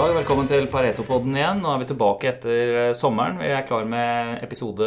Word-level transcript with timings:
Dag, 0.00 0.14
velkommen 0.16 0.46
til 0.48 0.64
Pareto-podden 0.72 1.34
igjen. 1.36 1.58
Nå 1.60 1.74
er 1.74 1.80
vi 1.82 1.86
tilbake 1.90 2.28
etter 2.30 2.70
eh, 2.86 2.92
sommeren. 2.96 3.36
Vi 3.36 3.50
er 3.52 3.66
klar 3.68 3.84
med 3.84 4.38
episode 4.40 4.86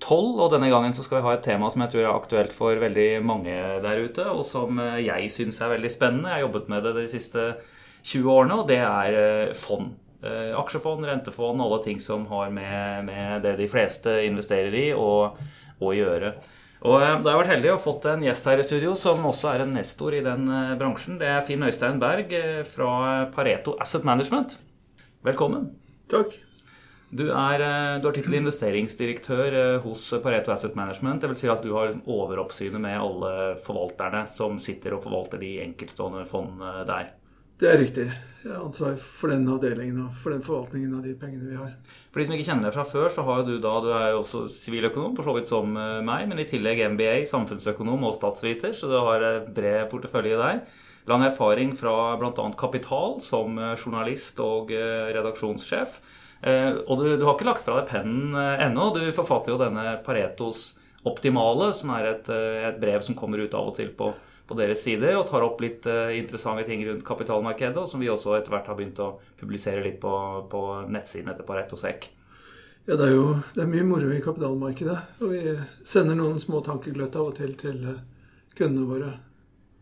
12, 0.00 0.38
og 0.40 0.46
denne 0.54 0.70
gangen 0.72 0.94
så 0.96 1.04
skal 1.04 1.18
vi 1.18 1.26
ha 1.26 1.34
et 1.36 1.42
tema 1.44 1.68
som 1.68 1.84
jeg 1.84 1.92
tror 1.92 2.06
er 2.06 2.14
aktuelt 2.14 2.54
for 2.56 2.80
veldig 2.80 3.08
mange 3.28 3.52
der 3.84 4.00
ute, 4.00 4.24
og 4.32 4.40
som 4.48 4.80
eh, 4.80 5.02
jeg 5.04 5.28
syns 5.34 5.60
er 5.60 5.74
veldig 5.74 5.90
spennende. 5.92 6.30
Jeg 6.32 6.38
har 6.38 6.46
jobbet 6.46 6.72
med 6.72 6.88
det 6.88 6.94
de 7.02 7.04
siste 7.12 7.44
20 8.08 8.32
årene, 8.32 8.56
og 8.62 8.72
det 8.72 8.80
er 8.80 9.18
eh, 9.18 9.52
fond. 9.52 9.92
Aksjefond, 10.62 11.04
rentefond, 11.04 11.60
alle 11.60 11.82
ting 11.84 12.00
som 12.00 12.24
har 12.32 12.48
med, 12.56 13.04
med 13.10 13.44
det 13.44 13.58
de 13.60 13.68
fleste 13.68 14.16
investerer 14.30 14.80
i, 14.80 14.86
og 14.96 15.36
å 15.82 15.92
gjøre. 15.92 16.32
Og 16.82 16.98
Da 16.98 17.06
har 17.06 17.22
jeg 17.22 17.38
vært 17.38 17.52
heldig 17.52 17.72
og 17.76 17.82
fått 17.84 18.06
en 18.10 18.24
gjest 18.26 18.48
her 18.50 18.58
i 18.58 18.64
studio 18.66 18.94
som 18.98 19.22
også 19.28 19.52
er 19.52 19.62
en 19.62 19.76
nestor 19.76 20.16
i 20.18 20.22
den 20.24 20.48
eh, 20.50 20.72
bransjen. 20.80 21.18
Det 21.20 21.28
er 21.30 21.44
Finn 21.46 21.62
Øystein 21.62 22.00
Berg 22.02 22.34
eh, 22.34 22.64
fra 22.66 23.28
Pareto 23.30 23.76
Asset 23.82 24.02
Management. 24.08 24.56
Velkommen. 25.22 25.68
Takk. 26.10 26.34
Du 27.12 27.28
er, 27.28 27.62
eh, 27.62 28.00
du 28.02 28.08
har 28.08 28.16
tittel 28.16 28.34
investeringsdirektør 28.40 29.78
hos 29.84 30.08
Pareto 30.24 30.50
Asset 30.50 30.74
Management. 30.74 31.22
Det 31.22 31.30
vil 31.30 31.40
si 31.44 31.52
at 31.54 31.62
du 31.62 31.70
har 31.76 31.94
overoppsynet 32.02 32.82
med 32.82 32.98
alle 32.98 33.32
forvalterne 33.62 34.24
som 34.26 34.58
sitter 34.58 34.98
og 34.98 35.06
forvalter 35.06 35.38
de 35.38 35.54
enkeltstående 35.68 36.26
fondene 36.26 36.82
der. 36.90 37.14
Det 37.62 37.70
er 37.70 37.78
riktig. 37.78 38.10
Ansvar 38.50 38.96
for 38.98 39.30
den 39.30 39.44
avdelingen 39.50 40.00
og 40.02 40.14
for 40.18 40.34
den 40.34 40.42
forvaltningen 40.42 40.94
av 40.98 41.04
de 41.06 41.12
pengene 41.18 41.50
vi 41.50 41.58
har. 41.58 41.74
For 42.10 42.18
de 42.18 42.26
som 42.26 42.34
ikke 42.34 42.46
kjenner 42.48 42.66
deg 42.66 42.74
fra 42.74 42.86
før, 42.88 43.10
så 43.14 43.24
har 43.26 43.44
du 43.46 43.52
da, 43.62 43.74
du 43.84 43.90
er 43.94 44.08
jo 44.12 44.22
også 44.22 44.44
siviløkonom, 44.50 45.14
for 45.16 45.28
så 45.28 45.34
vidt 45.36 45.50
som 45.50 45.76
eh, 45.78 46.00
meg, 46.06 46.26
men 46.30 46.42
i 46.42 46.46
tillegg 46.48 46.82
MBA, 46.94 47.20
samfunnsøkonom 47.30 48.08
og 48.08 48.16
statsviter, 48.16 48.74
så 48.74 48.90
du 48.90 48.96
har 48.98 49.26
bred 49.54 49.86
portefølje 49.92 50.40
der. 50.40 50.64
Lang 51.10 51.24
erfaring 51.26 51.72
fra 51.74 52.16
bl.a. 52.18 52.48
Kapital 52.58 53.16
som 53.22 53.58
eh, 53.58 53.76
journalist 53.78 54.42
og 54.42 54.74
eh, 54.74 55.12
redaksjonssjef. 55.14 56.02
Og 56.42 56.96
du, 56.98 57.04
du 57.14 57.22
har 57.22 57.36
ikke 57.36 57.46
lagt 57.46 57.62
fra 57.62 57.76
deg 57.76 57.84
pennen 57.86 58.34
ennå. 58.34 58.88
Du 58.96 59.04
forfatter 59.14 59.52
jo 59.52 59.60
denne 59.60 59.92
Paretos 60.02 60.72
Optimale, 61.06 61.68
som 61.70 61.92
er 61.94 62.08
et, 62.08 62.30
et 62.66 62.80
brev 62.82 62.98
som 63.06 63.14
kommer 63.14 63.38
ut 63.38 63.54
av 63.54 63.68
og 63.70 63.76
til 63.76 63.92
på 63.94 64.08
på 64.52 64.60
deres 64.60 64.84
sider 64.84 65.16
og 65.18 65.26
tar 65.28 65.44
opp 65.46 65.60
litt 65.64 65.86
uh, 65.88 66.12
interessante 66.14 66.66
ting 66.68 66.84
rundt 66.86 67.04
kapitalmarkedet, 67.08 67.80
og 67.80 67.88
som 67.88 68.02
vi 68.02 68.10
også 68.12 68.36
etter 68.38 68.54
hvert 68.54 68.68
har 68.68 68.78
begynt 68.78 69.00
å 69.02 69.14
publisere 69.40 69.84
litt 69.84 70.00
på, 70.02 70.12
på 70.52 70.62
nettsiden 70.92 71.32
etter 71.32 71.48
Pareto 71.48 71.78
Sec. 71.80 72.10
Ja, 72.84 72.96
det 72.96 73.04
er 73.06 73.12
jo 73.14 73.26
det 73.54 73.62
er 73.62 73.70
mye 73.70 73.84
moro 73.86 74.08
i 74.10 74.22
kapitalmarkedet. 74.22 74.96
Og 75.22 75.30
vi 75.30 75.42
sender 75.86 76.18
noen 76.18 76.40
små 76.42 76.64
tankegløtt 76.66 77.14
av 77.18 77.28
og 77.30 77.36
til 77.38 77.54
til 77.58 77.84
eh, 77.86 78.00
kundene 78.58 78.88
våre. 78.88 79.10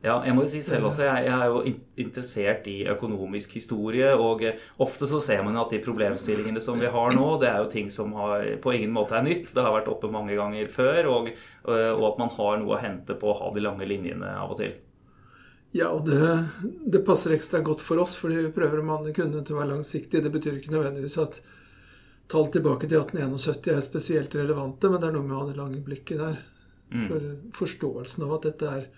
Ja, 0.00 0.14
jeg 0.24 0.32
må 0.32 0.46
jo 0.46 0.48
si 0.48 0.62
selv 0.64 0.86
også, 0.88 1.02
jeg, 1.04 1.28
er 1.28 1.50
jo 1.52 1.58
interessert 2.00 2.64
i 2.72 2.78
økonomisk 2.88 3.52
historie. 3.58 4.08
Og 4.16 4.46
eh, 4.48 4.60
ofte 4.80 5.08
så 5.08 5.20
ser 5.20 5.42
man 5.44 5.58
at 5.60 5.74
de 5.74 5.80
problemstillingene 5.84 6.62
som 6.64 6.80
vi 6.80 6.88
har 6.88 7.16
nå, 7.16 7.26
det 7.42 7.50
er 7.50 7.58
jo 7.60 7.72
ting 7.72 7.90
som 7.92 8.14
har, 8.16 8.46
på 8.64 8.72
ingen 8.78 8.94
måte 8.96 9.18
er 9.18 9.26
nytt. 9.26 9.50
Det 9.52 9.64
har 9.64 9.74
vært 9.76 9.90
oppe 9.92 10.08
mange 10.12 10.38
ganger 10.38 10.70
før. 10.72 11.10
Og, 11.12 11.28
eh, 11.34 11.90
og 11.92 12.06
at 12.14 12.22
man 12.22 12.32
har 12.38 12.62
noe 12.62 12.78
å 12.78 12.80
hente 12.80 13.16
på 13.20 13.28
å 13.28 13.36
ha 13.42 13.50
de 13.52 13.64
lange 13.66 13.88
linjene 13.88 14.32
av 14.40 14.54
og 14.54 14.62
til. 14.62 14.72
Ja, 15.76 15.90
og 15.92 16.08
det, 16.08 16.16
det 16.96 17.04
passer 17.06 17.36
ekstra 17.36 17.60
godt 17.62 17.84
for 17.84 18.00
oss, 18.02 18.16
fordi 18.18 18.40
vi 18.40 18.54
prøver 18.56 18.80
å 18.80 18.86
manne 18.86 19.12
kundene 19.14 19.44
til 19.44 19.58
å 19.58 19.60
være 19.60 19.74
langsiktige. 19.74 20.24
Det 20.24 20.32
betyr 20.32 20.56
ikke 20.58 20.72
nødvendigvis 20.72 21.18
at 21.22 21.42
tall 22.30 22.48
tilbake 22.48 22.88
til 22.88 23.02
1871 23.02 23.76
er 23.76 23.84
spesielt 23.84 24.34
relevante, 24.38 24.88
men 24.88 25.02
det 25.02 25.10
er 25.10 25.14
noe 25.18 25.28
med 25.28 25.36
å 25.36 25.44
ha 25.44 25.50
det 25.50 25.60
lange 25.60 25.84
blikket 25.84 26.24
der. 26.24 26.40
Mm. 26.90 27.06
For 27.06 27.30
forståelsen 27.60 28.24
av 28.26 28.36
at 28.40 28.48
dette 28.48 28.74
er 28.80 28.90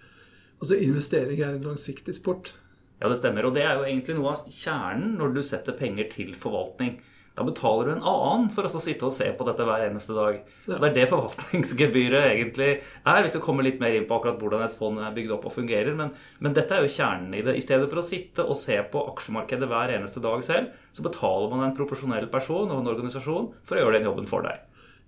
Altså 0.63 0.79
investering 0.79 1.41
er 1.43 1.57
en 1.57 1.65
langsiktig 1.67 2.15
sport. 2.15 2.55
Ja, 3.03 3.09
det 3.11 3.19
stemmer. 3.19 3.49
Og 3.49 3.57
det 3.57 3.65
er 3.67 3.75
jo 3.75 3.87
egentlig 3.89 4.15
noe 4.15 4.37
av 4.37 4.45
kjernen 4.47 5.17
når 5.19 5.35
du 5.35 5.41
setter 5.43 5.75
penger 5.75 6.07
til 6.13 6.37
forvaltning. 6.39 7.01
Da 7.33 7.45
betaler 7.47 7.89
du 7.89 7.93
en 7.95 8.05
annen 8.05 8.51
for 8.53 8.69
å 8.69 8.81
sitte 8.83 9.07
og 9.09 9.15
se 9.17 9.31
på 9.35 9.45
dette 9.49 9.65
hver 9.65 9.87
eneste 9.87 10.15
dag. 10.15 10.37
Ja. 10.69 10.77
Det 10.77 10.91
er 10.91 10.97
det 10.99 11.07
forvaltningsgebyret 11.09 12.27
egentlig 12.29 12.69
er, 12.77 13.21
hvis 13.25 13.39
vi 13.39 13.43
kommer 13.43 13.65
litt 13.65 13.81
mer 13.81 13.97
inn 13.97 14.05
på 14.09 14.19
akkurat 14.19 14.39
hvordan 14.39 14.67
et 14.67 14.77
fond 14.77 15.01
er 15.01 15.15
bygd 15.17 15.33
opp 15.39 15.49
og 15.49 15.55
fungerer. 15.55 15.97
Men, 15.99 16.13
men, 16.45 16.55
dette 16.55 16.77
er 16.77 16.85
jo 16.85 16.93
kjernen 16.93 17.33
i 17.39 17.41
det. 17.47 17.57
I 17.57 17.65
stedet 17.65 17.89
for 17.91 18.03
å 18.03 18.07
sitte 18.07 18.45
og 18.45 18.59
se 18.61 18.77
på 18.93 19.07
aksjemarkedet 19.15 19.71
hver 19.71 19.95
eneste 19.97 20.23
dag 20.23 20.45
selv, 20.45 20.77
så 20.93 21.07
betaler 21.09 21.49
man 21.51 21.65
en 21.67 21.75
profesjonell 21.79 22.29
person 22.31 22.69
og 22.69 22.83
en 22.83 22.93
organisasjon 22.93 23.51
for 23.65 23.81
å 23.81 23.83
gjøre 23.83 23.97
den 23.99 24.11
jobben 24.13 24.29
for 24.29 24.45
deg. 24.47 24.63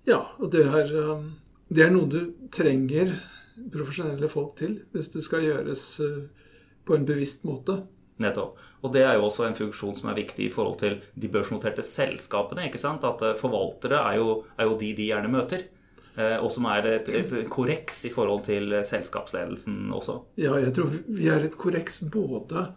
Ja, 0.09 0.23
og 0.41 0.49
det 0.53 0.65
er, 0.65 0.91
um, 1.13 1.29
det 1.69 1.85
er 1.85 1.93
noe 1.93 2.09
du 2.09 2.19
trenger 2.53 3.13
profesjonelle 3.71 4.29
folk 4.31 4.55
til 4.59 4.79
hvis 4.93 5.11
det 5.13 5.23
skal 5.25 5.45
gjøres 5.45 5.83
eh, 6.03 6.47
på 6.85 6.97
en 6.97 7.05
bevisst 7.07 7.45
måte. 7.47 7.79
Nettopp. 8.21 8.59
Og 8.85 8.93
det 8.95 9.01
er 9.03 9.17
jo 9.17 9.25
også 9.27 9.43
en 9.43 9.57
funksjon 9.57 9.95
som 9.97 10.09
er 10.11 10.19
viktig 10.21 10.45
i 10.45 10.51
forhold 10.51 10.77
til 10.79 10.99
de 11.19 11.29
børsnoterte 11.31 11.83
selskapene. 11.83 12.67
ikke 12.69 12.81
sant? 12.81 13.03
At 13.07 13.23
eh, 13.25 13.37
forvaltere 13.39 13.99
er 14.11 14.19
jo, 14.21 14.43
er 14.57 14.69
jo 14.69 14.77
de 14.79 14.93
de 14.95 15.09
gjerne 15.09 15.31
møter. 15.31 15.67
Eh, 16.15 16.37
og 16.39 16.47
som 16.53 16.67
er 16.71 16.87
et, 16.93 17.11
et 17.11 17.35
korreks 17.51 18.05
i 18.07 18.13
forhold 18.13 18.45
til 18.47 18.77
selskapsledelsen 18.87 19.91
også. 19.95 20.21
Ja, 20.39 20.55
jeg 20.61 20.75
tror 20.77 20.95
vi 21.07 21.29
er 21.31 21.43
et 21.43 21.59
korreks 21.59 22.03
både 22.11 22.69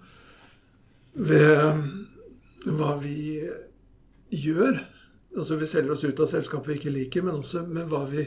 ved 1.19 1.83
hva 2.67 2.95
vi 3.03 3.19
gjør. 4.35 4.79
Altså 5.37 5.59
vi 5.61 5.69
selger 5.71 5.95
oss 5.95 6.05
ut 6.05 6.21
av 6.21 6.31
selskapet 6.31 6.73
vi 6.73 6.79
ikke 6.81 6.95
liker, 6.95 7.27
men 7.27 7.39
også 7.39 7.63
med 7.69 7.87
hva 7.91 8.03
vi 8.11 8.27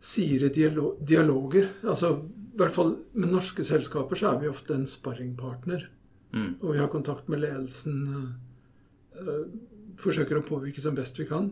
sier 0.00 0.44
i 0.46 0.50
dialoger. 0.50 1.70
Altså, 1.82 2.14
I 2.18 2.58
hvert 2.58 2.74
fall 2.74 2.96
med 3.14 3.32
norske 3.32 3.64
selskaper 3.66 4.18
så 4.18 4.32
er 4.32 4.42
vi 4.42 4.50
ofte 4.50 4.74
en 4.74 4.86
sparringpartner. 4.86 5.88
Mm. 6.34 6.58
Og 6.60 6.72
vi 6.74 6.78
har 6.78 6.90
kontakt 6.92 7.28
med 7.28 7.42
ledelsen. 7.42 8.04
Øh, 9.18 9.46
forsøker 9.98 10.38
å 10.38 10.46
påvirke 10.46 10.82
som 10.82 10.96
best 10.98 11.18
vi 11.18 11.26
kan. 11.28 11.50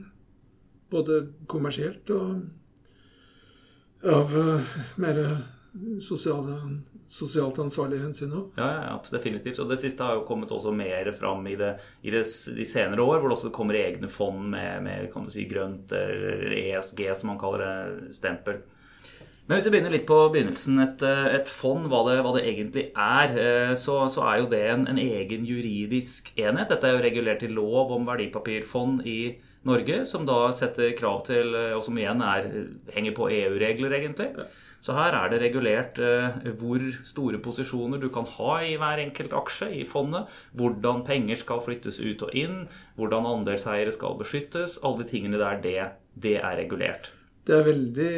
Både 0.91 1.27
kommersielt 1.51 2.11
og 2.15 2.43
av 4.07 4.37
øh, 4.39 4.77
mer 5.03 5.23
sosiale 6.01 6.61
sosialt 7.11 7.59
ansvarlige 7.63 8.03
hensyn 8.03 8.35
òg. 8.35 8.59
Ja, 8.59 8.69
ja, 8.89 8.95
definitivt. 9.13 9.61
Og 9.63 9.71
det 9.71 9.79
siste 9.83 10.07
har 10.07 10.19
jo 10.19 10.27
kommet 10.29 10.53
også 10.55 10.73
mer 10.75 11.11
fram 11.17 11.47
i, 11.47 11.57
det, 11.59 11.77
i 12.03 12.15
det, 12.15 12.25
de 12.57 12.67
senere 12.67 13.05
år, 13.05 13.21
hvor 13.21 13.31
det 13.31 13.39
også 13.39 13.53
kommer 13.55 13.79
egne 13.79 14.11
fond 14.11 14.49
med, 14.53 14.83
med 14.87 15.11
kan 15.13 15.27
du 15.27 15.33
si, 15.33 15.47
grønt 15.51 15.95
eller 15.97 16.57
ESG, 16.57 17.05
som 17.15 17.33
man 17.33 17.41
kaller 17.41 17.65
det, 17.65 18.17
stempel. 18.17 18.63
Men 19.47 19.61
hvis 19.61 19.69
vi 19.69 19.77
begynner 19.77 19.95
litt 19.95 20.09
på 20.09 20.19
begynnelsen, 20.35 20.81
et, 20.83 21.03
et 21.07 21.51
fond, 21.51 21.87
hva 21.87 22.03
det, 22.09 22.17
hva 22.27 22.33
det, 22.35 22.43
egentlig 22.51 22.89
er, 22.91 23.35
eh, 23.39 23.75
så, 23.79 24.01
så, 24.11 24.25
er 24.27 24.41
jo 24.43 24.49
det 24.51 24.65
en, 24.73 24.89
en, 24.91 24.99
egen 24.99 25.47
juridisk 25.47 26.33
enhet. 26.35 26.73
Dette 26.73 26.91
er 26.91 26.97
jo 26.97 27.05
regulert 27.05 27.47
i 27.47 27.53
lov 27.55 27.95
om 27.95 28.09
verdipapirfond 28.09 29.07
i 29.07 29.37
Norge, 29.67 30.03
som 30.07 30.27
da 30.27 30.49
setter 30.55 30.95
krav 30.99 31.23
til, 31.31 31.55
og 31.77 31.83
som 31.87 31.99
igjen 31.99 32.23
er, 32.27 32.51
henger 32.95 33.15
på 33.15 33.31
EU-regler, 33.35 33.95
egentlig. 34.01 34.33
Ja. 34.35 34.51
Så 34.85 34.95
her 34.95 35.17
er 35.19 35.31
det 35.33 35.41
regulert 35.43 35.99
eh, 36.03 36.51
hvor 36.61 36.83
store 37.07 37.41
posisjoner 37.43 38.01
du 38.03 38.09
kan 38.15 38.29
ha 38.37 38.59
i 38.63 38.77
hver 38.81 39.03
enkelt 39.03 39.35
aksje 39.37 39.71
i 39.81 39.85
fondet. 39.89 40.31
Hvordan 40.57 41.05
penger 41.07 41.41
skal 41.41 41.63
flyttes 41.65 42.01
ut 42.01 42.27
og 42.27 42.35
inn. 42.37 42.65
Hvordan 42.99 43.29
andelseiere 43.33 43.95
skal 43.95 44.19
beskyttes. 44.21 44.79
Alle 44.85 45.03
de 45.03 45.11
tingene 45.11 45.41
der, 45.43 45.63
det, 45.65 45.79
det 46.15 46.39
er 46.41 46.59
regulert. 46.61 47.13
Det 47.47 47.55
er 47.55 47.67
veldig 47.67 48.15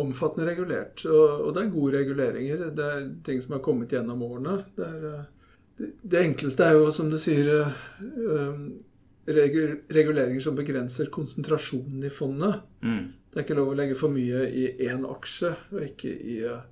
omfattende 0.00 0.46
regulert, 0.48 1.02
og, 1.04 1.50
det 1.52 1.62
er 1.62 1.72
gode 1.74 1.98
reguleringer. 1.98 2.70
Det 2.72 2.84
er 2.86 3.02
ting 3.26 3.42
som 3.42 3.58
har 3.58 3.64
kommet 3.64 3.92
gjennom 3.92 4.22
årene. 4.24 4.54
Det, 4.76 4.86
er, 4.86 5.02
eh, 5.10 5.90
det, 6.00 6.22
enkleste 6.22 6.64
er 6.64 6.78
jo, 6.78 6.86
som 6.94 7.10
du 7.12 7.18
sier, 7.20 7.50
uh, 8.00 8.62
reguleringer 9.36 10.42
som 10.42 10.58
begrenser 10.58 11.10
konsentrasjonen 11.14 12.04
i 12.06 12.12
fondet. 12.12 12.60
Mm. 12.82 13.06
Det 13.30 13.38
er 13.38 13.46
ikke 13.46 13.56
lov 13.58 13.72
å 13.72 13.78
legge 13.78 13.96
for 13.98 14.12
mye 14.12 14.44
i 14.50 14.66
én 14.88 15.06
aksje, 15.06 15.54
og 15.70 15.86
ikke 15.86 16.10
i 16.10 16.40
uh, 16.50 16.62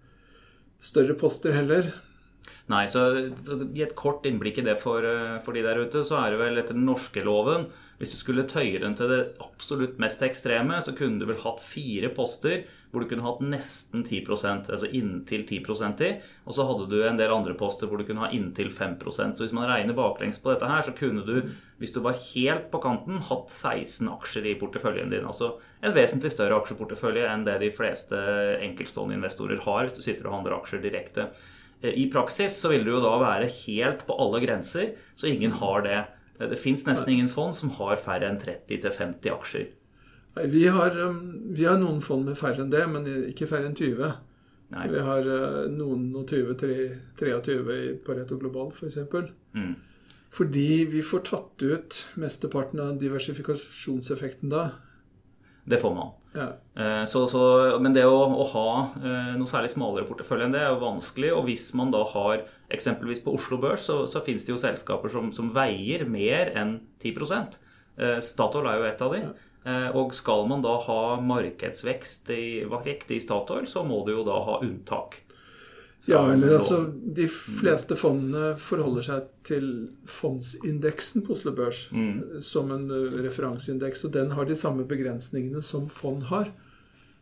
større 0.83 1.15
poster 1.19 1.55
heller. 1.55 1.93
Nei, 2.69 2.85
så 2.93 3.05
gi 3.73 3.85
et 3.85 3.97
kort 3.97 4.27
innblikk 4.29 4.61
i 4.61 4.65
det 4.67 4.75
for, 4.81 5.05
eh, 5.05 5.39
for, 5.45 5.57
de 5.57 5.63
der 5.65 5.81
ute, 5.81 6.03
så 6.05 6.19
er 6.21 6.35
det 6.35 6.41
vel 6.43 6.61
etter 6.61 6.77
den 6.77 6.85
norske 6.89 7.23
loven 7.25 7.67
Hvis 7.97 8.13
du 8.13 8.19
skulle 8.21 8.45
tøye 8.49 8.81
den 8.83 8.97
til 8.97 9.09
det 9.09 9.21
absolutt 9.41 9.97
mest 10.03 10.21
ekstreme, 10.25 10.77
så 10.85 10.93
kunne 10.97 11.21
du 11.21 11.27
vel 11.31 11.41
hatt 11.41 11.63
fire 11.65 12.13
poster 12.15 12.67
hvor 12.89 13.05
du 13.05 13.09
kunne 13.11 13.25
hatt 13.25 13.43
nesten 13.45 14.05
10% 14.07 14.71
altså 14.73 14.89
inntil 14.97 15.45
10 15.45 15.59
i. 16.07 16.11
Og 16.49 16.57
så 16.57 16.65
hadde 16.69 16.87
du 16.89 16.97
en 17.05 17.19
del 17.21 17.33
andre 17.35 17.55
poster 17.59 17.89
hvor 17.89 18.01
du 18.01 18.07
kunne 18.09 18.25
ha 18.25 18.31
inntil 18.33 18.71
5% 18.73 19.37
Så 19.37 19.45
hvis 19.45 19.55
man 19.57 19.69
regner 19.69 19.97
baklengs 19.97 20.41
på 20.41 20.53
dette 20.53 20.69
her, 20.69 20.83
så 20.87 20.95
kunne 20.97 21.25
du, 21.27 21.51
hvis 21.79 21.93
du 21.93 22.01
var 22.05 22.17
helt 22.17 22.71
på 22.73 22.81
kanten, 22.83 23.21
hatt 23.29 23.53
16 23.53 24.09
aksjer 24.15 24.49
i 24.49 24.57
porteføljen 24.61 25.13
din. 25.13 25.29
Altså 25.29 25.55
en 25.85 25.95
vesentlig 25.95 26.33
større 26.33 26.57
aksjeportefølje 26.63 27.29
enn 27.29 27.45
det 27.47 27.59
de 27.63 27.71
fleste 27.75 28.19
enkeltstående 28.65 29.19
investorer 29.21 29.61
har 29.67 29.85
hvis 29.87 29.99
du 29.99 30.05
sitter 30.05 30.31
og 30.31 30.39
handler 30.39 30.59
aksjer 30.59 30.85
direkte. 30.85 31.29
Eh, 31.83 31.93
I 31.93 32.09
praksis 32.13 32.57
så 32.57 32.73
vil 32.73 32.87
det 32.87 32.97
jo 32.97 33.05
da 33.05 33.19
være 33.21 33.51
helt 33.67 34.07
på 34.09 34.17
alle 34.17 34.41
grenser, 34.45 34.95
så 35.19 35.29
ingen 35.29 35.59
har 35.61 35.85
det. 35.85 36.01
Det 36.39 36.59
fins 36.59 36.85
nesten 36.87 37.17
ingen 37.17 37.31
fond 37.31 37.55
som 37.55 37.73
har 37.81 37.99
færre 37.99 38.29
enn 38.31 38.39
30-50 38.39 39.33
aksjer. 39.35 39.71
Vi 40.47 40.67
har, 40.73 40.97
um, 41.01 41.21
vi 41.55 41.67
har, 41.67 41.79
noen 41.81 42.01
fond 42.05 42.27
med 42.29 42.39
færre 42.39 42.65
enn 42.65 42.73
det, 42.73 42.85
men 42.91 43.07
ikke 43.31 43.49
færre 43.51 43.69
enn 43.71 43.77
20. 43.79 44.11
Nei. 44.75 44.89
Vi 44.93 45.05
har 45.05 45.29
uh, 45.29 45.61
noen 45.73 46.11
og 46.19 46.29
20, 46.29 46.59
23 47.19 47.77
i 47.77 47.93
Pareto 48.05 48.39
Global 48.41 48.73
f.eks. 48.75 48.99
Mm. 49.57 49.77
Fordi 50.35 50.85
vi 50.93 51.01
får 51.05 51.25
tatt 51.31 51.65
ut 51.65 52.03
mesteparten 52.21 52.83
av 52.85 52.99
diversifikasjonseffekten 53.01 54.53
da. 54.53 54.67
Det 55.69 55.79
får 55.81 55.95
man. 55.95 56.13
Ja. 56.33 56.49
Eh, 56.83 57.05
Så, 57.05 57.27
så, 57.29 57.41
men 57.81 57.93
det 57.93 58.07
å, 58.09 58.17
å 58.25 58.45
ha 58.55 58.69
eh, 59.03 59.33
noe 59.37 59.49
særlig 59.49 59.73
smalere 59.73 60.09
portefølje 60.09 60.47
enn 60.47 60.55
det 60.55 60.63
er 60.63 60.71
jo 60.73 60.81
vanskelig. 60.81 61.33
Og 61.37 61.45
hvis 61.49 61.67
man 61.77 61.93
da 61.93 62.01
har 62.15 62.45
eksempelvis 62.73 63.21
på 63.25 63.35
Oslo 63.37 63.59
Børs, 63.61 63.85
så, 63.89 64.03
så 64.09 64.23
finnes 64.25 64.47
det 64.47 64.55
jo 64.55 64.61
selskaper 64.61 65.13
som, 65.13 65.33
som 65.35 65.51
veier 65.53 66.07
mer 66.09 66.55
enn 66.57 66.79
10 67.05 67.59
Eh, 67.99 68.21
Statoil 68.23 68.69
er 68.71 68.79
jo 68.79 68.87
et 68.87 69.01
av 69.03 69.15
de. 69.15 69.21
Eh, 69.27 69.48
Og 69.67 70.15
skal 70.17 70.47
man 70.49 70.63
da 70.65 70.77
ha 70.81 71.01
markedsvekst 71.21 72.31
i, 72.33 72.65
vekt 72.71 73.11
i 73.13 73.19
Statoil, 73.21 73.67
så 73.69 73.83
må 73.85 73.99
du 74.07 74.15
jo 74.15 74.23
da 74.25 74.39
ha 74.47 74.61
unntak. 74.65 75.19
Ja, 76.09 76.33
eller 76.33 76.55
altså 76.55 76.79
De 77.17 77.27
fleste 77.29 77.97
fondene 77.99 78.55
forholder 78.61 79.05
seg 79.05 79.27
til 79.45 79.67
fondsindeksen 80.09 81.25
på 81.27 81.35
Oslo 81.35 81.53
Børs 81.57 81.89
som 82.45 82.73
en 82.73 82.87
ø, 82.89 83.03
referanseindeks, 83.27 84.07
og 84.09 84.15
den 84.17 84.33
har 84.33 84.49
de 84.49 84.57
samme 84.57 84.87
begrensningene 84.89 85.61
som 85.65 85.89
fond 85.93 86.29
har. 86.31 86.49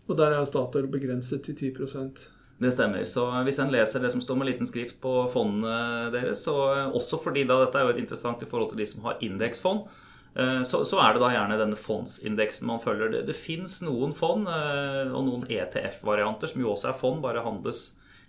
Og 0.06 0.14
der 0.20 0.36
er 0.36 0.46
Statoil 0.46 0.86
begrenset 0.92 1.42
til 1.48 1.72
10% 1.74 2.28
Det 2.60 2.72
stemmer. 2.72 3.02
Så 3.04 3.26
hvis 3.44 3.58
en 3.58 3.72
leser 3.74 4.00
det 4.00 4.12
som 4.12 4.22
står 4.22 4.38
med 4.38 4.52
liten 4.52 4.68
skrift 4.68 5.00
på 5.02 5.26
fondene 5.32 6.12
deres, 6.14 6.44
så 6.46 6.54
også 6.86 7.18
fordi 7.20 7.42
da 7.44 7.58
dette 7.64 7.80
er 7.80 7.88
jo 7.88 7.96
et 7.96 8.04
interessant 8.04 8.42
i 8.42 8.48
forhold 8.48 8.70
til 8.70 8.80
de 8.80 8.86
som 8.86 9.02
har 9.04 9.18
indeksfond, 9.20 9.82
eh, 9.82 10.05
så, 10.36 10.82
så 10.84 10.98
er 11.00 11.14
det 11.14 11.22
da 11.22 11.30
gjerne 11.32 11.56
denne 11.56 11.78
fondsindeksen 11.80 12.68
man 12.68 12.80
følger. 12.82 13.12
Det, 13.12 13.22
det 13.30 13.36
fins 13.38 13.78
noen 13.86 14.12
fond 14.12 14.48
eh, 14.52 15.08
og 15.08 15.22
noen 15.24 15.46
ETF-varianter 15.48 16.50
som 16.50 16.60
jo 16.60 16.72
også 16.74 16.90
er 16.90 16.98
fond, 16.98 17.22
bare 17.24 17.44
handles 17.44 17.86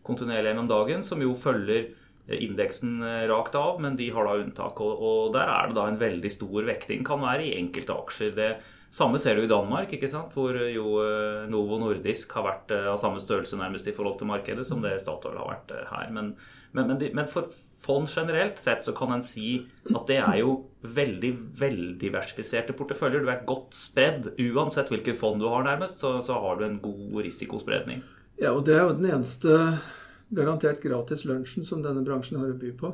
kontinuerlig 0.08 0.54
gjennom 0.54 0.70
dagen, 0.72 1.04
som 1.04 1.22
jo 1.24 1.34
følger 1.36 1.90
eh, 1.90 2.38
indeksen 2.46 3.02
eh, 3.04 3.26
rakt 3.32 3.58
av, 3.60 3.82
men 3.84 3.98
de 4.00 4.08
har 4.16 4.30
da 4.30 4.38
unntak. 4.40 4.80
Og, 4.84 5.04
og 5.10 5.36
der 5.36 5.52
er 5.52 5.68
det 5.68 5.78
da 5.80 5.88
en 5.92 6.00
veldig 6.00 6.32
stor 6.32 6.70
vekting. 6.70 7.04
Kan 7.08 7.26
være 7.26 7.50
i 7.50 7.56
enkelte 7.60 7.98
aksjer. 7.98 8.34
Det 8.38 8.52
samme 8.94 9.20
ser 9.20 9.36
du 9.36 9.44
i 9.44 9.52
Danmark, 9.52 9.92
ikke 9.94 10.10
sant? 10.10 10.34
hvor 10.36 10.56
jo 10.72 10.98
eh, 11.04 11.48
Novo 11.52 11.80
Nordisk 11.82 12.34
har 12.38 12.46
vært 12.48 12.76
eh, 12.76 12.88
av 12.92 13.00
samme 13.02 13.20
størrelse 13.22 13.60
nærmest 13.60 13.90
i 13.90 13.96
forhold 13.96 14.20
til 14.20 14.30
markedet 14.30 14.66
som 14.68 14.84
det 14.84 14.96
Statoil 15.04 15.38
har 15.40 15.50
vært 15.50 15.74
eh, 15.76 15.90
her. 15.92 16.14
Men, 16.16 16.32
men, 16.72 16.94
men, 16.94 17.04
men 17.20 17.30
for 17.32 17.52
fond 17.84 18.08
generelt 18.10 18.60
sett 18.60 18.86
så 18.88 18.94
kan 18.96 19.14
en 19.14 19.24
si 19.24 19.60
at 19.92 20.08
det 20.10 20.20
er 20.22 20.40
jo 20.42 20.56
veldig 20.88 21.34
veldiversifiserte 21.60 22.76
porteføljer. 22.78 23.24
Du 23.24 23.32
er 23.32 23.46
godt 23.48 23.76
spredd. 23.78 24.32
Uansett 24.50 24.92
hvilket 24.94 25.20
fond 25.20 25.44
du 25.44 25.50
har, 25.52 25.68
nærmest, 25.68 26.02
så, 26.04 26.18
så 26.24 26.40
har 26.42 26.60
du 26.60 26.68
en 26.68 26.82
god 26.84 27.22
risikospredning. 27.28 28.04
Ja, 28.40 28.54
og 28.54 28.66
det 28.68 28.78
er 28.78 28.86
jo 28.86 28.98
den 28.98 29.12
eneste 29.12 29.54
garantert 30.36 30.82
gratis 30.84 31.24
lunsjen 31.26 31.66
som 31.66 31.84
denne 31.84 32.04
bransjen 32.06 32.40
har 32.42 32.52
å 32.52 32.60
by 32.60 32.74
på. 32.80 32.92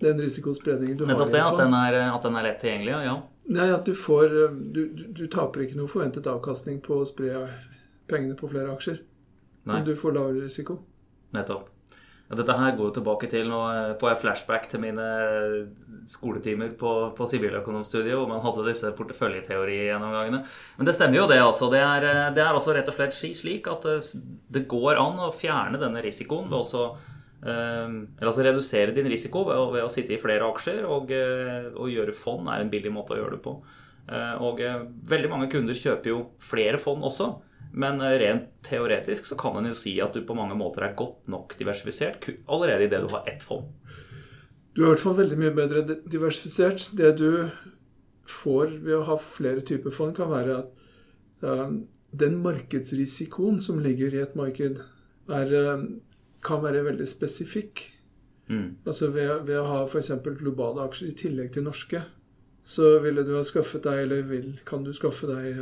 Den 0.00 0.20
risikospredningen 0.20 0.98
du 0.98 1.04
har. 1.04 1.14
Nettopp 1.14 1.32
det, 1.32 1.42
at 1.44 1.60
den 1.60 1.74
er, 1.76 1.98
at 2.10 2.26
den 2.26 2.36
er 2.36 2.46
lett 2.50 2.60
tilgjengelig. 2.64 2.98
ja. 3.06 3.16
Nei, 3.46 3.68
at 3.70 3.86
du 3.86 3.94
får 3.94 4.32
du, 4.74 4.80
du, 4.90 5.04
du 5.14 5.26
taper 5.30 5.62
ikke 5.62 5.78
noe 5.78 5.90
forventet 5.90 6.26
avkastning 6.26 6.80
på 6.82 6.98
å 6.98 7.06
spre 7.06 7.46
pengene 8.10 8.34
på 8.38 8.50
flere 8.50 8.74
aksjer. 8.74 9.00
Nei. 9.66 9.78
Men 9.78 9.86
du 9.86 9.94
får 9.98 10.14
lavere 10.16 10.44
risiko. 10.48 10.80
Nettopp. 11.36 11.72
Dette 12.26 12.54
her 12.58 12.72
går 12.74 12.88
jo 12.88 12.94
tilbake 12.96 13.28
til 13.30 13.46
Nå 13.46 13.58
får 14.00 14.08
jeg 14.10 14.18
flashback 14.24 14.64
til 14.70 14.80
mine 14.82 15.04
skoletimer 16.10 16.72
på, 16.78 16.92
på 17.14 17.26
siviløkonomstudiet, 17.30 18.16
hvor 18.18 18.26
man 18.30 18.42
hadde 18.42 18.64
disse 18.66 18.90
porteføljeteorigjennomgangene. 18.98 20.40
Men 20.78 20.88
det 20.88 20.94
stemmer 20.96 21.20
jo, 21.20 21.28
det. 21.30 21.38
altså. 21.42 21.70
Det 21.70 21.82
er, 21.82 22.06
det 22.34 22.42
er 22.42 22.58
også 22.58 22.74
rett 22.74 22.90
og 22.90 22.96
slett 22.98 23.14
slik 23.14 23.70
at 23.70 23.86
eh, 23.90 24.10
det 24.54 24.66
går 24.70 24.98
an 25.02 25.22
å 25.22 25.30
fjerne 25.34 25.78
denne 25.82 26.02
risikoen 26.02 26.50
ved 26.50 26.58
også 26.64 26.82
eh, 26.88 27.12
eller 27.44 28.30
altså 28.30 28.44
redusere 28.44 28.94
din 28.96 29.08
risiko 29.10 29.44
ved 29.48 29.82
å, 29.82 29.90
sitte 29.92 30.14
i 30.16 30.20
flere 30.20 30.46
aksjer, 30.48 30.84
og, 30.88 31.12
eh, 31.12 31.68
og 31.76 31.90
gjøre 31.92 32.14
fond 32.16 32.48
er 32.48 32.62
en 32.62 32.72
billig 32.72 32.92
måte 32.94 33.14
å 33.14 33.20
gjøre 33.20 33.36
det 33.36 33.42
på. 33.44 33.58
Eh, 34.08 34.42
Og 34.42 34.62
eh, 34.64 34.86
veldig 35.10 35.30
mange 35.30 35.50
kunder 35.52 35.76
kjøper 35.76 36.12
jo 36.12 36.22
flere 36.42 36.80
fond 36.80 37.04
også. 37.04 37.34
Men 37.76 38.00
rent 38.00 38.48
teoretisk 38.64 39.26
så 39.28 39.36
kan 39.36 39.58
en 39.58 39.66
jo 39.68 39.76
si 39.76 39.98
at 40.00 40.14
du 40.14 40.22
på 40.24 40.36
mange 40.38 40.54
måter 40.56 40.86
er 40.86 40.94
godt 40.96 41.26
nok 41.28 41.58
diversifisert 41.58 42.24
allerede 42.48 42.86
idet 42.86 43.02
du 43.04 43.10
har 43.12 43.26
ett 43.28 43.42
fond. 43.44 43.66
Du 44.72 44.80
er 44.80 44.86
i 44.86 44.90
hvert 44.94 45.02
fall 45.02 45.18
veldig 45.18 45.36
mye 45.42 45.52
bedre 45.52 45.82
diversifisert. 46.06 46.86
Det 46.96 47.10
du 47.18 47.50
får 48.24 48.78
ved 48.78 48.94
å 48.96 49.04
ha 49.10 49.18
flere 49.20 49.64
typer 49.66 49.92
fond, 49.92 50.14
kan 50.16 50.30
være 50.30 50.62
at 50.62 51.84
den 52.16 52.38
markedsrisikoen 52.40 53.60
som 53.60 53.82
ligger 53.82 54.14
i 54.14 54.22
et 54.24 54.36
marked, 54.38 54.80
er, 55.28 55.52
kan 56.46 56.62
være 56.62 56.84
veldig 56.86 57.06
spesifikk. 57.10 57.82
Mm. 58.48 58.76
Altså 58.86 59.10
ved, 59.10 59.46
ved 59.48 59.58
å 59.58 59.66
ha 59.66 59.78
f.eks. 59.86 60.12
globale 60.38 60.84
aksjer 60.86 61.10
i 61.10 61.16
tillegg 61.18 61.52
til 61.56 61.66
norske, 61.66 62.02
så 62.66 62.96
ville 63.02 63.22
du 63.26 63.32
ha 63.36 63.44
skaffet 63.46 63.84
deg, 63.86 64.04
eller 64.06 64.26
vil, 64.26 64.52
kan 64.66 64.82
du 64.86 64.92
skaffe 64.94 65.28
deg 65.30 65.60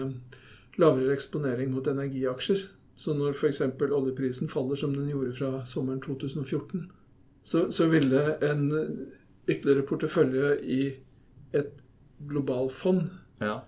lavere 0.80 1.14
eksponering 1.14 1.72
mot 1.72 1.86
energiaksjer. 1.88 2.66
Så 2.96 3.14
når 3.16 3.34
f.eks. 3.34 3.62
oljeprisen 3.90 4.48
faller 4.52 4.78
som 4.78 4.94
den 4.94 5.10
gjorde 5.10 5.34
fra 5.36 5.50
sommeren 5.68 6.02
2014, 6.04 6.86
så, 7.44 7.66
så 7.72 7.88
ville 7.92 8.22
en 8.46 8.68
ytterligere 9.50 9.84
portefølje 9.88 10.54
i 10.62 10.82
et 11.54 11.74
globalfond 12.30 13.10
Ja. 13.42 13.58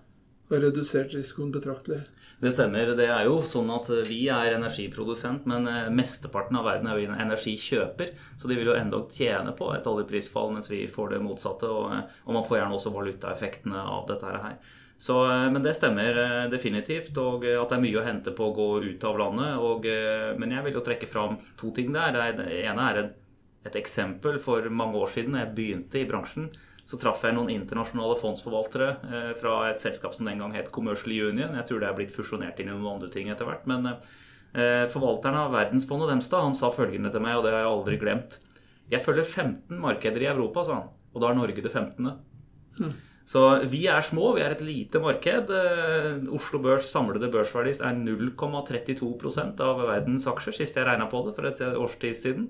ha 0.49 0.59
redusert 0.63 1.13
risikoen 1.13 1.51
betraktelig. 1.53 2.01
Det 2.39 2.51
stemmer. 2.53 2.91
Det 2.93 3.07
er 3.09 3.25
jo 3.25 3.39
sånn 3.41 3.69
at 3.73 3.87
vi 4.05 4.27
er 4.29 4.53
energiprodusent, 4.53 5.47
men 5.49 5.65
eh, 5.65 5.87
mesteparten 5.89 6.59
av 6.59 6.67
verden 6.67 6.89
er 6.91 6.99
jo 7.01 7.15
energikjøper. 7.15 8.11
Så 8.37 8.49
de 8.49 8.57
vil 8.59 8.69
jo 8.69 8.75
endog 8.77 9.09
tjene 9.09 9.55
på 9.57 9.71
et 9.73 9.89
oljeprisfall, 9.89 10.51
mens 10.53 10.69
vi 10.69 10.83
får 10.91 11.15
det 11.15 11.23
motsatte. 11.25 11.71
Og, 11.73 11.95
eh, 11.95 12.19
og 12.27 12.37
man 12.37 12.45
får 12.45 12.59
gjerne 12.59 12.77
også 12.77 12.93
valutaeffektene 12.93 13.81
av 13.81 14.05
dette 14.11 14.35
her. 14.45 14.59
Så, 15.01 15.17
eh, 15.31 15.47
men 15.49 15.65
det 15.65 15.73
stemmer 15.79 16.21
definitivt, 16.53 17.17
og 17.17 17.49
at 17.49 17.73
det 17.73 17.79
er 17.79 17.85
mye 17.87 18.01
å 18.03 18.05
hente 18.05 18.35
på 18.37 18.51
å 18.51 18.53
gå 18.53 18.69
ut 18.85 19.09
av 19.09 19.17
landet. 19.17 19.57
Og, 19.57 19.89
men 20.37 20.53
jeg 20.53 20.67
vil 20.67 20.77
jo 20.77 20.85
trekke 20.85 21.09
fram 21.09 21.41
to 21.57 21.73
ting 21.73 21.89
der. 21.95 22.13
Det, 22.37 22.51
ene 22.61 22.89
er 22.91 23.01
et, 23.01 23.19
et 23.65 23.81
eksempel. 23.81 24.37
For 24.37 24.69
mange 24.69 25.01
år 25.01 25.09
siden, 25.09 25.41
jeg 25.41 25.55
begynte 25.57 26.03
i 26.03 26.05
bransjen, 26.05 26.51
så 26.87 26.95
traff 26.99 27.25
jeg 27.25 27.35
noen 27.35 27.51
internasjonale 27.51 28.15
fondsforvaltere 28.15 28.89
eh, 29.09 29.31
fra 29.35 29.57
et 29.67 29.81
selskap 29.83 30.13
som 30.15 30.27
den 30.29 30.39
gang 30.39 30.53
het 30.55 30.71
Commercial 30.71 31.11
Union. 31.11 31.57
Jeg 31.59 31.67
tror 31.67 31.81
det 31.83 31.89
er 31.89 31.97
blitt 31.97 32.13
fusjonert 32.15 32.61
inn 32.63 32.69
i 32.71 32.75
noen 32.75 32.93
andre 32.93 33.09
ting 33.11 33.27
etter 33.33 33.49
hvert. 33.49 33.65
Men 33.67 33.89
eh, 33.91 34.85
forvalteren 34.91 35.35
av 35.41 35.51
Verdensfondet 35.55 36.13
Demstad 36.13 36.45
han 36.45 36.55
sa 36.55 36.71
følgende 36.71 37.11
til 37.11 37.25
meg, 37.25 37.35
og 37.35 37.43
det 37.43 37.51
har 37.51 37.65
jeg 37.65 37.73
aldri 37.73 37.99
glemt. 37.99 38.39
Jeg 38.87 39.03
følger 39.03 39.27
15 39.27 39.83
markeder 39.83 40.23
i 40.23 40.31
Europa, 40.31 40.63
sa 40.63 40.79
han. 40.79 40.87
Og 41.11 41.19
da 41.23 41.33
er 41.33 41.39
Norge 41.41 41.65
det 41.65 41.73
15. 41.73 42.07
Så 43.27 43.41
vi 43.67 43.81
er 43.91 44.05
små, 44.05 44.29
vi 44.37 44.45
er 44.45 44.55
et 44.55 44.63
lite 44.63 45.01
marked. 45.03 45.51
Eh, 45.51 46.07
Oslo 46.37 46.61
Børs 46.63 46.87
samlede 46.93 47.27
børsverdi 47.33 47.75
er 47.83 47.99
0,32 47.99 49.59
av 49.59 49.83
verdens 49.89 50.29
aksjer, 50.31 50.55
sist 50.55 50.79
jeg 50.79 50.87
regna 50.87 51.09
på 51.11 51.25
det 51.27 51.35
for 51.35 51.51
et 51.51 51.59
års 51.67 51.99
tid 51.99 52.15
siden. 52.15 52.47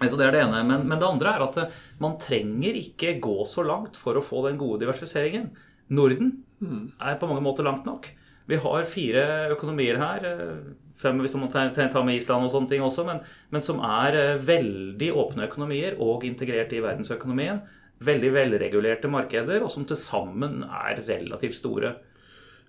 Så 0.00 0.16
det 0.18 0.26
er 0.26 0.34
det 0.34 0.42
ene. 0.42 0.64
Men, 0.66 0.88
men 0.90 0.98
det 1.00 1.06
andre 1.06 1.36
er 1.36 1.44
at 1.46 1.60
eh, 1.62 1.78
man 2.02 2.18
trenger 2.20 2.76
ikke 2.80 3.16
gå 3.22 3.36
så 3.48 3.64
langt 3.66 3.98
for 4.00 4.18
å 4.18 4.24
få 4.24 4.42
den 4.48 4.58
gode 4.60 4.82
diversifiseringen. 4.82 5.52
Norden 5.94 6.36
er 6.64 7.18
på 7.20 7.28
mange 7.28 7.44
måter 7.44 7.66
langt 7.66 7.86
nok. 7.86 8.08
Vi 8.46 8.56
har 8.60 8.88
fire 8.88 9.22
økonomier 9.54 9.98
her, 10.00 10.26
eh, 10.28 10.56
fem 11.00 11.20
hvis 11.22 11.36
man 11.38 11.52
tar 11.52 12.04
med 12.04 12.18
Island 12.18 12.44
og 12.44 12.52
sånne 12.52 12.68
ting 12.68 12.82
også, 12.84 13.06
men, 13.08 13.22
men 13.50 13.64
som 13.64 13.80
er 13.80 14.18
eh, 14.18 14.42
veldig 14.42 15.12
åpne 15.16 15.48
økonomier 15.48 15.96
og 16.02 16.26
integrert 16.28 16.74
i 16.76 16.82
verdensøkonomien. 16.84 17.62
Veldig 18.04 18.32
velregulerte 18.34 19.08
markeder, 19.08 19.62
og 19.64 19.70
som 19.72 19.86
til 19.88 19.96
sammen 19.96 20.64
er 20.66 21.00
relativt 21.06 21.56
store. 21.56 21.94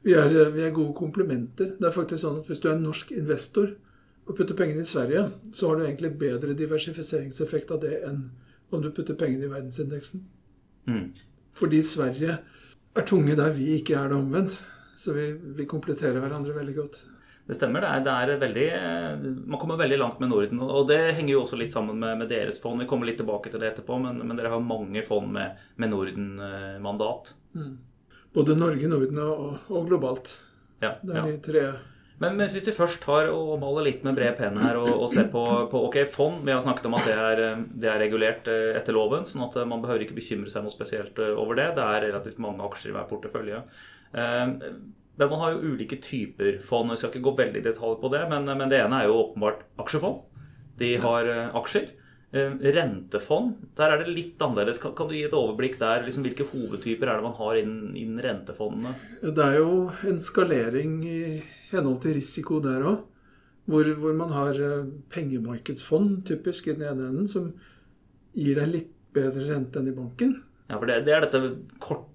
Vi 0.06 0.14
er, 0.14 0.30
vi 0.54 0.64
er 0.64 0.72
gode 0.72 0.94
komplementer. 0.96 1.74
Det 1.80 1.90
er 1.90 1.96
faktisk 1.96 2.22
sånn 2.22 2.40
at 2.44 2.48
Hvis 2.48 2.62
du 2.62 2.70
er 2.70 2.76
en 2.78 2.86
norsk 2.86 3.12
investor 3.18 3.74
og 4.26 4.34
putte 4.38 4.58
pengene 4.58 4.82
i 4.82 4.90
Sverige, 4.90 5.28
så 5.54 5.70
har 5.70 5.78
du 5.78 5.86
egentlig 5.86 6.16
bedre 6.20 6.58
diversifiseringseffekt 6.58 7.74
av 7.76 7.84
det 7.84 8.00
enn 8.08 8.24
om 8.74 8.82
du 8.82 8.90
putter 8.92 9.18
pengene 9.18 9.46
i 9.46 9.52
verdensindeksen. 9.52 10.24
Mm. 10.90 11.10
Fordi 11.56 11.82
Sverige 11.86 12.40
er 12.96 13.06
tunge 13.06 13.36
der 13.38 13.54
vi 13.56 13.76
ikke 13.78 13.98
er 14.00 14.10
det 14.12 14.18
omvendt. 14.18 14.58
Så 14.98 15.14
vi, 15.14 15.28
vi 15.58 15.68
kompletterer 15.68 16.22
hverandre 16.24 16.56
veldig 16.56 16.76
godt. 16.76 17.02
Det 17.46 17.54
stemmer. 17.58 17.84
Det 17.84 17.90
er, 17.92 18.04
det 18.26 18.36
er 18.36 18.42
veldig, 18.42 18.68
eh, 18.74 19.26
man 19.46 19.60
kommer 19.62 19.78
veldig 19.78 19.98
langt 20.02 20.22
med 20.24 20.32
Norden. 20.32 20.62
Og 20.66 20.88
det 20.90 21.14
henger 21.14 21.36
jo 21.36 21.42
også 21.44 21.60
litt 21.60 21.74
sammen 21.76 22.00
med, 22.02 22.18
med 22.24 22.32
deres 22.32 22.58
fond. 22.64 22.82
Vi 22.82 22.88
kommer 22.90 23.06
litt 23.10 23.20
tilbake 23.22 23.52
til 23.54 23.62
det 23.62 23.74
etterpå, 23.74 24.00
men, 24.02 24.24
men 24.26 24.40
dere 24.40 24.54
har 24.56 24.64
mange 24.64 25.04
fond 25.06 25.30
med, 25.36 25.60
med 25.78 25.94
Norden-mandat. 25.94 27.36
Både 28.34 28.56
Norge, 28.58 28.90
Norden 28.90 29.22
og, 29.22 29.44
og 29.70 29.92
globalt. 29.92 30.40
Ja, 30.82 30.96
Det 31.04 31.14
er 31.14 31.22
ja. 31.22 31.28
de 31.28 31.44
tre 31.46 31.68
Men 32.22 32.38
hvis 32.40 32.56
vi 32.56 32.74
først 32.76 33.02
tar 33.04 33.28
og 33.34 33.58
maler 33.60 33.90
litt 33.90 34.06
med 34.08 34.16
bred 34.16 34.38
penn 34.38 34.60
her 34.62 34.78
og, 34.80 34.88
og 34.94 35.10
ser 35.12 35.28
på, 35.32 35.42
på 35.72 35.82
ok, 35.90 35.98
fond 36.08 36.46
Vi 36.48 36.54
har 36.54 36.62
snakket 36.64 36.88
om 36.88 36.96
at 36.96 37.10
det 37.10 37.16
er, 37.16 37.42
eh, 37.44 37.66
det 37.84 37.90
er 37.92 38.00
regulert 38.00 38.48
eh, 38.52 38.72
etter 38.80 38.96
loven, 38.96 39.26
sånn 39.28 39.44
at 39.50 39.58
eh, 39.60 39.68
man 39.68 39.84
behøver 39.84 40.06
ikke 40.06 40.16
bekymre 40.22 40.52
seg 40.52 40.64
noe 40.64 40.74
spesielt 40.74 41.20
over 41.26 41.60
det. 41.60 41.74
Det 41.76 41.84
er 41.84 42.08
relativt 42.08 42.40
mange 42.44 42.64
aksjer 42.64 42.94
i 42.94 42.96
hver 42.96 43.10
portefølje. 43.10 43.66
Men 44.16 45.30
man 45.32 45.42
har 45.42 45.56
jo 45.56 45.74
ulike 45.74 45.98
typer 46.04 46.62
fond. 46.64 46.92
Jeg 46.92 47.02
skal 47.02 47.12
ikke 47.12 47.26
gå 47.26 47.34
veldig 47.40 47.60
i 47.60 47.66
detalj 47.66 47.98
på 48.00 48.12
det, 48.14 48.24
men, 48.32 48.48
men 48.48 48.72
det 48.72 48.80
ene 48.84 49.02
er 49.02 49.10
jo 49.10 49.20
åpenbart 49.26 49.66
aksjefond. 49.84 50.24
De 50.80 50.94
har 51.04 51.28
aksjer. 51.56 51.92
Rentefond, 52.36 53.54
der 53.80 53.94
er 53.94 54.02
det 54.02 54.12
litt 54.12 54.42
annerledes. 54.44 54.80
Kan, 54.84 54.96
kan 54.96 55.08
du 55.08 55.16
gi 55.16 55.24
et 55.28 55.36
overblikk 55.36 55.78
der? 55.80 56.04
Liksom, 56.04 56.24
hvilke 56.28 56.48
hovedtyper 56.48 57.12
er 57.12 57.20
det 57.20 57.28
man 57.28 57.38
har 57.38 57.60
innen, 57.60 57.94
innen 58.00 58.24
rentefondene? 58.24 58.96
Det 59.24 59.46
er 59.46 59.60
jo 59.62 59.86
en 60.08 60.20
skalering 60.24 60.98
i 61.08 61.22
henhold 61.72 62.02
til 62.04 62.18
risiko 62.18 62.62
der 62.64 62.86
òg. 62.86 63.04
Hvor, 63.66 63.88
hvor, 63.98 64.14
man 64.14 64.30
har 64.30 64.58
eh, 64.62 64.90
pengemarkedsfond, 65.10 66.20
typisk, 66.30 66.68
i 66.68 66.76
den 66.78 66.86
ene 66.86 67.08
enden, 67.10 67.30
som 67.30 67.48
gir 68.38 68.60
deg 68.60 68.70
litt 68.70 68.92
bedre 69.16 69.48
rente 69.48 69.82
enn 69.82 69.90
i 69.90 69.96
banken. 69.96 70.36
Ja, 70.70 70.78
for 70.78 70.90
det, 70.90 71.00
det 71.08 71.16
er 71.16 71.26
dette 71.26 71.42
korte 71.82 72.12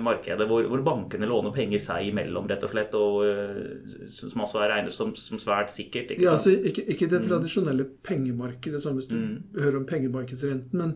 markedet 0.00 0.46
hvor, 0.48 0.64
hvor, 0.70 0.80
bankene 0.86 1.26
låner 1.28 1.52
penger 1.52 1.82
seg 1.82 2.08
imellom, 2.08 2.46
rett 2.48 2.62
og 2.64 2.70
slett, 2.72 2.94
og 2.96 3.16
uh, 3.26 4.06
som 4.08 4.44
også 4.46 4.62
er 4.62 4.72
regnet 4.72 4.94
som, 4.94 5.10
som 5.18 5.40
svært 5.42 5.72
sikkert. 5.74 6.14
Ikke, 6.14 6.24
ja, 6.24 6.34
altså, 6.36 6.54
ikke, 6.54 6.86
ikke 6.94 7.10
det 7.10 7.20
mm. 7.20 7.26
tradisjonelle 7.28 7.86
mm. 7.88 7.96
pengemarkedet, 8.06 8.82
sånn 8.82 8.96
hvis 8.98 9.10
du 9.10 9.18
mm. 9.18 9.34
hører 9.58 9.80
om 9.82 9.88
pengemarkedsrenten, 9.90 10.80
men, 10.80 10.94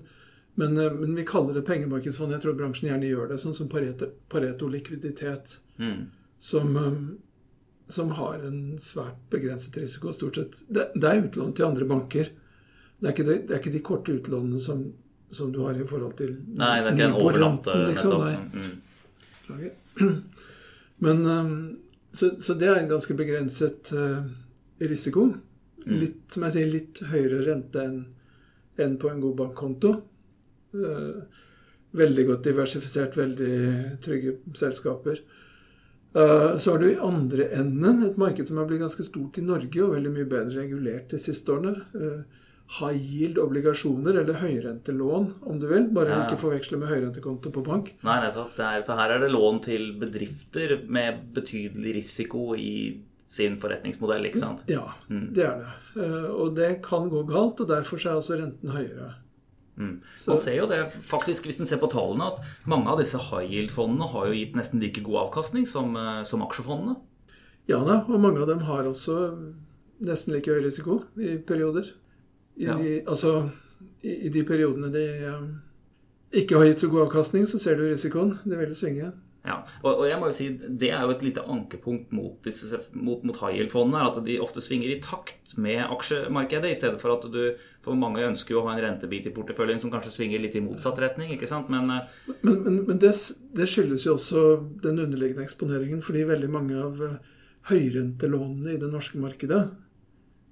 men, 0.60 0.78
uh, 0.80 0.90
men, 0.96 1.14
vi 1.18 1.26
kaller 1.28 1.58
det 1.58 1.66
pengemarkedsfond. 1.68 2.34
Jeg 2.34 2.46
tror 2.46 2.56
bransjen 2.58 2.90
gjerne 2.90 3.10
gjør 3.10 3.34
det, 3.34 3.40
sånn 3.42 3.58
som 3.58 3.70
Pareto, 3.70 4.10
Pareto 4.32 4.70
likviditet, 4.70 5.58
mm. 5.82 6.00
som, 6.50 6.78
som, 7.88 8.10
har 8.16 8.42
en 8.46 8.78
svært 8.80 9.20
begrenset 9.30 9.76
risiko, 9.78 10.12
stort 10.14 10.40
sett. 10.40 10.60
Det, 10.68 10.90
det 10.94 11.10
er 11.10 11.24
utlån 11.26 11.54
til 11.56 11.66
andre 11.68 11.88
banker. 11.88 12.30
Det 12.98 13.08
er 13.08 13.16
ikke, 13.16 13.26
det, 13.28 13.38
det 13.48 13.56
er 13.56 13.60
ikke 13.62 13.74
de 13.74 13.82
korte 13.84 14.14
utlånene 14.18 14.60
som 14.62 14.86
som 15.34 15.52
du 15.52 15.60
har 15.60 15.74
i 15.74 15.86
forhold 15.86 16.16
til 16.18 16.34
Nei, 16.58 16.78
det 16.80 16.90
er 16.90 16.94
ikke 16.94 17.08
en 17.08 17.16
overlatte 17.18 17.76
liksom. 17.88 18.22
Mm. 19.50 20.18
Men 21.04 21.26
um, 21.26 21.54
så, 22.12 22.30
så, 22.40 22.54
det 22.58 22.68
er 22.70 22.78
en 22.78 22.90
ganske 22.92 23.16
begrenset 23.18 23.90
uh, 23.96 24.22
risiko. 24.78 25.26
Mm. 25.84 25.96
Litt, 26.00 26.20
som 26.32 26.46
jeg 26.46 26.54
sier, 26.54 26.70
litt 26.70 27.02
høyere 27.10 27.42
rente 27.48 27.82
enn 27.82 28.04
en 28.84 28.94
på 28.98 29.10
en 29.10 29.22
god 29.22 29.34
bankkonto. 29.38 29.90
Uh, 30.74 31.42
veldig 31.94 32.24
godt 32.30 32.46
diversifisert, 32.46 33.18
veldig 33.18 33.56
trygge 34.02 34.38
selskaper. 34.58 35.20
Uh, 36.14 36.54
så 36.62 36.74
har 36.74 36.78
du 36.78 36.88
i 36.92 37.00
andre 37.02 37.48
enden 37.58 38.04
et 38.06 38.18
marked 38.20 38.46
som 38.46 38.60
har 38.60 38.68
blitt 38.70 38.84
ganske 38.84 39.06
stort 39.06 39.38
i 39.40 39.44
Norge, 39.44 39.82
og 39.82 39.96
veldig 39.96 40.14
mye 40.14 40.30
bedre 40.30 40.62
regulert 40.62 41.10
de 41.10 41.18
siste 41.18 41.50
årene. 41.54 41.74
Uh, 41.94 42.42
high 42.78 42.96
yield-obligasjoner, 42.96 44.20
eller 44.22 44.38
høyrentelån, 44.40 45.26
om 45.44 45.58
du 45.60 45.66
vil. 45.68 45.88
Bare 45.94 46.14
ja. 46.14 46.20
ikke 46.24 46.40
forveksle 46.40 46.78
med 46.80 46.90
høyrentekonto 46.92 47.52
på 47.54 47.64
bank. 47.66 47.90
Nei, 48.06 48.20
nettopp. 48.24 48.54
for 48.56 49.00
her 49.00 49.16
er 49.16 49.24
det 49.24 49.32
lån 49.34 49.60
til 49.66 49.90
bedrifter 50.00 50.78
med 50.88 51.26
betydelig 51.36 51.98
risiko 51.98 52.54
i 52.56 53.02
sin 53.34 53.58
forretningsmodell, 53.60 54.28
ikke 54.28 54.42
sant? 54.42 54.64
Ja, 54.70 54.86
mm. 55.08 55.28
det 55.34 55.44
er 55.48 55.60
det. 55.60 55.74
Eh, 55.98 56.30
og 56.30 56.54
det 56.56 56.70
kan 56.84 57.08
gå 57.12 57.24
galt, 57.28 57.60
og 57.60 57.70
derfor 57.70 58.00
er 58.00 58.20
også 58.20 58.38
renten 58.40 58.74
høyere. 58.74 59.14
Mm. 59.76 59.96
Man 60.28 60.38
ser 60.38 60.58
jo 60.60 60.68
det 60.70 60.80
faktisk, 61.02 61.48
hvis 61.48 61.58
en 61.58 61.68
ser 61.68 61.80
på 61.82 61.90
tallene, 61.90 62.30
at 62.30 62.68
mange 62.70 62.90
av 62.92 63.00
disse 63.02 63.18
high 63.18 63.50
yield-fondene 63.50 64.06
har 64.12 64.28
jo 64.28 64.36
gitt 64.38 64.54
nesten 64.58 64.82
like 64.82 65.02
god 65.06 65.24
avkastning 65.26 65.66
som, 65.66 65.96
eh, 65.98 66.22
som 66.28 66.44
aksjefondene. 66.46 66.96
Ja 67.70 67.80
da, 67.82 68.02
og 68.04 68.20
mange 68.20 68.42
av 68.44 68.50
dem 68.50 68.62
har 68.68 68.86
også 68.86 69.18
nesten 70.04 70.34
like 70.34 70.52
høy 70.52 70.62
risiko 70.66 71.00
i 71.16 71.38
perioder. 71.38 71.88
I, 72.56 72.66
ja. 72.68 72.76
altså, 73.08 73.48
i, 74.02 74.26
i, 74.26 74.30
de 74.30 74.44
periodene 74.46 74.92
de 74.94 75.04
um, 75.32 75.46
ikke 76.34 76.60
har 76.60 76.68
gitt 76.68 76.84
så 76.84 76.90
god 76.92 77.08
avkastning, 77.08 77.48
så 77.50 77.58
ser 77.58 77.78
du 77.78 77.86
risikoen. 77.88 78.36
Det 78.44 78.58
vil 78.60 78.74
svinge. 78.78 79.10
Ja, 79.44 79.58
og, 79.82 79.90
og, 79.90 80.04
jeg 80.08 80.16
må 80.16 80.30
jo 80.30 80.34
si 80.36 80.46
Det 80.56 80.88
er 80.88 81.02
jo 81.04 81.12
et 81.12 81.22
lite 81.26 81.42
ankepunkt 81.52 82.14
mot, 82.16 82.38
disse, 82.46 82.78
mot, 82.96 83.20
mot 83.28 83.40
yield-fondene. 83.44 84.06
At 84.08 84.16
de 84.24 84.38
ofte 84.40 84.62
svinger 84.64 84.94
i 84.94 85.00
takt 85.04 85.52
med 85.60 85.82
aksjemarkedet, 85.84 86.70
i 86.72 86.78
stedet 86.78 87.00
for 87.02 87.12
at 87.18 87.26
du 87.28 87.42
For 87.84 87.98
mange 87.98 88.24
ønsker 88.24 88.56
jo 88.56 88.62
å 88.62 88.64
ha 88.64 88.72
en 88.72 88.80
rentebit 88.86 89.28
i 89.28 89.34
porteføljen 89.36 89.82
som 89.82 89.92
kanskje 89.92 90.14
svinger 90.14 90.40
litt 90.40 90.56
i 90.56 90.64
motsatt 90.64 91.02
retning. 91.02 91.34
ikke 91.36 91.50
sant? 91.50 91.68
Men, 91.72 91.92
eh, 91.92 92.16
men, 92.40 92.56
men, 92.64 92.80
men 92.88 93.02
det, 93.02 93.12
det, 93.52 93.68
skyldes 93.68 94.06
jo 94.08 94.16
også 94.16 94.46
den 94.86 95.02
underliggende 95.04 95.44
eksponeringen. 95.44 96.00
Fordi 96.04 96.24
veldig 96.32 96.52
mange 96.54 96.80
av 96.80 97.04
eh, 97.04 97.20
høyrentelånene 97.68 98.74
i 98.74 98.80
det 98.80 98.88
norske 98.92 99.20
markedet 99.20 99.66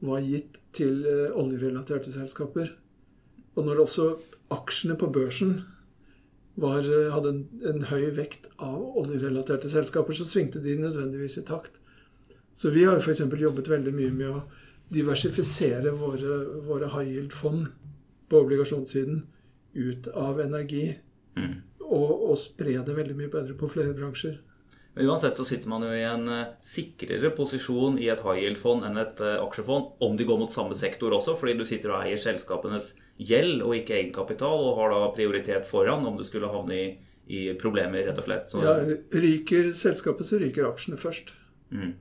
var 0.05 0.25
gitt 0.27 0.61
til 0.77 1.01
eh, 1.09 1.33
oljerelaterte 1.33 2.13
selskaper. 2.13 2.75
Og 3.57 3.65
når 3.65 3.87
også 3.87 4.13
aksjene 4.53 5.01
på 5.01 5.09
børsen 5.13 5.63
var, 6.55 6.79
eh, 6.79 7.13
hadde 7.13 7.29
en, 7.29 7.43
en, 7.69 7.85
høy 7.89 8.11
vekt 8.17 8.49
av 8.59 8.81
oljerelaterte 9.01 9.71
selskaper, 9.73 10.17
så 10.17 10.27
svingte 10.29 10.63
de 10.63 10.77
nødvendigvis 10.81 11.39
i 11.41 11.47
takt. 11.49 11.81
Så 12.55 12.71
vi 12.71 12.85
har 12.85 13.01
f.eks. 13.01 13.25
jobbet 13.41 13.71
veldig 13.73 13.95
mye 13.97 14.13
med 14.13 14.29
å 14.29 14.43
diversifisere 14.93 15.95
våre, 15.97 16.39
våre 16.67 16.91
high 16.93 17.15
yield-fond 17.15 17.71
på 18.29 18.43
obligasjonssiden 18.45 19.23
ut 19.73 20.09
av 20.09 20.41
energi. 20.45 20.91
Mm. 21.37 21.61
Og, 21.83 22.11
og 22.31 22.39
spre 22.41 22.77
det 22.85 22.97
veldig 22.97 23.17
mye 23.17 23.33
bedre 23.33 23.57
på 23.57 23.71
flere 23.73 23.97
bransjer. 23.97 24.37
Men 24.93 25.09
uansett 25.09 25.39
så 25.39 25.45
sitter 25.49 25.71
man 25.73 25.85
jo 25.87 25.93
i 25.97 26.05
en 26.05 26.27
uh, 26.29 26.51
sikrere 26.61 27.31
posisjon 27.33 27.97
i 28.01 28.11
et 28.13 28.21
high 28.21 28.43
yield-fond 28.43 28.85
enn 28.85 29.01
et 29.01 29.23
uh, 29.25 29.39
aksjefond, 29.41 29.95
om 30.05 30.19
de 30.19 30.27
går 30.29 30.41
mot 30.43 30.53
samme 30.53 30.77
sektor 30.77 31.15
også, 31.17 31.33
fordi 31.41 31.57
du 31.57 31.65
sitter 31.69 31.95
og 31.95 32.05
eier 32.05 32.21
selskapenes 32.21 32.93
gjeld 33.29 33.65
og 33.65 33.77
ikke 33.79 33.99
egenkapital, 33.99 34.67
og 34.69 34.79
har 34.81 34.95
da 34.95 35.11
prioritet 35.17 35.69
foran 35.69 36.07
om 36.09 36.17
du 36.19 36.25
skulle 36.27 36.51
havne 36.53 36.79
i, 36.79 36.87
i 37.33 37.43
problemer, 37.61 38.07
rett 38.09 38.19
og 38.23 38.29
slett. 38.29 38.49
Så, 38.51 38.63
ja, 38.65 38.77
ryker 39.19 39.71
selskapet, 39.79 40.29
så 40.29 40.41
ryker 40.43 40.71
aksjene 40.71 41.01
først. 41.01 41.35
Mm. 41.73 41.95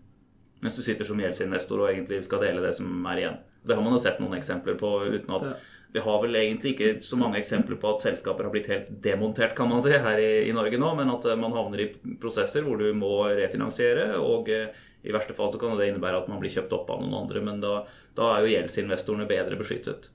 Mens 0.62 0.78
du 0.78 0.84
sitter 0.86 1.08
som 1.08 1.20
gjeldsinvestor 1.22 1.86
og 1.86 1.92
egentlig 1.92 2.22
skal 2.26 2.44
dele 2.44 2.64
det 2.64 2.76
som 2.78 3.06
er 3.10 3.24
igjen. 3.24 3.40
Det 3.66 3.78
har 3.78 3.86
man 3.86 3.94
jo 3.94 4.02
sett 4.02 4.20
noen 4.22 4.38
eksempler 4.38 4.78
på 4.78 4.90
uten 5.10 5.38
at 5.38 5.48
ja 5.52 5.60
vi 5.94 6.00
har 6.00 6.22
vel 6.24 6.36
egentlig 6.40 6.72
ikke 6.72 6.92
så 7.04 7.18
mange 7.20 7.40
eksempler 7.42 7.76
på 7.80 7.90
at 7.92 8.04
selskaper 8.04 8.48
har 8.48 8.54
blitt 8.54 8.70
helt 8.72 8.88
demontert 9.04 9.56
kan 9.58 9.68
man 9.70 9.82
si, 9.84 9.92
her 9.92 10.20
i, 10.24 10.48
i, 10.48 10.54
Norge 10.56 10.80
nå, 10.80 10.94
men 10.96 11.12
at 11.12 11.28
eh, 11.28 11.40
man 11.40 11.56
havner 11.56 11.84
i 11.84 11.90
prosesser 12.22 12.64
hvor 12.64 12.80
du 12.80 12.88
må 12.96 13.12
refinansiere. 13.36 14.14
Og 14.22 14.48
eh, 14.54 14.70
i 15.04 15.12
verste 15.12 15.36
fall 15.36 15.52
så 15.52 15.60
kan 15.60 15.76
det 15.76 15.90
innebære 15.90 16.24
at 16.24 16.32
man 16.32 16.40
blir 16.40 16.54
kjøpt 16.54 16.78
opp 16.78 16.94
av 16.94 17.04
noen 17.04 17.18
andre. 17.26 17.44
Men 17.44 17.60
da, 17.64 17.82
da 18.16 18.32
er 18.36 18.46
jo 18.46 18.54
gjeldsinvestorene 18.54 19.28
bedre 19.28 19.60
beskyttet. 19.60 20.12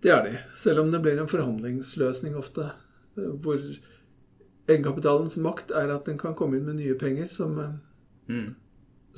Det 0.00 0.12
er 0.12 0.22
de. 0.24 0.36
Selv 0.56 0.84
om 0.84 0.92
det 0.92 1.02
blir 1.04 1.18
en 1.20 1.28
forhandlingsløsning 1.28 2.36
ofte. 2.40 2.70
Hvor 3.14 3.58
egenkapitalens 4.70 5.36
makt 5.42 5.74
er 5.76 5.92
at 5.92 6.08
den 6.08 6.18
kan 6.20 6.36
komme 6.38 6.58
inn 6.58 6.68
med 6.68 6.78
nye 6.80 6.96
penger 6.98 7.28
som, 7.28 7.58
eh, 7.60 7.74
mm. 8.32 8.48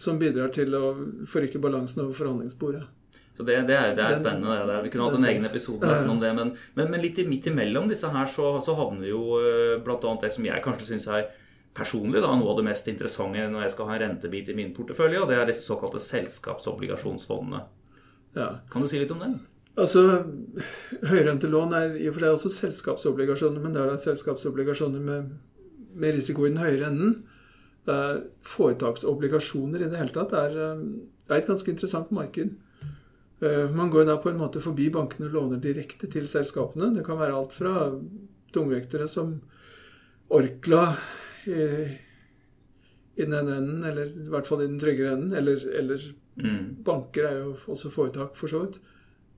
som 0.00 0.18
bidrar 0.18 0.50
til 0.54 0.74
å 0.74 0.94
forrykke 1.28 1.60
balansen 1.62 2.04
over 2.06 2.16
forhandlingsbordet. 2.16 2.82
Så 3.32 3.46
det, 3.48 3.62
det, 3.68 3.76
er, 3.76 3.94
det 3.96 4.04
er, 4.04 4.16
spennende. 4.18 4.58
Det. 4.68 4.80
Vi 4.84 4.90
kunne 4.92 5.06
hatt 5.08 5.16
en 5.16 5.28
egen 5.30 5.46
episode 5.48 5.88
nesten 5.88 6.10
om 6.12 6.18
det. 6.20 6.34
Men, 6.36 6.50
men, 6.76 6.90
men 6.92 7.00
litt 7.00 7.20
midt 7.24 7.48
imellom 7.48 7.88
disse 7.88 8.10
her 8.12 8.28
så, 8.28 8.50
så 8.60 8.74
havner 8.76 9.08
jo 9.08 9.22
uh, 9.40 9.78
bl.a. 9.84 10.16
det 10.20 10.32
som 10.34 10.44
jeg 10.44 10.64
kanskje 10.64 10.90
syns 10.90 11.08
er 11.08 11.30
personlig 11.72 12.20
da, 12.20 12.34
noe 12.36 12.52
av 12.52 12.58
det 12.60 12.66
mest 12.66 12.90
interessante 12.92 13.46
når 13.48 13.64
jeg 13.64 13.72
skal 13.72 13.88
ha 13.88 13.96
en 13.96 14.02
rentebit 14.02 14.50
i 14.52 14.56
min 14.58 14.74
portefølje, 14.76 15.22
og 15.22 15.30
det 15.30 15.38
er 15.40 15.48
disse 15.48 15.64
såkalte 15.64 16.02
selskapsobligasjonsfondene. 16.04 17.62
Ja. 18.36 18.50
Kan 18.68 18.84
du 18.84 18.90
si 18.92 19.00
litt 19.00 19.14
om 19.16 19.24
det? 19.24 19.32
Altså, 19.80 20.02
Høyrentelån 21.08 21.72
er 21.76 21.94
i 21.96 22.08
og 22.10 22.16
for 22.16 22.26
seg 22.26 22.34
også 22.36 22.50
selskapsobligasjoner, 22.52 23.62
men 23.62 23.72
det 23.72 23.84
er 23.84 24.00
selskapsobligasjoner 24.02 25.00
med, 25.00 25.30
med 25.96 26.18
risiko 26.18 26.44
i 26.44 26.50
den 26.52 26.60
høyere 26.60 26.90
enden. 26.90 27.14
Foretaksobligasjoner 28.46 29.82
i 29.82 29.88
det 29.88 29.98
hele 29.98 30.14
tatt 30.14 30.36
er, 30.38 30.58
eh, 30.60 30.84
er 31.30 31.38
et 31.38 31.48
ganske 31.48 31.72
interessant 31.72 32.12
marked. 32.14 32.52
Eh, 33.42 33.70
man 33.74 33.90
går 33.90 34.06
da 34.06 34.18
på 34.22 34.30
en 34.30 34.38
måte 34.38 34.60
forbi 34.62 34.90
bankene 34.92 35.26
og 35.30 35.34
låner 35.38 35.62
direkte 35.62 36.06
til 36.10 36.28
selskapene. 36.30 36.92
Det 36.94 37.06
kan 37.06 37.18
være 37.18 37.34
alt 37.34 37.56
fra 37.56 37.88
tungvektere 38.54 39.08
som 39.08 39.40
Orkla 40.32 40.84
i, 41.48 41.64
i 43.16 43.24
den 43.24 43.34
ene 43.34 43.56
enden, 43.58 43.82
eller 43.84 44.06
i 44.06 44.30
hvert 44.30 44.46
fall 44.46 44.62
i 44.62 44.68
den 44.68 44.78
tryggere 44.80 45.16
enden. 45.16 45.32
Eller, 45.36 45.64
eller 45.80 46.06
mm. 46.36 46.84
banker 46.84 47.26
er 47.28 47.40
jo 47.40 47.56
også 47.74 47.90
foretak, 47.92 48.36
for 48.38 48.52
så 48.52 48.62
vidt. 48.66 48.78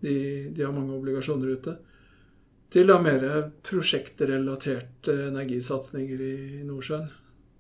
De, 0.04 0.14
de, 0.52 0.62
har 0.62 0.75
mange 0.75 0.96
obligasjoner 0.99 1.56
ute. 1.56 1.76
Til 2.75 2.90
da 2.90 2.99
mer 3.00 3.25
prosjektrelaterte 3.64 5.14
energisatsinger 5.30 6.25
i 6.26 6.62
Nordsjøen. 6.66 7.06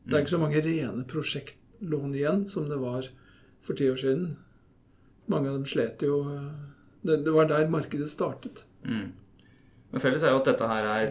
Det 0.04 0.16
er 0.16 0.24
ikke 0.24 0.34
så 0.34 0.42
mange 0.42 0.62
rene 0.64 1.04
prosjektlån 1.08 2.16
igjen 2.18 2.42
som 2.50 2.66
det 2.68 2.80
var 2.82 3.08
for 3.64 3.78
ti 3.78 3.88
år 3.88 4.00
siden. 4.00 4.34
Mange 5.32 5.48
av 5.48 5.56
dem 5.56 5.68
slet 5.68 6.02
jo 6.04 6.20
Det, 7.04 7.18
det 7.24 7.32
var 7.32 7.48
der 7.48 7.68
markedet 7.68 8.08
startet. 8.08 8.62
Mm. 8.84 9.12
Men 9.92 10.00
felles 10.00 10.22
er 10.24 10.32
jo 10.32 10.38
at 10.40 10.46
dette 10.48 10.68
her 10.68 10.86
er 10.88 11.10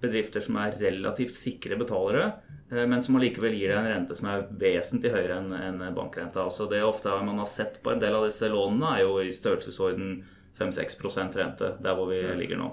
bedrifter 0.00 0.42
som 0.44 0.58
er 0.62 0.76
relativt 0.78 1.34
sikre 1.36 1.76
betalere, 1.80 2.28
eh, 2.70 2.84
men 2.86 3.02
som 3.02 3.18
allikevel 3.18 3.56
gir 3.56 3.72
deg 3.72 3.80
en 3.80 3.90
rente 3.90 4.16
som 4.18 4.30
er 4.30 4.46
vesentlig 4.60 5.12
høyere 5.14 5.40
enn 5.42 5.82
bankrenta. 5.96 6.44
Altså 6.44 6.68
det 6.70 6.84
ofte 6.86 7.12
man 7.26 7.42
har 7.42 7.50
sett 7.50 7.80
på 7.82 7.92
en 7.92 8.02
del 8.02 8.16
av 8.16 8.28
disse 8.28 8.48
lånene, 8.52 8.94
er 8.94 9.04
jo 9.04 9.18
i 9.20 9.34
størrelsesorden 9.34 10.16
5-6 10.58 11.38
rente, 11.38 11.72
der 11.82 11.96
hvor 11.96 12.10
vi 12.10 12.20
ligger 12.38 12.60
nå. 12.60 12.68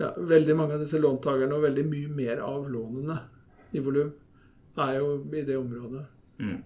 Ja, 0.00 0.12
Veldig 0.16 0.56
mange 0.56 0.76
av 0.76 0.84
disse 0.84 1.00
låntakerne, 1.00 1.56
og 1.56 1.64
veldig 1.64 1.84
mye 1.88 2.08
mer 2.12 2.40
av 2.44 2.66
lånene 2.68 3.18
i 3.76 3.82
volum, 3.84 4.10
er 4.76 4.98
jo 4.98 5.12
i 5.32 5.44
det 5.44 5.56
området. 5.56 6.02
Mm. 6.40 6.58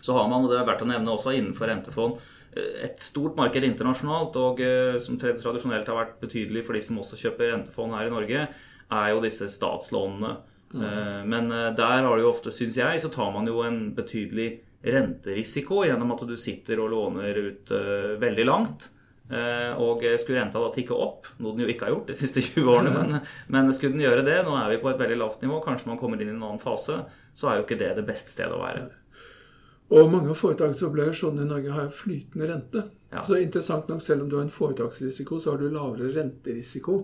Så 0.00 0.16
har 0.16 0.28
man, 0.30 0.44
og 0.44 0.52
det 0.52 0.60
er 0.60 0.68
verdt 0.68 0.84
å 0.84 0.88
nevne 0.88 1.12
også 1.12 1.34
innenfor 1.36 1.68
rentefond, 1.68 2.22
et 2.52 2.98
stort 3.00 3.36
marked 3.36 3.64
internasjonalt, 3.64 4.36
og 4.40 4.60
eh, 4.60 4.96
som 5.00 5.16
tradisjonelt 5.20 5.88
har 5.88 5.98
vært 5.98 6.18
betydelig 6.20 6.64
for 6.66 6.76
de 6.76 6.82
som 6.84 6.98
også 7.00 7.20
kjøper 7.20 7.52
rentefond 7.52 7.96
her 7.96 8.08
i 8.08 8.12
Norge, 8.12 8.48
er 8.92 9.12
jo 9.12 9.22
disse 9.24 9.48
statslånene. 9.48 10.34
Mm. 10.72 11.28
Men 11.28 11.50
der 11.76 11.98
har 12.00 12.14
det 12.16 12.24
jo 12.24 12.30
ofte, 12.30 12.52
syns 12.52 12.78
jeg, 12.80 13.00
så 13.00 13.10
tar 13.12 13.28
man 13.32 13.48
jo 13.48 13.58
en 13.64 13.90
betydelig 13.92 14.46
renterisiko 14.80 15.82
gjennom 15.84 16.14
at 16.14 16.24
du 16.28 16.32
sitter 16.40 16.80
og 16.80 16.88
låner 16.92 17.40
ut 17.44 17.72
veldig 18.20 18.46
langt. 18.48 18.88
Og 19.32 20.02
skulle 20.20 20.40
renta 20.42 20.60
da 20.60 20.68
tikke 20.74 20.92
opp, 20.92 21.30
noe 21.40 21.56
den 21.56 21.64
jo 21.64 21.70
ikke 21.72 21.86
har 21.86 21.94
gjort 21.94 22.10
de 22.10 22.16
siste 22.22 22.42
20 22.44 22.68
årene, 22.68 22.92
men, 22.92 23.20
men, 23.54 23.70
skulle 23.72 23.96
den 23.96 24.04
gjøre 24.04 24.24
det, 24.26 24.40
nå 24.44 24.56
er 24.58 24.72
vi 24.74 24.80
på 24.82 24.90
et 24.90 25.00
veldig 25.00 25.16
lavt 25.22 25.44
nivå, 25.44 25.60
kanskje 25.64 25.88
man 25.88 26.00
kommer 26.00 26.20
inn 26.20 26.32
i 26.32 26.34
en 26.34 26.42
annen 26.42 26.60
fase, 26.60 26.98
så 27.32 27.48
er 27.48 27.60
jo 27.60 27.64
ikke 27.64 27.80
det 27.80 27.94
det 27.96 28.04
beste 28.08 28.34
stedet 28.34 28.52
å 28.52 28.60
være. 28.60 28.90
Og 29.92 30.08
mange 30.08 30.32
av 30.32 30.38
foretaksobligasjonene 30.40 31.44
i 31.44 31.50
Norge 31.50 31.72
har 31.74 31.90
flytende 31.92 32.48
rente. 32.48 32.84
Ja. 33.12 33.20
Så 33.24 33.36
interessant 33.36 33.90
nok, 33.92 34.00
selv 34.02 34.24
om 34.24 34.30
du 34.30 34.38
har 34.38 34.46
en 34.46 34.52
foretaksrisiko, 34.52 35.38
så 35.40 35.52
har 35.52 35.60
du 35.60 35.68
lavere 35.72 36.08
renterisiko 36.14 37.02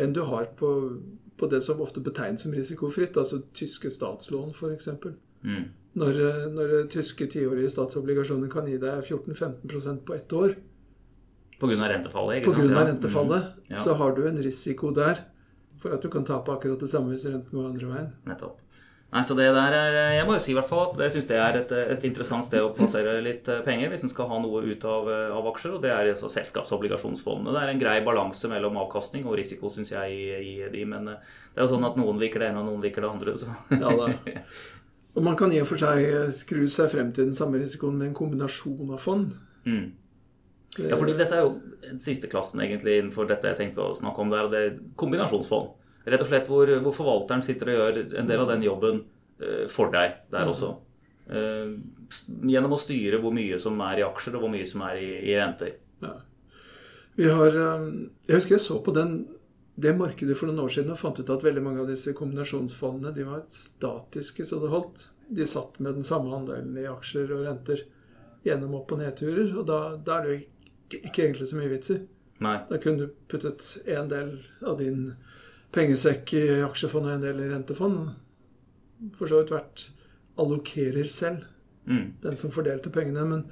enn 0.00 0.14
du 0.16 0.22
har 0.24 0.48
på, 0.56 0.70
på 1.36 1.48
det 1.52 1.60
som 1.66 1.82
ofte 1.84 2.00
betegnes 2.00 2.46
som 2.46 2.54
risikofritt, 2.56 3.18
altså 3.20 3.42
tyske 3.52 3.90
statslån 3.92 4.54
f.eks. 4.56 4.88
Mm. 5.44 5.66
Når, 6.00 6.20
når 6.54 6.72
tyske 6.92 7.26
tiårige 7.28 7.68
statsobligasjoner 7.74 8.48
kan 8.52 8.70
gi 8.70 8.78
deg 8.80 9.04
14-15% 9.04 10.06
på 10.08 10.16
ett 10.16 10.32
år 10.32 10.56
Pga. 11.62 11.92
rentefallet? 11.94 12.42
ikke 12.42 12.56
sant? 12.58 12.74
av 12.74 12.88
rentefallet, 12.90 13.52
mm. 13.54 13.70
ja. 13.70 13.78
så 13.84 13.94
har 14.00 14.18
du 14.18 14.26
en 14.28 14.42
risiko 14.42 14.90
der 14.96 15.22
for 15.82 15.94
at 15.96 16.02
du 16.02 16.10
kan 16.10 16.26
tape 16.26 16.52
akkurat 16.54 16.82
det 16.82 16.90
samme 16.90 17.14
hvis 17.14 17.26
renten 17.26 17.58
går 17.58 17.70
andre 17.72 17.88
veien. 17.90 18.12
Nettopp. 18.28 18.60
Nei, 19.12 19.20
så 19.28 19.34
det 19.36 19.50
der 19.52 19.74
er, 19.76 19.96
Jeg 20.14 20.24
må 20.24 20.32
jo 20.38 20.40
si 20.40 20.54
i 20.54 20.56
hvert 20.56 20.68
fall 20.70 20.86
at 20.86 21.00
jeg 21.04 21.12
syns 21.18 21.26
det 21.28 21.36
er 21.36 21.56
et, 21.58 21.72
et, 21.76 22.04
interessant 22.08 22.46
sted 22.46 22.64
å 22.64 22.70
plassere 22.72 23.18
litt 23.20 23.48
eh, 23.52 23.60
penger 23.66 23.92
hvis 23.92 24.06
en 24.06 24.12
skal 24.12 24.30
ha 24.30 24.38
noe 24.40 24.62
ut 24.64 24.86
av, 24.88 25.10
eh, 25.12 25.34
av 25.36 25.48
aksjer, 25.50 25.74
og 25.76 25.82
det 25.84 25.90
er 25.92 26.08
altså 26.14 26.30
selskapsobligasjonsfondene. 26.32 27.52
Det 27.52 27.60
er 27.60 27.72
en 27.74 27.82
grei 27.82 27.98
balanse 28.06 28.48
mellom 28.48 28.78
avkastning 28.86 29.26
og 29.28 29.36
risiko, 29.36 29.68
syns 29.72 29.92
jeg, 29.92 30.16
i, 30.16 30.54
i 30.54 30.70
de. 30.72 30.86
Men 30.88 31.12
eh, 31.12 31.34
det 31.52 31.60
er 31.60 31.68
jo 31.68 31.74
sånn 31.74 31.84
at 31.90 32.00
noen 32.00 32.22
liker 32.22 32.40
det 32.40 32.48
ene, 32.54 32.62
og 32.62 32.70
noen 32.70 32.86
liker 32.86 33.04
det 33.04 33.10
andre. 33.12 33.36
Så. 33.36 33.52
Ja, 33.74 33.92
da. 33.92 34.08
Og 35.12 35.20
man 35.20 35.34
kan 35.36 35.52
i 35.52 35.58
og 35.60 35.66
for 35.68 35.76
seg 35.76 36.30
skru 36.32 36.62
seg 36.72 36.86
frem 36.88 37.10
til 37.12 37.26
den 37.28 37.36
samme 37.36 37.58
risikoen 37.60 37.98
med 37.98 38.06
en 38.06 38.14
kombinasjon 38.16 38.94
av 38.94 39.02
fond. 39.02 39.34
Mm. 39.68 39.90
Ja, 40.80 40.96
fordi 40.96 41.12
dette 41.18 41.36
er 41.36 41.44
jo 41.44 41.56
den 41.82 42.00
siste 42.00 42.30
klassen 42.32 42.62
egentlig 42.64 42.96
innenfor 42.96 43.26
dette 43.28 43.50
jeg 43.50 43.58
tenkte 43.58 43.84
å 43.84 43.96
snakke 43.96 44.24
om 44.24 44.30
der. 44.32 44.48
Det 44.48 44.62
er 44.62 44.78
kombinasjonsfond. 45.00 45.74
Rett 46.08 46.24
og 46.24 46.30
slett 46.30 46.48
hvor, 46.50 46.70
hvor, 46.82 46.94
forvalteren 46.96 47.44
sitter 47.44 47.70
og 47.70 47.76
gjør 47.76 48.00
en 48.18 48.30
del 48.30 48.40
av 48.42 48.48
den 48.54 48.64
jobben 48.64 49.02
uh, 49.42 49.66
for 49.70 49.92
deg 49.92 50.16
der 50.32 50.48
mm. 50.48 50.52
også. 50.54 50.72
Uh, 51.32 51.76
gjennom 52.48 52.74
å 52.74 52.80
styre 52.80 53.20
hvor 53.22 53.34
mye 53.36 53.60
som 53.62 53.76
er 53.84 54.00
i 54.00 54.06
aksjer, 54.06 54.38
og 54.38 54.46
hvor 54.46 54.54
mye 54.54 54.66
som 54.68 54.84
er 54.88 54.98
i, 55.02 55.10
i 55.28 55.36
renter. 55.36 55.76
Ja. 56.02 56.16
Vi 57.20 57.28
har, 57.28 57.58
um, 57.76 58.08
jeg 58.24 58.40
husker 58.40 58.56
jeg 58.56 58.64
så 58.64 58.78
på 58.82 58.94
den, 58.96 59.16
det 59.76 59.92
markedet 59.96 60.36
for 60.38 60.48
noen 60.48 60.64
år 60.64 60.72
siden 60.72 60.94
og 60.94 61.00
fant 61.00 61.20
ut 61.20 61.30
at 61.32 61.44
veldig 61.44 61.62
mange 61.64 61.84
av 61.84 61.92
disse 61.92 62.16
kombinasjonsfondene 62.16 63.12
de 63.16 63.28
var 63.28 63.44
statiske 63.52 64.48
så 64.48 64.60
det 64.62 64.72
holdt. 64.72 65.10
De 65.32 65.44
satt 65.48 65.78
med 65.84 66.00
den 66.00 66.06
samme 66.06 66.32
andelen 66.34 66.74
i 66.80 66.88
aksjer 66.88 67.30
og 67.36 67.44
renter 67.44 67.84
gjennom 68.46 68.74
opp- 68.80 68.96
og 68.96 69.00
nedturer. 69.04 69.52
Og 69.54 69.68
da, 69.68 69.78
da 70.02 70.18
er 70.18 70.26
det 70.26 70.34
jo 70.34 70.40
ikke, 71.00 71.24
egentlig 71.24 71.48
så 71.50 71.58
mye 71.58 71.70
vits 71.72 71.94
i. 71.94 71.98
Nei. 72.42 72.56
Da 72.68 72.78
kunne 72.82 73.06
du 73.06 73.14
puttet 73.30 73.64
en 73.86 74.10
del 74.10 74.34
av 74.66 74.78
din 74.80 75.12
pengesekk 75.72 76.34
i 76.36 76.44
aksjefond 76.66 77.08
og 77.08 77.16
en 77.16 77.24
del 77.24 77.42
i 77.42 77.50
rentefond. 77.52 78.14
For 79.18 79.30
så 79.30 79.42
vidt 79.42 79.54
vært 79.54 79.86
allokerer 80.40 81.08
selv, 81.12 81.44
mm. 81.86 82.06
den 82.24 82.40
som 82.40 82.52
fordelte 82.54 82.92
pengene. 82.92 83.24
Men, 83.28 83.44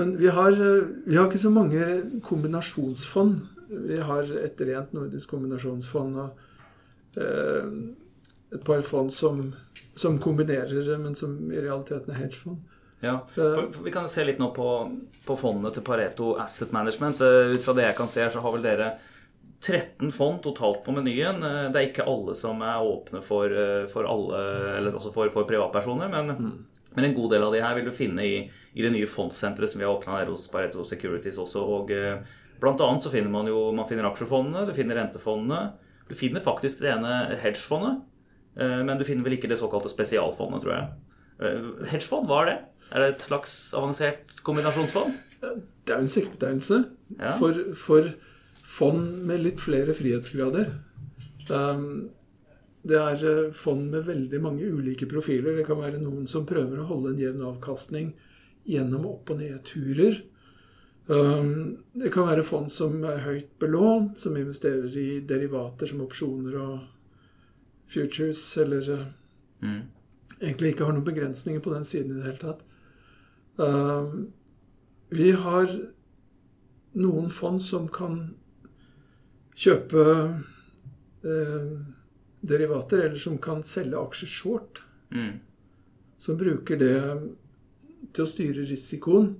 men 0.00 0.14
vi, 0.20 0.28
har, 0.34 0.56
vi, 0.56 1.16
har, 1.16 1.28
ikke 1.28 1.42
så 1.42 1.52
mange 1.54 1.86
kombinasjonsfond. 2.26 3.40
Vi 3.70 4.00
har 4.02 4.30
et 4.40 4.62
rent 4.66 4.94
nordisk 4.96 5.30
kombinasjonsfond 5.30 6.18
og 6.18 7.20
eh, 7.20 7.74
et 8.50 8.64
par 8.66 8.82
fond 8.82 9.12
som, 9.14 9.52
som, 9.94 10.18
kombinerer, 10.18 10.96
men 10.98 11.14
som 11.14 11.36
i 11.52 11.60
realiteten 11.60 12.10
er 12.10 12.24
hedgefond. 12.24 12.58
Ja, 13.00 13.14
for, 13.34 13.70
for 13.72 13.84
Vi 13.86 13.92
kan 13.94 14.08
se 14.12 14.24
litt 14.26 14.40
nå 14.40 14.50
på, 14.52 14.66
på 15.24 15.36
fondene 15.40 15.72
til 15.72 15.84
Pareto 15.86 16.34
Asset 16.42 16.74
Management. 16.76 17.22
Uh, 17.24 17.54
ut 17.54 17.64
fra 17.64 17.76
det 17.78 17.86
jeg 17.88 17.96
kan 17.98 18.10
se 18.12 18.24
her, 18.24 18.32
så 18.34 18.42
har 18.44 18.56
vel 18.56 18.66
dere 18.66 18.90
13 19.60 20.12
fond 20.12 20.42
totalt 20.42 20.84
på 20.84 20.92
menyen. 20.92 21.42
Eh, 21.42 21.68
det 21.72 21.80
er 21.80 21.88
ikke 21.90 22.08
alle 22.08 22.34
som 22.36 22.62
er 22.64 22.80
åpne 22.80 23.20
for, 23.24 23.52
eh, 23.52 23.86
for, 23.92 24.08
alle, 24.08 24.42
altså 24.88 25.12
for, 25.12 25.30
for 25.34 25.48
privatpersoner, 25.48 26.08
men, 26.08 26.32
mm. 26.32 26.54
men, 26.94 27.04
en 27.04 27.16
god 27.16 27.34
del 27.34 27.44
av 27.44 27.52
de 27.54 27.60
her 27.64 27.76
vil 27.76 27.90
du 27.90 27.94
finne 27.94 28.24
i, 28.24 28.38
i 28.48 28.84
det 28.86 28.92
nye 28.94 29.08
fondsenteret 29.08 29.72
som 29.72 29.82
vi 29.82 29.88
har 29.88 29.92
åpna 29.92 30.16
her 30.16 30.32
hos 30.32 30.46
Pareto 30.52 30.84
Securities 30.86 31.40
også. 31.42 31.64
og 31.76 31.92
eh, 31.92 32.16
Blant 32.60 32.80
annet 32.84 33.04
så 33.04 33.12
finner 33.12 33.32
man 33.32 33.48
jo 33.48 33.70
man 33.72 33.88
finner 33.88 34.08
aksjefondene, 34.08 34.66
du 34.68 34.74
finner 34.76 34.98
rentefondene. 35.00 35.60
Du 36.10 36.16
finner 36.16 36.42
faktisk 36.44 36.82
det 36.82 36.90
ene 36.92 37.38
hedgefondet, 37.40 38.02
men 38.58 38.98
du 38.98 39.04
finner 39.06 39.22
vel 39.24 39.36
ikke 39.36 39.48
det 39.48 39.56
såkalte 39.60 39.88
spesialfondet, 39.88 40.64
tror 40.64 40.72
jeg. 40.74 40.88
Hedgefond, 41.92 42.26
hva 42.28 42.40
er 42.42 42.48
det? 42.50 42.56
Er 42.90 43.02
det 43.02 43.08
et 43.14 43.26
slags 43.26 43.56
avansert 43.76 44.40
kombinasjonsfond? 44.46 45.14
Det 45.40 45.94
er 45.94 46.00
jo 46.00 46.06
en 46.06 46.12
siktebetegnelse. 46.12 46.80
Ja. 47.18 47.34
For, 47.38 47.60
for 47.78 48.08
fond 48.66 49.26
med 49.26 49.44
litt 49.44 49.60
flere 49.62 49.94
frihetsgrader. 49.96 50.72
Um, 51.50 52.10
det 52.86 52.96
er 52.96 53.22
eh, 53.28 53.52
fond 53.52 53.90
med 53.92 54.06
veldig 54.06 54.40
mange 54.40 54.64
ulike 54.64 55.08
profiler. 55.08 55.58
Det 55.58 55.66
kan 55.68 55.80
være 55.82 56.00
noen 56.00 56.28
som 56.30 56.46
prøver 56.48 56.80
å 56.80 56.88
holde 56.88 57.12
en 57.12 57.20
jevn 57.20 57.42
avkastning 57.50 58.14
gjennom 58.68 59.04
opp- 59.10 59.32
og 59.34 59.42
nedturer. 59.42 60.22
Um, 61.10 61.82
det 61.92 62.12
kan 62.14 62.28
være 62.28 62.46
fond 62.46 62.70
som 62.72 63.02
er 63.04 63.24
høyt 63.24 63.52
belånt, 63.60 64.16
som 64.20 64.36
investerer 64.38 64.94
i 64.96 65.20
derivater 65.26 65.90
som 65.90 66.04
opsjoner 66.04 66.56
og 66.60 66.74
futures, 67.90 68.42
eller 68.62 68.90
eh, 68.94 69.06
mm. 69.66 69.80
egentlig 70.38 70.72
ikke 70.72 70.86
har 70.86 70.96
noen 70.96 71.08
begrensninger 71.08 71.60
på 71.64 71.74
den 71.74 71.84
siden 71.88 72.14
i 72.14 72.20
det 72.20 72.28
hele 72.30 72.44
tatt. 72.44 72.69
Um, 73.60 74.30
vi 75.12 75.32
har 75.36 75.68
noen 76.96 77.30
fond 77.30 77.60
som 77.62 77.88
kan 77.92 78.16
kjøpe 79.60 80.04
eh, 81.26 81.66
derivater, 82.40 83.04
eller 83.04 83.20
som 83.20 83.36
kan 83.42 83.62
selge 83.66 83.98
aksjer 84.00 84.30
short. 84.30 84.82
Mm. 85.12 85.40
Som 86.20 86.38
bruker 86.40 86.80
det 86.80 86.96
til 88.14 88.24
å 88.24 88.30
styre 88.30 88.64
risikoen, 88.68 89.34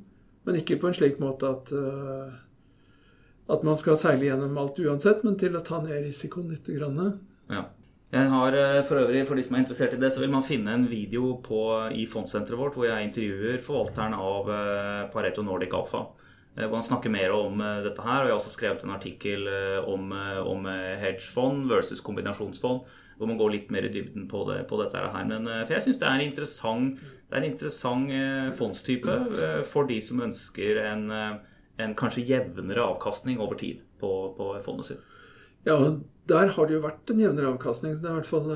men 0.45 0.61
ikke 0.61 0.79
på 0.81 0.91
en 0.91 0.97
slik 0.97 1.19
måte 1.23 1.49
at, 1.49 1.73
uh, 1.73 2.33
at 3.53 3.65
man 3.67 3.79
skal 3.81 3.99
seile 4.01 4.29
gjennom 4.29 4.57
alt 4.61 4.79
uansett, 4.81 5.25
men 5.27 5.37
til 5.41 5.57
å 5.57 5.65
ta 5.65 5.81
ned 5.85 6.05
risikoen 6.07 6.49
litt. 6.53 6.71
Ja. 7.51 7.65
Jeg 8.11 8.31
har 8.33 8.57
eh, 8.59 8.81
For 8.87 9.05
øvrig, 9.05 9.27
for 9.29 9.39
de 9.39 9.45
som 9.47 9.55
er 9.55 9.63
interessert 9.65 9.95
i 9.95 10.01
det, 10.01 10.11
så 10.13 10.23
vil 10.23 10.33
man 10.33 10.47
finne 10.47 10.75
en 10.75 10.89
video 10.91 11.37
på, 11.45 11.61
i 11.95 12.07
fondssenteret 12.11 12.59
vårt 12.59 12.79
hvor 12.79 12.89
jeg 12.89 13.07
intervjuer 13.07 13.63
forvalteren 13.63 14.17
av 14.19 14.51
Pareto 15.13 15.47
Nordic 15.47 15.77
Alpha. 15.79 16.09
Eh, 16.57 16.67
hvor 16.67 16.81
han 16.81 16.87
snakker 16.87 17.13
mer 17.13 17.33
om 17.35 17.61
eh, 17.63 17.83
dette 17.87 18.05
her. 18.05 18.23
Og 18.23 18.29
jeg 18.29 18.35
har 18.35 18.41
også 18.41 18.55
skrevet 18.55 18.83
en 18.85 18.97
artikkel 18.97 19.47
eh, 19.51 19.79
om, 19.89 20.11
om 20.51 20.67
hedgefond 21.01 21.69
versus 21.71 22.03
kombinasjonsfond. 22.05 22.83
Hvor 23.21 23.29
man 23.29 23.39
går 23.39 23.53
litt 23.53 23.71
mer 23.73 23.85
i 23.87 23.93
dybden 23.93 24.27
på, 24.31 24.43
det, 24.49 24.65
på 24.69 24.81
dette 24.81 25.01
her. 25.01 25.25
Men, 25.29 25.45
for 25.67 25.77
jeg 25.77 25.85
syns 25.85 26.01
det 26.01 26.07
er 26.09 26.17
en 26.17 26.25
interessant, 26.25 27.03
det 27.29 27.37
er 27.37 27.43
en 27.43 27.51
interessant 27.51 28.55
fondstype 28.57 29.17
for 29.69 29.85
de 29.91 29.99
som 30.01 30.23
ønsker 30.25 30.81
en, 30.87 31.03
en 31.85 31.93
kanskje 32.01 32.25
jevnere 32.31 32.81
avkastning 32.81 33.37
over 33.45 33.61
tid 33.61 33.83
på, 34.01 34.09
på 34.39 34.47
fondet 34.65 34.89
sitt. 34.89 35.05
Ja, 35.69 35.77
der 36.31 36.55
har 36.55 36.69
det 36.69 36.77
jo 36.79 36.85
vært 36.85 37.13
en 37.13 37.21
jevnere 37.23 37.53
avkastning. 37.55 37.97
Så 37.97 38.05
det 38.05 38.11
er 38.11 38.17
i 38.17 38.21
hvert 38.21 38.31
fall 38.31 38.49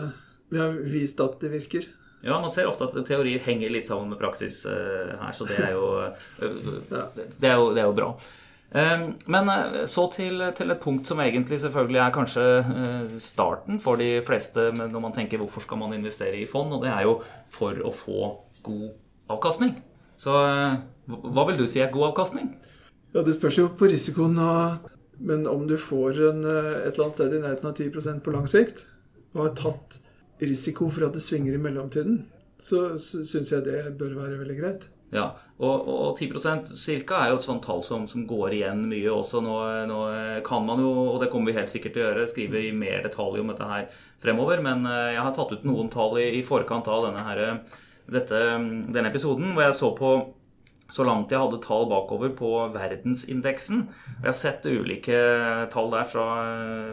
Vi 0.53 0.61
har 0.61 0.79
vist 0.87 1.21
at 1.25 1.37
det 1.43 1.51
virker. 1.53 1.89
Ja, 2.25 2.39
man 2.41 2.53
ser 2.53 2.71
ofte 2.71 2.87
at 2.87 2.97
teori 3.05 3.35
henger 3.43 3.73
litt 3.73 3.85
sammen 3.85 4.15
med 4.15 4.21
praksis 4.21 4.63
uh, 4.65 5.13
her, 5.21 5.35
så 5.37 5.45
det 5.45 5.59
er 5.61 5.75
jo, 5.75 5.89
uh, 6.41 6.95
det 7.37 7.51
er 7.51 7.59
jo, 7.59 7.67
det 7.75 7.83
er 7.83 7.89
jo 7.91 7.99
bra. 7.99 8.15
Men 9.31 9.51
så 9.87 10.09
til, 10.11 10.41
til, 10.59 10.73
et 10.73 10.81
punkt 10.83 11.07
som 11.07 11.21
egentlig 11.23 11.61
selvfølgelig 11.63 12.01
er 12.03 12.15
kanskje 12.17 12.47
starten 13.23 13.79
for 13.79 14.01
de 14.01 14.17
fleste 14.27 14.65
når 14.75 15.05
man 15.05 15.15
tenker 15.15 15.39
hvorfor 15.39 15.63
skal 15.63 15.79
man 15.79 15.95
investere 15.95 16.41
i 16.41 16.49
fond, 16.51 16.73
og 16.75 16.83
det 16.83 16.91
er 16.91 17.05
jo 17.07 17.13
for 17.55 17.79
å 17.79 17.93
få 17.95 18.33
god 18.67 18.89
avkastning. 19.31 19.77
Så 20.19 20.35
hva 20.35 21.47
vil 21.47 21.61
du 21.61 21.69
si 21.71 21.85
er 21.85 21.93
god 21.95 22.09
avkastning? 22.09 22.51
Ja, 23.15 23.23
Det 23.23 23.37
spørs 23.37 23.61
jo 23.61 23.69
på 23.79 23.87
risikoen. 23.93 24.41
Men 25.19 25.47
om 25.47 25.67
du 25.69 25.77
får 25.79 26.21
en, 26.31 26.43
et 26.45 26.89
eller 26.91 27.05
annet 27.05 27.19
sted 27.19 27.37
i 27.37 27.43
nærheten 27.43 27.71
av 27.71 27.77
10% 27.79 28.25
på 28.25 28.35
lang 28.35 28.49
sikt, 28.51 28.87
og 29.35 29.47
har 29.49 29.55
tatt 29.59 30.01
risiko 30.43 30.89
for 30.91 31.07
at 31.07 31.15
det 31.15 31.23
svinger 31.23 31.55
i 31.55 31.63
mellomtiden, 31.63 32.25
så, 32.61 32.95
syns 32.99 33.53
jeg 33.53 33.65
det 33.67 33.79
bør 33.99 34.17
være 34.19 34.41
veldig 34.41 34.59
greit. 34.59 34.89
Ja, 35.15 35.29
og, 35.63 35.87
og 35.87 36.19
10% 36.19 36.73
ca. 37.07 37.19
er 37.21 37.31
jo 37.31 37.39
et 37.39 37.47
sånt 37.47 37.63
tall 37.63 37.83
som, 37.87 38.07
som, 38.11 38.25
går 38.27 38.57
igjen 38.57 38.83
mye 38.91 39.13
også. 39.13 39.43
Nå, 39.45 39.55
nå, 39.87 39.99
kan 40.47 40.65
man 40.67 40.83
jo, 40.83 40.91
og 41.13 41.21
det 41.23 41.29
kommer 41.31 41.53
vi 41.53 41.59
helt 41.59 41.71
sikkert 41.71 41.95
til 41.95 42.03
å 42.03 42.09
gjøre, 42.09 42.29
skrive 42.31 42.63
i 42.67 42.73
mer 42.75 43.05
detalj 43.05 43.43
om 43.43 43.53
dette 43.53 43.69
her 43.69 43.85
fremover. 44.23 44.63
Men 44.65 44.89
eh, 44.91 45.13
jeg 45.15 45.23
har 45.23 45.37
tatt 45.37 45.55
ut 45.55 45.69
noen 45.69 45.91
tall 45.93 46.19
i, 46.23 46.33
i 46.41 46.43
forkant 46.47 46.91
av 46.91 47.07
denne, 47.07 47.27
her, 47.29 47.45
dette, 48.11 48.41
denne 48.91 49.13
episoden 49.13 49.55
hvor 49.55 49.69
jeg 49.69 49.79
så 49.79 49.93
på 49.95 50.17
så 50.93 51.05
langt 51.07 51.33
jeg 51.33 51.41
hadde 51.41 51.63
tall 51.65 51.87
bakover 51.89 52.33
på 52.37 52.51
verdensindeksen. 52.75 53.87
Og 53.89 54.27
jeg 54.27 54.31
har 54.31 54.37
sett 54.37 54.69
ulike 54.69 55.19
tall 55.73 55.91
der 55.95 56.07
fra, 56.09 56.29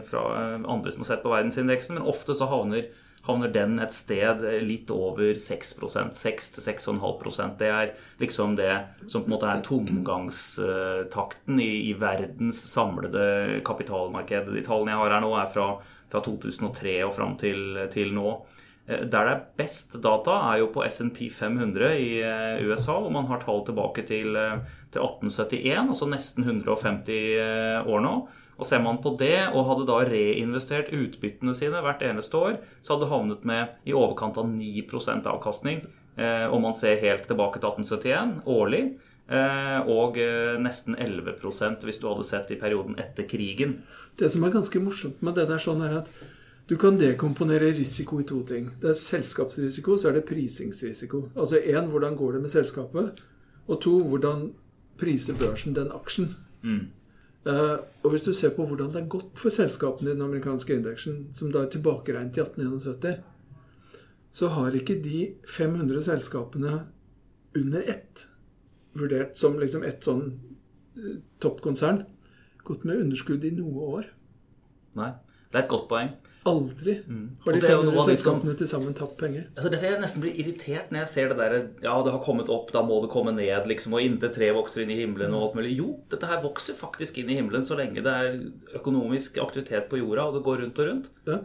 fra 0.06 0.26
andre 0.56 0.92
som 0.92 1.04
har 1.04 1.10
sett 1.12 1.24
på 1.24 1.32
verdensindeksen, 1.32 1.98
men 1.98 2.08
ofte 2.08 2.34
så 2.36 2.48
havner, 2.50 2.88
havner 3.26 3.52
den 3.52 3.76
et 3.84 3.94
sted 3.94 4.42
litt 4.64 4.90
over 4.90 5.36
6% 5.38 6.16
6-6,5% 6.16 7.60
Det 7.60 7.68
er 7.68 7.92
liksom 8.22 8.56
det 8.58 8.72
som 9.06 9.22
på 9.22 9.30
en 9.30 9.36
måte 9.36 9.52
er 9.52 9.62
tomgangstakten 9.68 11.60
i, 11.60 11.92
i 11.92 11.94
verdens 11.98 12.64
samlede 12.72 13.60
kapitalmarked. 13.68 14.54
De 14.56 14.64
tallene 14.66 14.96
jeg 14.96 15.04
har 15.04 15.16
her 15.18 15.24
nå, 15.26 15.36
er 15.36 15.52
fra, 15.52 15.68
fra 16.10 16.24
2003 16.24 16.98
og 17.06 17.14
fram 17.20 17.36
til, 17.40 17.84
til 17.92 18.16
nå. 18.16 18.40
Eh, 18.88 19.04
der 19.06 19.26
det 19.26 19.32
er 19.32 19.42
best 19.58 19.94
data, 20.02 20.38
er 20.50 20.62
jo 20.62 20.70
på 20.74 20.82
SNP 20.82 21.28
500 21.30 21.92
i 21.94 22.20
eh, 22.26 22.62
USA, 22.66 22.98
hvor 22.98 23.12
man 23.14 23.28
har 23.30 23.42
tall 23.42 23.62
tilbake 23.66 24.02
til, 24.08 24.34
eh, 24.36 24.62
til 24.90 25.04
1871, 25.04 25.88
altså 25.94 26.08
nesten 26.10 26.46
150 26.48 27.86
år 27.86 28.02
nå. 28.02 28.14
Og 28.58 28.66
ser 28.68 28.82
man 28.82 29.00
på 29.02 29.14
det, 29.18 29.48
og 29.54 29.66
hadde 29.70 29.86
da 29.88 30.02
reinvestert 30.06 30.92
utbyttene 30.94 31.54
sine 31.56 31.80
hvert 31.82 32.02
eneste 32.04 32.36
år, 32.36 32.58
så 32.82 32.94
hadde 32.94 33.06
det 33.06 33.12
havnet 33.14 33.46
med 33.48 33.88
i 33.88 33.94
overkant 33.96 34.38
av 34.38 34.46
9% 34.46 35.26
avkastning, 35.26 35.80
om 36.52 36.62
man 36.62 36.76
ser 36.76 37.00
helt 37.00 37.24
tilbake 37.26 37.58
til 37.58 37.72
1871, 37.72 38.44
årlig. 38.46 38.82
Og 39.90 40.20
nesten 40.62 40.94
11% 40.94 41.88
hvis 41.88 41.98
du 41.98 42.06
hadde 42.10 42.28
sett 42.28 42.52
i 42.52 42.60
perioden 42.60 43.00
etter 43.00 43.26
krigen. 43.26 43.80
Det 44.20 44.30
som 44.30 44.44
er 44.44 44.54
ganske 44.54 44.84
morsomt 44.84 45.24
med 45.24 45.40
det 45.40 45.48
der, 45.50 45.58
sånn 45.58 45.82
er 45.82 45.96
at 46.04 46.12
du 46.72 46.78
kan 46.78 46.96
dekomponere 46.96 47.66
risiko 47.76 48.20
i 48.20 48.24
to 48.24 48.38
ting. 48.48 48.70
Det 48.80 48.88
er 48.88 48.96
selskapsrisiko, 48.96 49.98
så 50.00 50.08
er 50.08 50.14
det 50.16 50.22
prisingsrisiko. 50.24 51.26
Altså 51.36 51.58
én, 51.60 51.88
hvordan 51.92 52.16
går 52.16 52.32
det 52.32 52.40
med 52.40 52.48
selskapet? 52.48 53.20
Og 53.66 53.80
to, 53.84 53.98
hvordan 54.08 54.46
priser 54.96 55.36
børsen 55.36 55.76
den 55.76 55.90
aksjen? 55.92 56.30
Mm. 56.62 56.86
Uh, 57.44 57.76
og 58.02 58.14
hvis 58.14 58.24
du 58.24 58.32
ser 58.32 58.54
på 58.56 58.64
hvordan 58.64 58.88
det 58.94 59.02
er 59.02 59.12
gått 59.12 59.36
for 59.36 59.52
selskapene 59.52 60.10
i 60.10 60.14
den 60.14 60.24
amerikanske 60.24 60.78
indeksen, 60.78 61.20
som 61.36 61.52
da 61.52 61.66
er 61.66 61.74
tilbakeregnet 61.76 62.40
i 62.40 62.46
1871, 62.46 63.20
så 64.32 64.48
har 64.56 64.80
ikke 64.80 64.96
de 65.04 65.20
500 65.44 66.06
selskapene 66.08 66.74
under 67.52 67.84
ett, 67.84 68.26
vurdert 68.96 69.36
som 69.36 69.60
liksom 69.60 69.84
ett 69.84 70.08
sånn 70.08 70.24
uh, 70.96 71.14
toppkonsern, 71.36 72.06
gått 72.64 72.88
med 72.88 73.04
underskudd 73.04 73.44
i 73.44 73.56
noe 73.60 73.94
år. 74.00 74.12
Nei. 74.96 75.12
Det 75.52 75.58
er 75.58 75.66
et 75.66 75.74
godt 75.76 75.90
poeng. 75.92 76.14
Aldri 76.42 76.96
mm. 77.06 77.26
har 77.46 77.54
de 77.54 77.60
500 77.62 78.04
selskapene 78.08 78.54
til 78.58 78.66
sammen 78.66 78.94
tapt 78.98 79.14
penger. 79.20 79.44
Altså 79.54 79.70
derfor 79.70 79.92
jeg 79.92 80.02
nesten 80.02 80.22
blir 80.24 80.38
irritert 80.42 80.90
når 80.90 81.04
jeg 81.04 81.10
ser 81.12 81.30
det 81.30 81.36
der 81.38 81.54
Ja, 81.84 81.94
det 82.02 82.14
har 82.14 82.22
kommet 82.24 82.50
opp, 82.50 82.72
da 82.74 82.82
må 82.86 82.98
det 83.04 83.12
komme 83.12 83.34
ned, 83.36 83.68
liksom. 83.70 83.94
Og 83.94 84.02
inntil 84.02 84.32
tre 84.34 84.48
vokser 84.56 84.82
inn 84.82 84.90
i 84.90 84.98
himmelen 84.98 85.36
og 85.38 85.46
alt 85.46 85.60
mulig. 85.60 85.76
Jo, 85.78 85.92
dette 86.10 86.26
her 86.26 86.42
vokser 86.42 86.78
faktisk 86.78 87.20
inn 87.22 87.30
i 87.30 87.36
himmelen 87.38 87.66
så 87.66 87.78
lenge 87.78 88.02
det 88.02 88.16
er 88.24 88.40
økonomisk 88.80 89.38
aktivitet 89.44 89.86
på 89.92 90.02
jorda, 90.02 90.26
og 90.26 90.38
det 90.38 90.42
går 90.48 90.64
rundt 90.64 90.82
og 90.82 90.90
rundt. 90.90 91.12
Ja. 91.30 91.38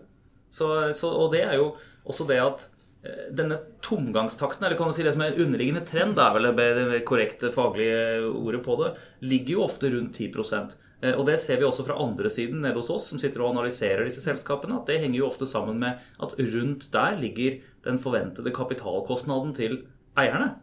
Så, 0.49 0.71
så, 0.97 1.13
og 1.13 1.29
det 1.35 1.43
er 1.45 1.59
jo 1.59 1.69
også 2.07 2.25
det 2.25 2.41
at 2.41 2.65
eh, 3.05 3.29
denne 3.37 3.59
tomgangstakten, 3.85 4.65
eller 4.65 4.79
kan 4.79 4.89
du 4.89 4.97
si 4.97 5.05
det 5.05 5.13
som 5.13 5.21
er 5.21 5.35
en 5.35 5.45
underliggende 5.45 5.85
trend, 5.85 6.17
det 6.17 6.25
er 6.25 6.39
vel 6.39 6.51
det 6.57 7.05
korrekte 7.05 7.53
faglige 7.53 8.25
ordet 8.33 8.65
på 8.65 8.81
det, 8.81 8.95
ligger 9.29 9.59
jo 9.59 9.65
ofte 9.67 9.93
rundt 9.93 10.17
10 10.17 10.33
Eh, 10.33 10.86
og 11.03 11.27
det 11.27 11.35
ser 11.37 11.59
vi 11.59 11.65
også 11.67 11.83
fra 11.85 11.97
andre 12.01 12.29
siden 12.33 12.63
nede 12.63 12.73
hos 12.73 12.89
oss, 12.89 13.09
som 13.11 13.19
sitter 13.21 13.43
og 13.43 13.51
analyserer 13.51 14.01
disse 14.07 14.23
selskapene. 14.23 14.79
at 14.79 14.87
Det 14.87 14.99
henger 14.99 15.19
jo 15.19 15.27
ofte 15.27 15.45
sammen 15.45 15.77
med 15.79 16.01
at 16.23 16.33
rundt 16.39 16.87
der 16.93 17.19
ligger 17.19 17.59
den 17.85 17.99
forventede 17.99 18.53
kapitalkostnaden 18.53 19.53
til 19.53 19.83
eierne. 20.17 20.55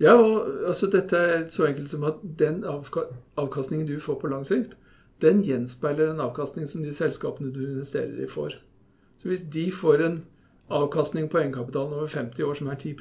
Ja, 0.00 0.14
og 0.14 0.46
altså 0.66 0.86
dette 0.86 1.16
er 1.16 1.48
så 1.48 1.66
enkelt 1.66 1.90
som 1.90 2.04
at 2.04 2.22
den 2.22 2.62
avkastningen 3.36 3.88
du 3.88 4.00
får 4.00 4.20
på 4.20 4.30
lang 4.30 4.46
sikt, 4.46 4.78
den 5.20 5.42
gjenspeiler 5.44 6.12
den 6.12 6.20
avkastning 6.20 6.68
som 6.68 6.82
de 6.82 6.94
selskapene 6.94 7.52
du 7.52 7.60
investerer 7.60 8.22
i, 8.22 8.28
får. 8.28 8.56
Så 9.16 9.28
hvis 9.28 9.42
de 9.52 9.66
får 9.72 10.06
en 10.06 10.22
avkastning 10.70 11.28
på 11.28 11.38
egenkapitalen 11.38 11.92
over 11.92 12.06
50 12.06 12.42
år 12.46 12.54
som 12.54 12.70
er 12.72 12.74
10 12.74 12.94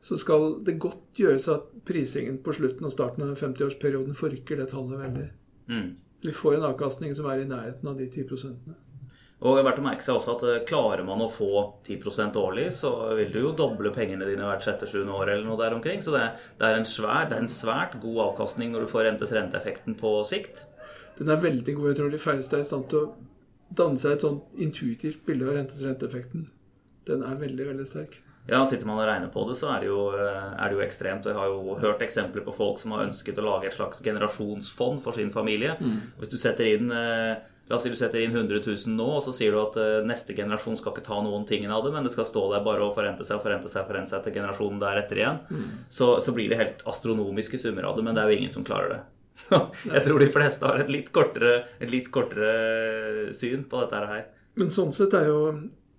så 0.00 0.16
skal 0.20 0.60
det 0.64 0.78
godt 0.80 1.18
gjøres 1.20 1.48
at 1.52 1.66
prisingen 1.86 2.38
på 2.44 2.54
slutten 2.56 2.86
og 2.88 2.94
starten 2.94 3.26
av 3.26 3.34
50-årsperioden 3.40 4.16
forrykker 4.16 4.60
det 4.60 4.70
tallet 4.72 5.00
veldig. 5.00 5.26
Mm. 5.70 5.90
Vi 6.24 6.36
får 6.36 6.56
en 6.56 6.70
avkastning 6.70 7.12
som 7.16 7.28
er 7.30 7.42
i 7.42 7.48
nærheten 7.48 7.88
av 7.88 7.98
de 8.00 8.08
10 8.08 8.28
prosentene. 8.28 8.78
Og 9.40 9.56
det 9.56 9.62
er 9.62 9.66
verdt 9.70 9.80
å 9.80 9.84
merke 9.86 10.04
seg 10.04 10.18
også 10.18 10.32
at 10.34 10.42
eh, 10.44 10.58
Klarer 10.68 11.00
man 11.06 11.22
å 11.24 11.30
få 11.32 11.48
10% 11.86 12.36
årlig, 12.36 12.66
så 12.76 12.90
vil 13.16 13.30
du 13.32 13.38
jo 13.40 13.54
doble 13.56 13.92
pengene 13.94 14.28
dine 14.28 14.44
hvert 14.44 14.66
sjette-sjuende 14.66 15.14
år. 15.16 15.32
eller 15.32 15.48
noe 15.48 15.60
der 15.60 15.76
omkring. 15.76 16.02
Så 16.04 16.12
det, 16.12 16.26
det, 16.60 16.68
er 16.68 16.84
svær, 16.84 17.24
det, 17.30 17.38
er 17.38 17.46
en 17.46 17.52
svært 17.52 17.96
god 18.02 18.20
avkastning 18.26 18.74
når 18.74 18.84
du 18.84 18.92
får 18.92 19.06
rentes-renteeffekten 19.08 19.96
på 20.00 20.12
sikt. 20.28 20.66
Den 21.16 21.32
er 21.32 21.40
veldig 21.40 21.76
god. 21.76 21.88
Jeg 21.88 22.00
tror 22.00 22.12
de 22.12 22.20
færreste 22.20 22.58
er 22.58 22.66
i 22.66 22.68
stand 22.68 22.88
til 22.92 23.06
å 23.06 23.12
danne 23.80 24.00
seg 24.00 24.16
et 24.16 24.26
sånt 24.26 24.60
intuitivt 24.60 25.24
bilde 25.24 25.48
av 25.48 25.56
rentes-renteeffekten. 25.56 26.50
Den 27.08 27.24
er 27.24 27.40
veldig, 27.40 27.70
veldig 27.72 27.88
sterk. 27.88 28.20
Ja, 28.48 28.64
Sitter 28.66 28.88
man 28.88 28.98
og 28.98 29.06
regner 29.06 29.30
på 29.30 29.44
det, 29.48 29.54
så 29.60 29.68
er 29.74 29.84
det, 29.84 29.90
jo, 29.90 30.08
er 30.16 30.64
det 30.64 30.78
jo 30.78 30.82
ekstremt. 30.82 31.28
Jeg 31.28 31.36
har 31.36 31.52
jo 31.52 31.76
hørt 31.82 32.02
eksempler 32.02 32.42
på 32.46 32.54
folk 32.56 32.80
som 32.80 32.96
har 32.96 33.04
ønsket 33.04 33.38
å 33.38 33.46
lage 33.46 33.68
et 33.68 33.76
slags 33.76 34.00
generasjonsfond 34.02 35.02
for 35.04 35.16
sin 35.16 35.30
familie. 35.34 35.76
Mm. 35.78 36.00
Hvis 36.18 36.32
du 36.32 36.38
setter 36.40 36.72
inn 36.72 36.90
eh, 36.94 37.38
La 37.70 37.76
oss 37.76 37.84
si 37.86 37.90
du 37.92 37.94
setter 37.94 38.18
inn 38.18 38.32
100 38.34 38.64
000 38.66 38.96
nå, 38.96 39.04
og 39.14 39.20
så 39.22 39.30
sier 39.30 39.54
du 39.54 39.60
at 39.60 39.76
eh, 39.78 40.00
neste 40.02 40.34
generasjon 40.34 40.74
skal 40.74 40.90
ikke 40.90 41.04
ta 41.06 41.20
noen 41.22 41.44
ting 41.46 41.68
av 41.70 41.84
det, 41.84 41.92
men 41.94 42.02
det 42.02 42.10
skal 42.10 42.26
stå 42.26 42.48
der 42.50 42.64
bare 42.66 42.82
og 42.82 42.96
forente 42.96 43.22
seg 43.22 43.38
og 43.38 43.44
forente 43.44 43.70
seg 43.70 43.86
forente 43.86 44.10
seg 44.10 44.24
til 44.24 44.34
generasjonen 44.40 44.80
deretter 44.82 45.20
igjen. 45.20 45.38
Mm. 45.46 45.68
Så, 45.86 46.08
så, 46.18 46.34
blir 46.34 46.50
det 46.50 46.58
helt 46.58 46.82
astronomiske 46.90 47.60
summer 47.62 47.86
av 47.86 47.94
det, 47.94 48.02
men 48.08 48.18
det 48.18 48.24
er 48.24 48.32
jo 48.32 48.40
ingen 48.40 48.54
som 48.56 48.66
klarer 48.66 48.96
det. 48.96 49.00
Så 49.44 49.60
jeg 49.86 50.02
tror 50.02 50.18
de 50.18 50.32
fleste 50.34 50.66
har 50.66 50.82
et 50.82 50.90
litt 50.90 51.12
kortere, 51.14 51.52
et 51.78 51.94
litt 51.94 52.10
kortere 52.10 53.30
syn 53.38 53.62
på 53.70 53.84
dette 53.84 54.02
her. 54.16 54.26
Men 54.58 54.74
sånn 54.74 54.90
sett 54.90 55.14
er 55.14 55.30
jo 55.30 55.38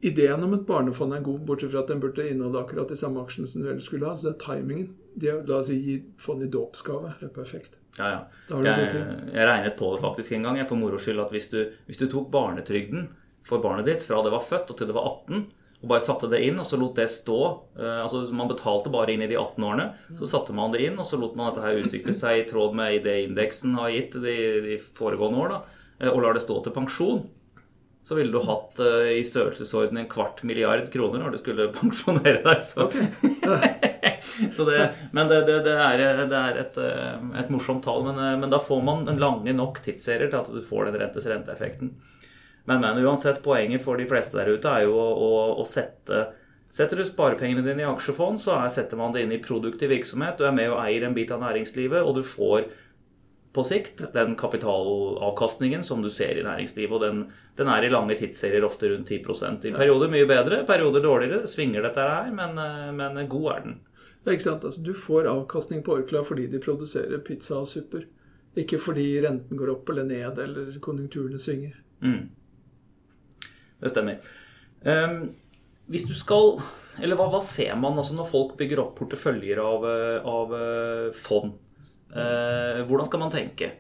Ideen 0.02 0.44
om 0.44 0.56
et 0.58 0.66
barnefond 0.66 1.14
er 1.14 1.22
god, 1.22 1.44
bortsett 1.46 1.70
fra 1.74 1.84
at 1.84 1.92
den 1.92 2.00
burde 2.02 2.26
inneholde 2.26 2.64
akkurat 2.64 2.90
de 2.90 2.98
samme 2.98 3.22
aksjene 3.22 3.50
som 3.50 3.62
du 3.62 3.70
ellers 3.70 3.86
skulle 3.86 4.10
ha. 4.10 4.16
Så 4.18 4.32
det 4.32 4.34
er 4.34 4.42
timingen. 4.42 4.90
De, 5.14 5.30
la 5.46 5.60
oss 5.60 5.70
si 5.70 5.78
gi 5.78 5.98
fond 6.22 6.42
i 6.42 6.50
dåpsgave. 6.50 7.14
er 7.22 7.30
perfekt. 7.36 7.78
Ja, 8.00 8.08
ja. 8.10 8.20
Jeg, 8.50 8.92
jeg, 8.96 9.46
regnet 9.46 9.76
på 9.78 9.92
det 9.94 10.02
faktisk 10.02 10.34
en 10.34 10.48
gang 10.48 10.58
jeg 10.62 10.70
for 10.70 10.80
moro 10.80 10.98
skyld 11.02 11.20
at 11.22 11.34
hvis 11.36 11.52
du, 11.52 11.60
hvis 11.86 12.00
du, 12.00 12.06
tok 12.10 12.30
barnetrygden 12.34 13.10
for 13.46 13.62
barnet 13.62 13.90
ditt 13.90 14.06
fra 14.08 14.22
det 14.24 14.32
var 14.32 14.46
født 14.46 14.72
og 14.72 14.80
til 14.80 14.88
det 14.90 14.96
var 14.96 15.10
18, 15.10 15.44
og 15.82 15.90
bare 15.90 16.04
satte 16.06 16.30
det 16.32 16.40
inn, 16.46 16.60
og 16.62 16.68
så 16.70 16.78
lot 16.78 16.98
det 16.98 17.08
stå 17.10 17.40
uh, 17.78 18.02
altså 18.04 18.22
Man 18.38 18.50
betalte 18.52 18.92
bare 18.94 19.16
inn 19.16 19.24
i 19.26 19.30
de 19.30 19.38
18 19.38 19.66
årene. 19.66 19.88
Så 20.18 20.30
satte 20.30 20.56
man 20.56 20.74
det 20.74 20.84
inn, 20.86 20.98
og 21.02 21.08
så 21.10 21.18
lot 21.20 21.38
man 21.38 21.50
dette 21.50 21.66
her 21.66 21.82
utvikle 21.82 22.14
seg 22.16 22.42
i 22.42 22.48
tråd 22.50 22.78
med 22.78 23.02
det 23.06 23.18
indeksen 23.28 23.78
har 23.78 23.94
gitt 23.94 24.18
de, 24.22 24.36
de 24.66 24.80
foregående 24.82 25.42
år, 25.42 25.56
da, 25.56 25.62
uh, 26.06 26.10
og 26.16 26.24
lar 26.26 26.38
det 26.38 26.46
stå 26.46 26.58
til 26.66 26.76
pensjon 26.78 27.24
så 28.04 28.16
ville 28.16 28.32
du 28.34 28.42
hatt 28.42 28.80
uh, 28.82 29.12
i 29.14 29.22
størrelsesorden 29.26 30.00
en 30.02 30.10
kvart 30.10 30.42
milliard 30.48 30.88
kroner 30.94 31.22
når 31.22 31.36
du 31.36 31.42
skulle 31.42 31.70
pensjonere 31.80 32.42
deg. 32.42 32.64
Så, 32.66 32.88
okay. 32.88 33.92
så 34.56 34.66
det, 34.66 34.88
men 35.14 35.30
det, 35.30 35.44
det, 35.46 35.60
det, 35.68 35.76
er, 35.78 36.24
det 36.26 36.40
er 36.40 36.60
et, 36.64 36.82
eh, 36.82 37.30
et, 37.44 37.54
morsomt 37.54 37.86
tall. 37.86 38.04
Men, 38.08 38.18
eh, 38.18 38.40
men, 38.42 38.50
da 38.54 38.62
får 38.62 38.82
man 38.86 39.06
en 39.10 39.22
lange 39.22 39.54
nok 39.54 39.84
tidsserier 39.86 40.32
til 40.32 40.42
at 40.42 40.50
du 40.50 40.62
får 40.66 40.90
den 40.90 41.02
rentes 41.04 41.30
renteeffekten. 41.30 41.94
Men, 42.70 42.82
men 42.82 43.02
uansett, 43.06 43.42
poenget 43.46 43.84
for 43.86 44.02
de 44.02 44.10
fleste 44.10 44.38
der 44.40 44.50
ute 44.54 44.70
er 44.70 44.88
jo 44.88 44.98
å, 44.98 45.10
å, 45.14 45.34
å 45.62 45.68
sette 45.68 46.28
Setter 46.72 47.02
du 47.02 47.04
sparepengene 47.04 47.66
dine 47.66 47.84
i 47.84 47.88
aksjefond, 47.90 48.40
så 48.40 48.54
er, 48.56 48.70
setter 48.72 48.96
man 48.96 49.12
det 49.12 49.26
inn 49.26 49.34
i 49.36 49.42
produktiv 49.44 49.90
virksomhet. 49.92 50.38
Du 50.40 50.46
er 50.48 50.54
med 50.56 50.70
og 50.72 50.78
eier 50.80 51.04
en 51.04 51.18
bit 51.18 51.34
av 51.36 51.42
næringslivet, 51.44 52.00
og 52.00 52.16
du 52.16 52.22
får 52.24 52.70
på 53.54 53.64
sikt, 53.68 54.06
den 54.14 54.36
kapitalavkastningen 54.40 55.84
som 55.84 56.02
du 56.02 56.10
ser 56.10 56.38
i 56.40 56.44
næringslivet. 56.46 56.94
Og 56.96 57.02
den, 57.04 57.22
den 57.60 57.72
er 57.72 57.84
i 57.84 57.92
lange 57.92 58.16
tidsserier 58.20 58.64
ofte 58.64 58.90
rundt 58.94 59.12
10% 59.12 59.68
I 59.68 59.74
perioder 59.76 60.12
mye 60.12 60.28
bedre, 60.30 60.62
perioder 60.68 61.04
dårligere. 61.04 61.48
Svinger 61.52 61.84
dette 61.84 62.06
her, 62.08 62.32
men, 62.36 62.58
eh, 62.62 62.92
men 62.96 63.20
god 63.32 63.48
er 63.56 63.66
den. 63.66 63.80
Ja, 64.24 64.32
ikke 64.32 64.46
sant? 64.46 64.66
Altså, 64.68 64.84
du 64.86 64.94
får 64.96 65.30
avkastning 65.32 65.84
på 65.84 65.98
Orkla 65.98 66.24
fordi 66.24 66.48
de 66.52 66.62
produserer 66.64 67.24
pizza 67.26 67.60
og 67.60 67.68
supper. 67.68 68.06
Ikke 68.62 68.80
fordi 68.82 69.08
renten 69.24 69.58
går 69.58 69.74
opp 69.74 69.90
eller 69.92 70.08
ned 70.08 70.40
eller 70.44 70.80
konjunkturene 70.84 71.40
svinger. 71.40 71.76
Mm. 72.04 72.30
Det 73.82 73.92
stemmer. 73.92 74.32
Um, 74.82 75.32
hvis 75.92 76.08
du 76.08 76.14
skal 76.18 76.56
Eller 77.02 77.18
hva, 77.20 77.28
hva, 77.32 77.40
ser 77.44 77.76
man 77.80 78.00
altså 78.00 78.16
når 78.18 78.28
folk 78.30 78.56
bygger 78.60 78.82
opp 78.82 78.96
porteføljer 78.98 79.60
av, 79.62 79.86
eh, 79.88 80.26
av 80.28 80.56
eh, 80.58 81.06
fond? 81.16 81.54
Eh, 82.12 82.82
hvordan 82.88 83.08
skal 83.08 83.20
man 83.20 83.32
tenke? 83.32 83.72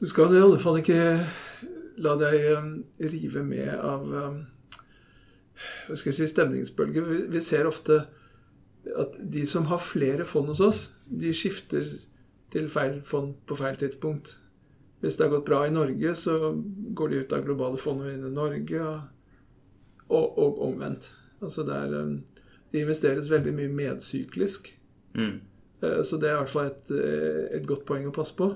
Du 0.00 0.06
skal 0.06 0.34
i 0.34 0.42
alle 0.42 0.58
fall 0.60 0.80
ikke 0.80 0.98
la 2.02 2.16
deg 2.18 2.48
um, 2.56 2.72
rive 2.98 3.44
med 3.46 3.70
av 3.76 4.08
um, 4.08 4.40
hva 5.86 5.96
skal 5.96 6.10
jeg 6.10 6.18
si, 6.18 6.28
stemningsbølger. 6.32 7.06
Vi, 7.30 7.42
ser 7.44 7.68
ofte 7.70 8.00
at 8.98 9.14
de 9.20 9.44
som 9.46 9.68
har 9.70 9.78
flere 9.84 10.26
fond 10.26 10.50
hos 10.50 10.62
oss, 10.64 10.80
de 11.06 11.30
skifter 11.36 11.86
til 12.52 12.68
feil 12.72 12.98
fond 13.06 13.36
på 13.46 13.56
feil 13.60 13.78
tidspunkt. 13.78 14.34
Hvis 15.00 15.18
det 15.18 15.28
har 15.28 15.36
gått 15.36 15.46
bra 15.46 15.62
i 15.66 15.74
Norge, 15.74 16.14
så 16.18 16.52
går 16.98 17.12
de 17.12 17.22
ut 17.22 17.36
av 17.36 17.46
globale 17.46 17.78
fond 17.80 18.02
og 18.02 18.10
inn 18.10 18.26
i 18.26 18.34
Norge, 18.34 18.82
og, 18.82 19.00
og, 20.10 20.26
og 20.42 20.62
omvendt. 20.66 21.12
Altså 21.42 21.64
der, 21.68 21.94
um, 22.02 22.18
det 22.72 22.82
investeres 22.82 23.30
veldig 23.30 23.54
mye 23.60 23.76
medsyklisk 23.80 24.74
Mm. 25.12 25.40
Eh, 25.82 26.02
Så 26.02 26.18
det 26.20 26.30
er 26.30 26.36
i 26.36 26.42
hvert 26.42 26.52
fall 26.52 26.66
et, 26.70 26.90
eh, 26.90 27.56
et 27.58 27.66
godt 27.66 27.84
poeng 27.86 28.06
å 28.06 28.14
passe 28.14 28.36
på. 28.36 28.50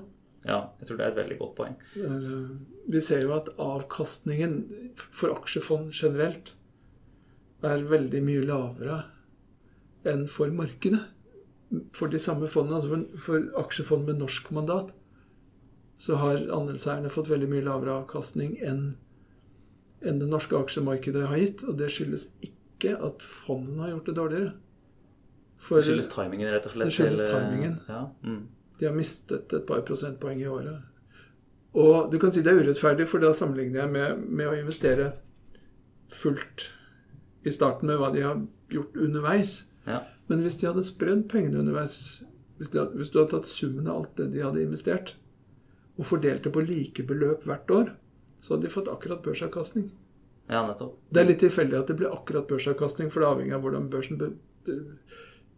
Ja, 0.47 0.69
jeg 0.79 0.87
tror 0.87 0.97
det 0.97 1.05
er 1.05 1.11
et 1.11 1.19
veldig 1.25 1.39
godt 1.39 1.55
poeng. 1.55 1.75
Eh, 1.95 2.57
Vi 2.89 3.01
ser 3.01 3.21
jo 3.21 3.33
at 3.33 3.49
avkastningen 3.57 4.93
for 4.95 5.29
aksjefond 5.35 5.91
generelt 5.91 6.53
er 7.63 7.83
veldig 7.83 8.21
mye 8.23 8.45
lavere 8.45 9.05
enn 10.05 10.27
for 10.27 10.47
markedet. 10.47 11.01
For 11.91 12.07
de 12.07 12.17
samme 12.17 12.47
fondene, 12.47 12.75
altså 12.79 12.89
for, 12.89 13.17
for 13.17 13.65
aksjefond 13.65 14.05
med 14.05 14.19
norsk 14.19 14.51
mandat, 14.51 14.93
så 15.97 16.15
har 16.15 16.37
andelseierne 16.37 17.09
fått 17.11 17.27
veldig 17.27 17.49
mye 17.49 17.65
lavere 17.65 17.97
avkastning 18.05 18.57
enn 18.61 18.95
enn 20.05 20.19
det 20.19 20.27
norske 20.29 20.53
aksjemarkedet 20.55 21.25
har 21.27 21.37
gitt. 21.41 21.63
Og 21.67 21.75
det 21.79 21.89
skyldes 21.89 22.27
ikke 22.45 22.93
at 23.03 23.23
fondene 23.25 23.81
har 23.81 23.89
gjort 23.95 24.05
det 24.05 24.15
dårligere. 24.15 24.53
For 25.57 25.79
Det 25.79 25.87
skyldes 25.87 26.09
timingen, 26.11 26.51
rett 26.53 26.67
og 26.69 26.75
slett. 26.75 26.89
Det 26.89 26.95
skyldes 26.95 27.23
eh, 27.25 27.33
timingen. 27.33 27.79
Ja. 27.87 28.03
Mm. 28.23 28.45
de 28.79 28.85
har 28.85 28.93
mistet 28.93 29.53
et 29.53 29.65
par 29.65 29.81
prosentpoeng 29.81 30.41
i 30.41 30.47
året. 30.47 30.83
Og 31.77 32.11
du 32.11 32.19
kan 32.21 32.31
si 32.33 32.43
det 32.45 32.53
er 32.53 32.61
urettferdig, 32.61 33.07
for 33.09 33.21
da 33.21 33.33
sammenligner 33.35 33.83
jeg 33.83 33.93
med, 33.93 34.21
med 34.29 34.49
å 34.49 34.57
investere 34.57 35.11
fullt 36.13 36.71
i 37.47 37.53
starten 37.53 37.89
med 37.89 37.99
hva 38.01 38.11
de 38.13 38.23
har 38.25 38.39
gjort 38.73 38.97
underveis. 38.97 39.59
Ja. 39.87 40.01
Men 40.27 40.43
hvis 40.43 40.59
de 40.61 40.69
hadde 40.69 40.85
spredd 40.85 41.27
pengene 41.31 41.61
underveis, 41.61 42.23
hvis, 42.57 42.71
de, 42.73 42.83
hvis 42.97 43.11
du 43.13 43.19
hadde 43.21 43.33
tatt 43.35 43.49
summen 43.49 43.87
av 43.87 44.01
alt 44.01 44.17
det 44.19 44.31
de 44.33 44.43
hadde 44.43 44.63
investert, 44.63 45.15
og 45.97 46.05
fordelt 46.05 46.45
det 46.45 46.53
på 46.53 46.65
like 46.65 47.05
beløp 47.07 47.47
hvert 47.47 47.71
år, 47.73 47.93
så 48.41 48.53
hadde 48.53 48.67
de 48.67 48.73
fått 48.73 48.91
akkurat 48.91 49.23
børsavkastning. 49.25 49.89
ja, 50.47 50.61
nettopp. 50.67 50.97
Det 51.09 51.21
er 51.21 51.29
litt 51.31 51.41
tilfeldig 51.41 51.79
at 51.79 51.89
det 51.89 51.97
blir 51.99 52.13
akkurat 52.13 52.47
børsavkastning, 52.49 53.09
for 53.11 53.23
det 53.23 53.31
avhenger 53.31 53.57
av 53.57 53.65
hvordan 53.65 53.89
børsen 53.91 54.21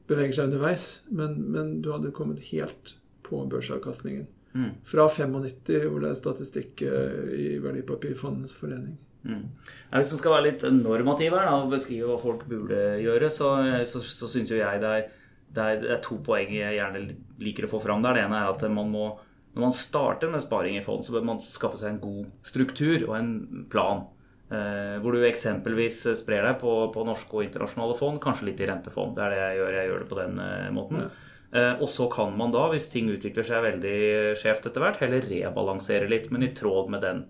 beveger 0.10 0.36
seg 0.36 0.50
underveis. 0.50 0.88
Men, 1.14 1.38
men 1.54 1.78
du 1.86 1.92
hadde 1.94 2.14
kommet 2.16 2.50
helt 2.50 2.96
på 3.26 3.44
børsavkastningen. 3.50 4.28
Mm. 4.58 4.72
Fra 4.88 5.06
95, 5.10 5.86
hvor 5.86 6.02
det 6.04 6.10
er 6.10 6.18
statistikk 6.18 6.84
eh, 6.88 7.32
i 7.38 7.48
Verdipapirfondets 7.62 8.56
forening. 8.58 8.98
Mm. 9.28 9.46
Hvis 9.92 10.12
man 10.14 10.22
skal 10.22 10.34
være 10.34 10.46
litt 10.48 10.66
normativ 10.74 11.36
her 11.36 11.50
da, 11.50 11.56
og 11.60 11.74
beskrive 11.74 12.08
hva 12.08 12.20
folk 12.22 12.46
burde 12.50 12.80
gjøre, 13.04 13.30
så, 13.34 13.52
så, 13.90 14.02
så 14.06 14.30
syns 14.32 14.54
jo 14.54 14.62
jeg 14.62 14.82
det 14.82 14.92
er, 14.96 15.10
det, 15.50 15.64
er, 15.64 15.82
det 15.84 15.92
er 15.98 16.06
to 16.06 16.20
poeng 16.24 16.54
jeg 16.56 16.78
gjerne 16.78 17.04
liker 17.44 17.68
å 17.68 17.74
få 17.74 17.82
fram 17.84 18.06
der. 18.06 18.16
Det 18.16 18.28
ene 18.28 18.40
er 18.40 18.54
at 18.54 18.64
man 18.74 18.94
må, 18.94 19.10
når 19.56 19.66
man 19.68 19.76
starter 19.76 20.32
med 20.32 20.44
sparing 20.46 20.80
i 20.80 20.86
fond, 20.86 21.04
så 21.06 21.18
bør 21.18 21.28
man 21.34 21.44
skaffe 21.44 21.82
seg 21.82 21.94
en 21.94 22.04
god 22.04 22.24
struktur 22.48 23.10
og 23.10 23.18
en 23.20 23.34
plan. 23.72 24.08
Eh, 24.50 24.96
hvor 25.04 25.14
du 25.14 25.24
eksempelvis 25.28 26.02
sprer 26.18 26.48
deg 26.48 26.56
på, 26.62 26.72
på 26.94 27.04
norske 27.06 27.36
og 27.38 27.46
internasjonale 27.46 27.98
fond, 27.98 28.18
kanskje 28.24 28.48
litt 28.48 28.62
i 28.64 28.70
rentefond. 28.70 29.14
Det 29.18 29.26
er 29.26 29.36
det 29.36 29.42
jeg 29.42 29.60
gjør. 29.60 29.76
Jeg 29.78 29.92
gjør 29.92 30.04
det 30.04 30.10
på 30.10 30.22
den 30.22 30.40
eh, 30.46 30.70
måten. 30.76 31.04
Ja. 31.50 31.72
og 31.82 31.88
så 31.90 32.06
kan 32.14 32.36
man 32.38 32.52
da, 32.54 32.68
hvis 32.70 32.86
ting 32.92 33.08
utvikler 33.10 33.46
seg 33.46 33.64
veldig 33.66 33.94
skjevt 34.38 34.68
etter 34.70 34.84
hvert, 34.84 35.00
heller 35.02 35.24
rebalansere 35.26 36.06
litt, 36.10 36.28
men 36.30 36.46
i 36.46 36.52
tråd 36.54 36.92
med 36.94 37.02
den, 37.02 37.24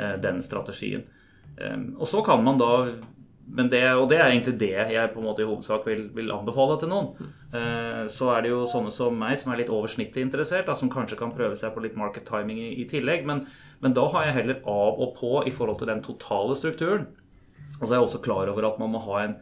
eh, 0.00 0.14
den 0.20 0.40
strategien. 0.44 1.04
Eh, 1.56 1.76
og 1.96 2.08
så 2.08 2.22
kan 2.24 2.44
man 2.44 2.60
da 2.60 2.70
det, 3.46 3.82
Og 3.94 4.08
det 4.10 4.18
er 4.18 4.26
egentlig 4.26 4.56
det 4.58 4.72
jeg 4.74 5.10
på 5.12 5.20
en 5.20 5.26
måte 5.28 5.44
i 5.44 5.46
hovedsak 5.46 5.86
vil, 5.86 6.08
vil 6.14 6.32
anbefale 6.34 6.78
til 6.80 6.90
noen. 6.90 7.28
Eh, 7.54 8.04
så 8.10 8.32
er 8.34 8.42
det 8.42 8.50
jo 8.50 8.64
sånne 8.66 8.90
som 8.90 9.14
meg, 9.14 9.36
som 9.38 9.52
er 9.52 9.62
litt 9.62 9.70
over 9.70 9.90
snittet 9.90 10.18
interessert, 10.24 10.66
da, 10.66 10.74
som 10.74 10.90
kanskje 10.90 11.18
kan 11.20 11.34
prøve 11.34 11.54
seg 11.58 11.74
på 11.74 11.84
litt 11.84 11.98
market 11.98 12.26
timing 12.26 12.58
i, 12.58 12.72
i 12.82 12.88
tillegg. 12.90 13.26
Men, 13.28 13.44
men 13.84 13.94
da 13.96 14.06
har 14.12 14.26
jeg 14.26 14.38
heller 14.40 14.62
av 14.66 14.98
og 14.98 15.14
på 15.18 15.32
i 15.46 15.54
forhold 15.54 15.78
til 15.80 15.92
den 15.92 16.02
totale 16.04 16.56
strukturen. 16.58 17.06
Og 17.78 17.84
så 17.84 17.92
er 17.92 17.98
jeg 18.00 18.08
også 18.08 18.24
klar 18.24 18.50
over 18.50 18.66
at 18.66 18.80
man 18.82 18.92
må 18.94 19.02
ha 19.06 19.22
en, 19.22 19.36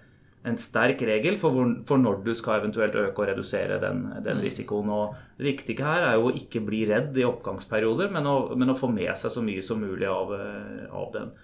en 0.45 0.61
sterk 0.61 1.01
regel 1.09 1.39
for, 1.41 1.57
hvor, 1.57 1.73
for 1.89 2.01
når 2.01 2.21
du 2.27 2.33
skal 2.37 2.61
eventuelt 2.61 2.97
øke 3.01 3.25
og 3.25 3.31
redusere 3.31 3.81
den, 3.83 4.05
den 4.27 4.43
risikoen. 4.45 4.93
Og 4.93 5.17
det 5.39 5.49
viktige 5.49 5.87
her 5.87 6.11
er 6.11 6.19
jo 6.19 6.29
å 6.29 6.37
ikke 6.37 6.63
bli 6.67 6.85
redd 6.91 7.17
i 7.17 7.27
oppgangsperioder, 7.29 8.13
men 8.13 8.29
å, 8.29 8.37
men 8.59 8.75
å 8.75 8.79
få 8.79 8.93
med 8.93 9.15
seg 9.17 9.33
så 9.33 9.45
mye 9.45 9.65
som 9.65 9.81
mulig 9.81 10.11
av, 10.11 10.35
eh, 10.37 10.87
av 10.93 11.11
den. 11.17 11.35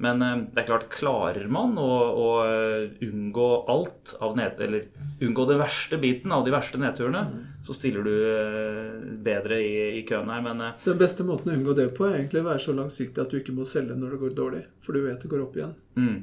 Men 0.00 0.22
eh, 0.24 0.36
det 0.54 0.62
er 0.62 0.66
klart, 0.70 0.86
klarer 0.94 1.48
man 1.52 1.74
å, 1.80 1.88
å 2.16 2.28
eh, 2.46 2.94
unngå 3.04 3.48
alt 3.68 4.14
av 4.24 4.36
ned, 4.38 4.56
Eller 4.64 4.86
unngå 5.20 5.44
den 5.50 5.60
verste 5.60 5.98
biten 6.00 6.32
av 6.32 6.46
de 6.46 6.54
verste 6.54 6.80
nedturene, 6.80 7.22
så 7.66 7.76
stiller 7.76 8.06
du 8.08 8.14
eh, 8.30 8.88
bedre 9.20 9.60
i, 9.60 10.00
i 10.00 10.02
køen 10.08 10.32
her. 10.32 10.40
Men 10.46 10.64
Den 10.84 11.00
beste 11.00 11.26
måten 11.28 11.52
å 11.52 11.58
unngå 11.58 11.76
det 11.76 11.90
på 11.96 12.08
er 12.08 12.22
egentlig 12.22 12.44
å 12.46 12.48
være 12.48 12.64
så 12.64 12.76
langsiktig 12.76 13.20
at 13.20 13.32
du 13.32 13.40
ikke 13.42 13.56
må 13.56 13.68
selge 13.68 13.98
når 13.98 14.16
det 14.16 14.22
går 14.24 14.36
dårlig. 14.40 14.64
For 14.80 14.96
du 14.96 15.04
vet 15.04 15.20
det 15.20 15.32
går 15.32 15.44
opp 15.44 15.60
igjen. 15.60 15.76
mm, 16.00 16.18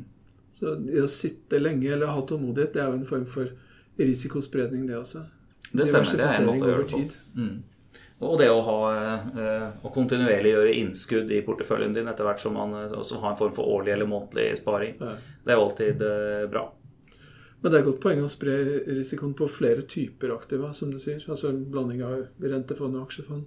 Så 0.58 0.74
det 0.82 1.06
å 1.06 1.10
sitte 1.12 1.62
lenge 1.62 1.94
eller 1.94 2.16
ha 2.18 2.26
tålmodighet, 2.26 2.74
det 2.74 2.82
er 2.82 2.90
jo 2.90 3.02
en 3.04 3.10
form 3.14 3.30
for 3.30 3.54
risikospredning, 4.02 4.88
det 4.90 4.98
også. 4.98 5.26
det 5.72 5.86
stemmer. 5.90 6.18
Det 6.18 6.26
er 6.26 6.40
en 6.42 6.50
måte 6.50 6.66
å 6.66 6.72
gjøre 6.74 6.86
det 6.86 6.94
på. 6.96 7.06
Mm. 7.38 7.58
Og 8.20 8.40
det 8.42 8.48
å 8.50 8.62
ha 8.66 8.78
eh, 8.94 9.66
å 9.86 9.92
kontinuerlig 9.94 10.56
gjøre 10.56 10.72
innskudd 10.80 11.30
i 11.36 11.44
porteføljen 11.46 11.94
din 11.94 12.08
etter 12.10 12.26
hvert 12.26 12.42
som 12.42 12.56
man 12.58 12.74
eh, 12.74 12.96
også 12.98 13.20
har 13.22 13.36
en 13.36 13.38
form 13.38 13.54
for 13.54 13.70
årlig 13.76 13.94
eller 13.94 14.10
månedlig 14.10 14.56
sparing, 14.58 14.96
Ja. 15.00 15.12
det 15.46 15.54
er 15.54 15.60
jo 15.60 15.66
alltid 15.68 16.02
eh, 16.08 16.48
bra. 16.50 16.64
Men 17.62 17.74
det 17.74 17.80
er 17.80 17.86
godt 17.88 18.02
poeng 18.02 18.20
å 18.22 18.30
spre 18.30 18.56
risikoen 18.88 19.36
på 19.38 19.48
flere 19.50 19.82
typer 19.82 20.34
aktiva, 20.34 20.72
som 20.74 20.90
du 20.94 20.98
sier. 21.02 21.22
Altså 21.30 21.50
en 21.50 21.64
blanding 21.74 22.04
av 22.06 22.26
rentefond 22.42 22.98
og 22.98 23.06
aksjefond. 23.08 23.46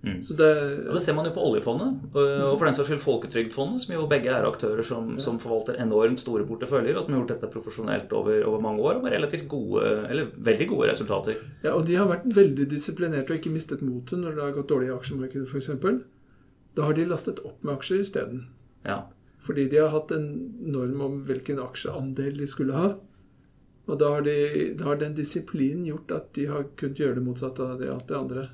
Mm. 0.00 0.22
Så 0.24 0.32
det, 0.32 0.48
Og 0.88 0.94
det 0.96 1.02
ser 1.04 1.12
man 1.12 1.26
jo 1.28 1.32
på 1.34 1.42
oljefondet, 1.44 1.96
og 2.14 2.28
og 2.50 2.54
for 2.58 2.64
den 2.64 2.76
saks 2.76 2.88
skyld 2.88 3.02
Folketrygdfondet, 3.02 3.82
som 3.82 3.94
jo 3.94 4.06
begge 4.08 4.32
er 4.32 4.46
aktører 4.48 4.80
som, 4.86 5.18
som 5.20 5.36
forvalter 5.42 5.76
enormt 5.82 6.22
store 6.22 6.46
porteføljer, 6.48 6.96
og 6.96 7.04
som 7.04 7.14
har 7.14 7.20
gjort 7.20 7.34
dette 7.34 7.50
profesjonelt 7.52 8.14
over, 8.16 8.40
over 8.48 8.62
mange 8.64 8.80
år, 8.80 8.96
og 8.96 9.04
med 9.04 9.12
relativt 9.12 9.48
gode, 9.48 9.84
eller 10.08 10.32
veldig 10.36 10.68
gode 10.72 10.88
resultater. 10.88 11.36
ja, 11.62 11.74
og 11.74 11.84
de 11.86 11.98
har 12.00 12.08
vært 12.08 12.24
veldig 12.36 12.70
disiplinerte 12.70 13.34
og 13.34 13.42
ikke 13.42 13.52
mistet 13.52 13.84
motet 13.84 14.22
når 14.22 14.38
det 14.38 14.44
har 14.46 14.56
gått 14.56 14.72
dårlig 14.72 14.88
i 14.88 14.96
aksjemarkedet, 14.96 15.48
f.eks. 15.48 15.70
Da 16.76 16.86
har 16.86 16.96
de 16.96 17.04
lastet 17.04 17.42
opp 17.44 17.60
med 17.62 17.74
aksjer 17.74 18.00
isteden. 18.00 18.46
Ja. 18.86 19.02
Fordi 19.44 19.68
de 19.68 19.80
har 19.82 19.92
hatt 19.92 20.12
en 20.16 20.26
norm 20.60 21.00
om 21.04 21.20
hvilken 21.28 21.60
aksjeandel 21.60 22.38
de 22.40 22.48
skulle 22.48 22.76
ha. 22.76 22.94
Og 23.90 23.98
da 23.98 24.12
har, 24.14 24.22
de, 24.22 24.70
da 24.78 24.86
har 24.90 25.00
den 25.00 25.16
disiplinen 25.16 25.86
gjort 25.88 26.12
at 26.14 26.32
de 26.36 26.46
har 26.46 26.68
kunnet 26.78 27.00
gjøre 27.00 27.18
det 27.18 27.24
motsatte 27.26 27.64
av 27.64 27.80
det, 27.80 27.90
alt 27.90 28.06
det 28.08 28.18
andre. 28.18 28.46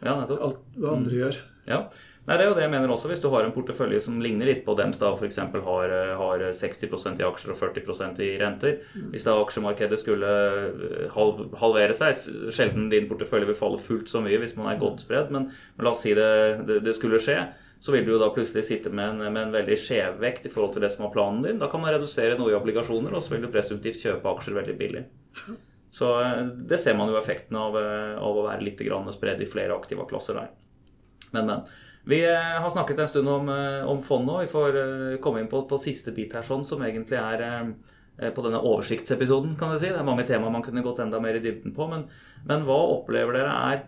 Ja, 0.00 0.14
nettopp. 0.16 0.40
Alt 0.46 0.80
hva 0.80 0.94
andre 0.96 1.20
gjør. 1.22 1.42
Ja. 1.68 1.84
Nei, 2.28 2.36
det 2.36 2.44
er 2.44 2.50
jo 2.50 2.56
det 2.58 2.62
jeg 2.62 2.70
mener 2.70 2.92
også. 2.92 3.08
Hvis 3.10 3.22
du 3.24 3.30
har 3.32 3.46
en 3.46 3.54
portefølje 3.54 4.00
som 4.04 4.20
ligner 4.22 4.46
litt 4.46 4.60
på 4.66 4.74
dems, 4.78 5.00
da 5.00 5.08
f.eks. 5.16 5.38
Har, 5.64 5.94
eh, 5.96 6.12
har 6.20 6.44
60% 6.54 7.22
i 7.22 7.24
aksjer 7.26 7.54
og 7.54 7.58
40% 7.58 8.20
i 8.22 8.28
renter 8.38 8.76
Hvis 9.10 9.24
da 9.26 9.34
aksjemarkedet 9.40 9.98
skulle 9.98 10.28
eh, 10.28 11.08
halv, 11.14 11.40
halvere 11.58 11.96
seg 11.96 12.14
Sjelden 12.52 12.90
din 12.92 13.08
portefølje 13.10 13.48
vil 13.48 13.58
falle 13.58 13.80
fullt 13.80 14.12
så 14.12 14.22
mye 14.22 14.38
hvis 14.42 14.54
man 14.58 14.70
er 14.70 14.78
godt 14.80 15.02
spredd, 15.06 15.32
men, 15.34 15.48
men 15.50 15.86
la 15.86 15.94
oss 15.94 16.04
si 16.04 16.12
det, 16.16 16.30
det, 16.68 16.78
det 16.86 16.94
skulle 16.98 17.18
skje. 17.22 17.40
Så 17.80 17.94
vil 17.94 18.04
du 18.04 18.12
jo 18.12 18.20
da 18.20 18.28
plutselig 18.34 18.66
sitte 18.68 18.92
med 18.92 19.14
en, 19.16 19.32
med 19.32 19.40
en 19.46 19.56
veldig 19.56 19.80
skjevvekt 19.80 20.46
i 20.46 20.52
forhold 20.52 20.76
til 20.76 20.84
det 20.84 20.92
som 20.92 21.06
var 21.06 21.14
planen 21.16 21.40
din. 21.46 21.58
Da 21.58 21.70
kan 21.72 21.80
man 21.80 21.94
redusere 21.96 22.36
noe 22.38 22.52
i 22.52 22.58
obligasjoner, 22.58 23.16
og 23.16 23.24
så 23.24 23.34
vil 23.34 23.46
du 23.46 23.50
presumptivt 23.52 24.04
kjøpe 24.04 24.36
aksjer 24.36 24.60
veldig 24.60 24.76
billig. 24.76 25.06
Så 25.90 26.22
eh, 26.22 26.42
det 26.46 26.78
ser 26.78 26.96
man 26.96 27.10
jo 27.10 27.18
effekten 27.18 27.56
av, 27.58 27.76
eh, 27.78 28.16
av 28.18 28.38
å 28.38 28.46
være 28.46 28.64
litt 28.64 28.82
spredd 29.14 29.42
i 29.42 29.48
flere 29.50 29.74
aktive 29.74 30.06
klasser 30.08 30.38
der. 30.38 30.50
Men, 31.32 31.46
men. 31.46 31.62
Vi 32.08 32.22
eh, 32.24 32.58
har 32.62 32.70
snakket 32.70 32.98
en 32.98 33.10
stund 33.10 33.28
om, 33.28 33.48
om 33.86 34.02
fond 34.02 34.26
nå. 34.26 34.40
Vi 34.40 34.50
får 34.50 34.78
komme 35.20 35.42
inn 35.42 35.50
på, 35.50 35.66
på 35.68 35.78
siste 35.78 36.14
bit 36.16 36.32
her, 36.34 36.46
sånn, 36.46 36.64
som 36.64 36.82
egentlig 36.82 37.18
er 37.18 37.74
på 38.34 38.42
denne 38.44 38.60
oversiktsepisoden. 38.60 39.54
kan 39.56 39.74
jeg 39.74 39.82
si. 39.82 39.90
Det 39.92 40.00
er 40.00 40.06
mange 40.06 40.26
temaer 40.28 40.52
man 40.52 40.64
kunne 40.64 40.84
gått 40.84 41.00
enda 41.00 41.20
mer 41.20 41.36
i 41.36 41.42
dybden 41.44 41.74
på. 41.76 41.86
Men, 41.90 42.06
men 42.48 42.64
hva 42.68 42.78
opplever 42.96 43.36
dere 43.36 43.52
er 43.72 43.84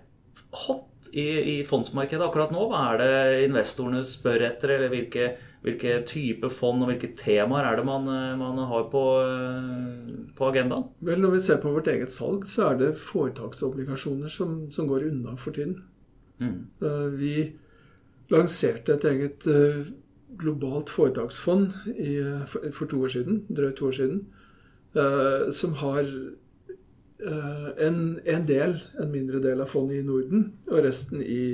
hot 0.53 1.09
i, 1.13 1.25
i 1.59 1.65
fondsmarkedet 1.67 2.25
akkurat 2.27 2.53
nå? 2.55 2.67
Hva 2.71 2.83
er 2.93 3.01
det 3.01 3.47
investorene 3.47 4.03
spør 4.07 4.45
etter? 4.49 4.75
Eller 4.77 4.93
hvilke, 4.93 5.31
hvilke 5.65 5.97
type 6.09 6.51
fond 6.53 6.85
og 6.85 6.93
hvilke 6.93 7.13
temaer 7.19 7.71
er 7.71 7.81
det 7.81 7.87
man, 7.89 8.09
eh, 8.13 8.35
man 8.41 8.61
har 8.71 8.87
på, 8.93 9.05
eh, 9.27 10.13
på 10.37 10.51
agendaen? 10.51 10.91
Vel, 11.01 11.23
Når 11.23 11.35
vi 11.37 11.41
ser 11.47 11.63
på 11.63 11.73
vårt 11.75 11.91
eget 11.93 12.15
salg, 12.15 12.47
så 12.49 12.71
er 12.71 12.79
det 12.81 12.93
foretaksobligasjoner 13.01 14.31
som, 14.33 14.71
som 14.71 14.91
går 14.91 15.09
unna 15.11 15.37
for 15.37 15.57
tiden. 15.57 15.81
Mm. 16.41 16.61
Eh, 16.83 17.09
Vi 17.19 17.35
lanserte 18.33 18.95
et 18.95 19.05
eget 19.05 19.45
globalt 20.41 20.89
foretaksfond 20.89 21.75
i, 21.93 22.15
for, 22.49 22.71
for 22.73 22.89
to 22.89 23.03
år 23.05 23.11
siden, 23.13 23.43
drøyt 23.53 23.77
to 23.77 23.91
år 23.91 23.97
siden, 23.99 24.23
som 25.53 25.75
har 25.83 26.09
en, 27.23 27.99
en 28.27 28.47
del, 28.49 28.73
en 28.99 29.13
mindre 29.13 29.39
del 29.45 29.61
av 29.63 29.71
fondet 29.71 30.01
i 30.01 30.07
Norden, 30.07 30.49
og 30.71 30.83
resten 30.83 31.23
i 31.23 31.45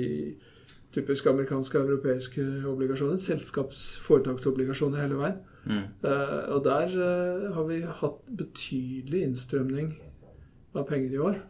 typisk 0.95 1.27
amerikanske 1.29 1.77
og 1.79 1.89
europeiske 1.89 2.43
obligasjoner. 2.69 3.19
Selskapsforetaksobligasjoner 3.21 5.03
hele 5.03 5.19
veien. 5.19 5.39
Mm. 5.65 5.81
Uh, 6.03 6.55
og 6.55 6.63
der 6.65 6.93
uh, 6.95 7.49
har 7.55 7.65
vi 7.67 7.81
hatt 8.01 8.21
betydelig 8.39 9.25
innstrømning 9.27 9.91
av 10.75 10.87
penger 10.89 11.13
i 11.13 11.21
år. 11.29 11.41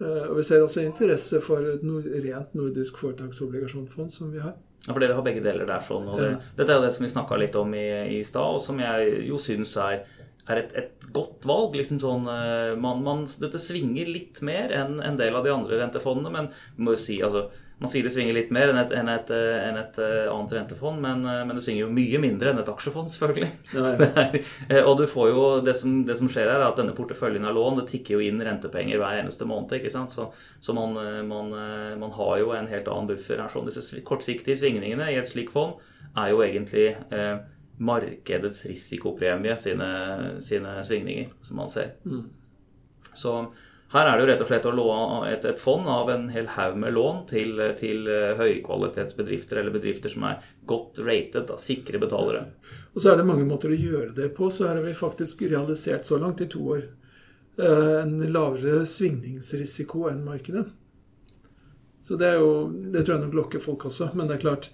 Uh, 0.00 0.28
og 0.28 0.38
vi 0.38 0.46
ser 0.46 0.62
også 0.62 0.84
interesse 0.84 1.40
for 1.42 1.66
et 1.74 1.82
nord 1.86 2.06
rent 2.24 2.54
nordisk 2.54 2.98
foretaksobligasjonsfond 3.02 4.14
som 4.14 4.32
vi 4.34 4.42
har. 4.44 4.54
Ja, 4.84 4.92
for 4.92 5.00
dere 5.00 5.16
har 5.16 5.24
begge 5.24 5.42
deler 5.42 5.66
der 5.66 5.80
sånn. 5.82 6.06
Og 6.12 6.20
det. 6.20 6.34
Dette 6.58 6.74
er 6.74 6.78
jo 6.78 6.84
det 6.84 6.92
som 6.92 7.06
vi 7.06 7.14
snakka 7.14 7.38
litt 7.40 7.54
om 7.56 7.72
i, 7.74 7.86
i 8.18 8.22
stad, 8.26 8.58
og 8.58 8.60
som 8.60 8.82
jeg 8.82 9.22
jo 9.30 9.38
syns 9.40 9.72
er 9.80 10.02
er 10.50 10.60
et, 10.60 10.72
et 10.76 11.10
godt 11.14 11.44
valg. 11.48 11.76
Liksom 11.78 12.00
sånn, 12.02 12.30
eh, 12.30 12.72
man, 12.80 13.02
man, 13.06 13.26
dette 13.40 13.60
svinger 13.62 14.08
litt 14.10 14.42
mer 14.44 14.72
enn 14.74 14.98
en 15.04 15.20
del 15.20 15.36
av 15.36 15.46
de 15.46 15.52
andre 15.54 15.80
rentefondene, 15.84 16.32
men 16.34 16.50
må 16.76 16.96
si, 16.98 17.20
altså, 17.24 17.48
man 17.80 17.90
sier 17.90 18.06
det 18.06 18.12
svinger 18.14 18.36
litt 18.36 18.52
mer 18.54 18.70
enn 18.70 18.78
et, 18.78 18.92
enn 18.94 19.08
et, 19.10 19.30
eh, 19.34 19.62
enn 19.68 19.78
et 19.80 19.96
eh, 20.02 20.28
annet 20.30 20.52
rentefond, 20.58 21.00
men, 21.02 21.24
men, 21.24 21.54
det 21.56 21.64
svinger 21.64 21.84
jo 21.84 21.94
mye 21.96 22.20
mindre 22.22 22.52
enn 22.52 22.60
et 22.62 22.70
aksjefond, 22.70 23.10
selvfølgelig. 23.14 23.50
Ja, 23.74 23.94
ja. 23.98 24.82
og 24.88 25.00
du 25.00 25.06
får 25.10 25.32
jo, 25.32 25.46
det 25.64 25.76
som, 25.80 25.96
det 26.06 26.18
som, 26.20 26.30
skjer 26.30 26.50
her, 26.50 26.60
er 26.60 26.68
at 26.68 26.78
denne 26.80 26.96
porteføljen 26.96 27.48
av 27.48 27.56
lån 27.56 27.80
det 27.82 27.88
tikker 27.94 28.18
jo 28.18 28.28
inn 28.28 28.42
rentepenger 28.44 29.00
hver 29.00 29.22
eneste 29.22 29.48
måned. 29.48 29.74
ikke 29.78 29.92
sant? 29.92 30.14
Så, 30.14 30.28
så 30.62 30.76
man, 30.76 30.94
man, 31.28 31.50
man, 31.98 32.14
har 32.14 32.36
jo 32.42 32.54
en 32.54 32.70
helt 32.70 32.88
annen 32.90 33.10
buffer 33.10 33.40
her. 33.40 33.50
Sånn, 33.50 33.66
disse 33.68 34.04
kortsiktige 34.06 34.58
svingningene 34.60 35.10
i 35.10 35.18
et 35.18 35.30
slikt 35.30 35.54
fond 35.54 35.80
er 36.14 36.30
jo 36.30 36.42
egentlig 36.44 36.86
eh, 37.14 37.36
markedets 37.76 38.66
risikopremie 38.66 39.56
sine, 39.58 40.40
sine, 40.40 40.78
svingninger, 40.84 41.30
som 41.42 41.56
man 41.56 41.70
ser. 41.70 41.94
Mm. 42.06 42.24
Så 43.12 43.34
her 43.94 44.08
er 44.08 44.16
det 44.16 44.24
jo 44.24 44.28
rett 44.30 44.42
og 44.42 44.48
slett 44.48 44.66
å 44.66 44.74
låne 44.74 45.30
et, 45.30 45.44
et 45.46 45.60
fond 45.60 45.86
av 45.90 46.08
en 46.10 46.26
hel 46.34 46.48
haug 46.56 46.78
med 46.82 46.96
lån 46.96 47.20
til, 47.30 47.60
til 47.78 48.08
eh, 48.10 48.32
høykvalitetsbedrifter 48.40 49.60
eller 49.60 49.74
bedrifter 49.74 50.10
som 50.10 50.26
er 50.26 50.40
godt 50.66 50.98
rated, 51.06 51.44
da, 51.50 51.58
sikre 51.60 52.00
betalere. 52.02 52.48
Og 52.94 53.02
så 53.02 53.12
er 53.12 53.20
det 53.20 53.28
mange 53.28 53.46
måter 53.46 53.70
å 53.70 53.78
gjøre 53.78 54.14
det 54.16 54.32
på. 54.34 54.50
Så 54.50 54.66
her 54.66 54.80
har 54.80 54.86
vi 54.86 54.96
faktisk 54.98 55.44
realisert 55.46 56.08
så 56.10 56.18
langt 56.18 56.42
i 56.42 56.50
to 56.50 56.62
år 56.74 56.82
eh, 56.82 58.00
en 58.00 58.16
lavere 58.34 58.82
svingningsrisiko 58.88 60.08
enn 60.10 60.24
markedet. 60.26 60.66
Så 62.04 62.18
det, 62.20 62.34
jo, 62.36 62.66
det 62.92 63.04
tror 63.04 63.16
jeg 63.16 63.26
nok 63.28 63.38
lokker 63.44 63.62
folk 63.62 63.86
også. 63.88 64.10
Men 64.18 64.26
det 64.26 64.40
er 64.40 64.42
klart, 64.42 64.72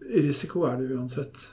risiko 0.00 0.64
er 0.66 0.80
det 0.80 0.96
uansett. 0.96 1.44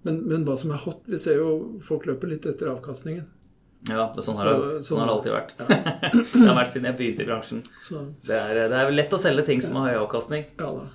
Eh, 0.00 0.06
men, 0.06 0.22
men, 0.28 0.46
hva 0.48 0.56
som 0.60 0.72
er 0.74 0.80
hot 0.84 1.04
Vi 1.10 1.18
ser 1.20 1.40
jo 1.40 1.80
folk 1.84 2.08
løper 2.08 2.32
litt 2.32 2.48
etter 2.48 2.72
avkastningen. 2.72 3.26
Ja, 3.88 4.10
det 4.12 4.22
sånn, 4.22 4.36
har, 4.36 4.58
det, 4.60 4.82
sånn 4.84 5.00
har 5.00 5.08
det 5.08 5.12
alltid 5.14 5.32
vært. 5.32 5.52
Ja. 5.56 5.76
det 6.12 6.46
har 6.46 6.56
vært 6.58 6.72
siden 6.72 6.90
jeg 6.90 6.98
begynte 6.98 7.24
i 7.24 7.28
bransjen. 7.30 7.62
Det 8.28 8.36
er, 8.36 8.58
det 8.68 8.76
er, 8.76 8.90
lett 8.92 9.14
å 9.16 9.20
selge 9.20 9.46
ting 9.48 9.62
som 9.64 9.78
har 9.80 9.94
høy 9.94 10.02
avkastning. 10.02 10.44
Ja, 10.60 10.68
da. 10.76 10.88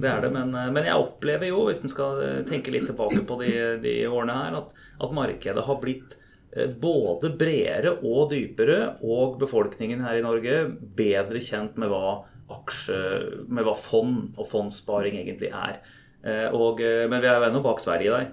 Det 0.00 0.06
er 0.08 0.22
det, 0.22 0.30
men, 0.32 0.54
men, 0.54 0.86
jeg 0.86 1.02
opplever 1.02 1.50
jo, 1.50 1.64
hvis 1.66 1.82
en 1.82 1.90
skal 1.90 2.20
tenke 2.48 2.72
litt 2.72 2.86
tilbake 2.88 3.24
på 3.26 3.36
de, 3.42 3.50
de 3.82 3.94
årene 4.08 4.36
her, 4.38 4.56
at, 4.62 4.72
at, 5.02 5.12
markedet 5.12 5.64
har 5.66 5.80
blitt 5.82 6.14
eh, 6.54 6.70
både 6.70 7.32
bredere 7.36 7.96
og 7.98 8.30
dypere, 8.30 8.78
og 9.02 9.36
befolkningen 9.42 10.04
her 10.06 10.20
i 10.20 10.24
Norge 10.24 10.62
bedre 10.96 11.42
kjent 11.44 11.76
med 11.82 11.90
hva 11.92 12.20
aksje, 12.54 13.00
med 13.50 13.66
hva 13.66 13.74
fond 13.78 14.38
og 14.38 14.48
fondssparing 14.48 15.18
egentlig 15.20 15.50
er. 15.50 15.82
Eh, 16.22 16.48
og, 16.52 16.80
eh, 16.84 17.06
men 17.08 17.22
vi 17.22 17.28
er 17.30 17.38
jo 17.38 17.48
ennå 17.48 17.62
bak 17.64 17.80
Sverige 17.82 18.14
der. 18.14 18.30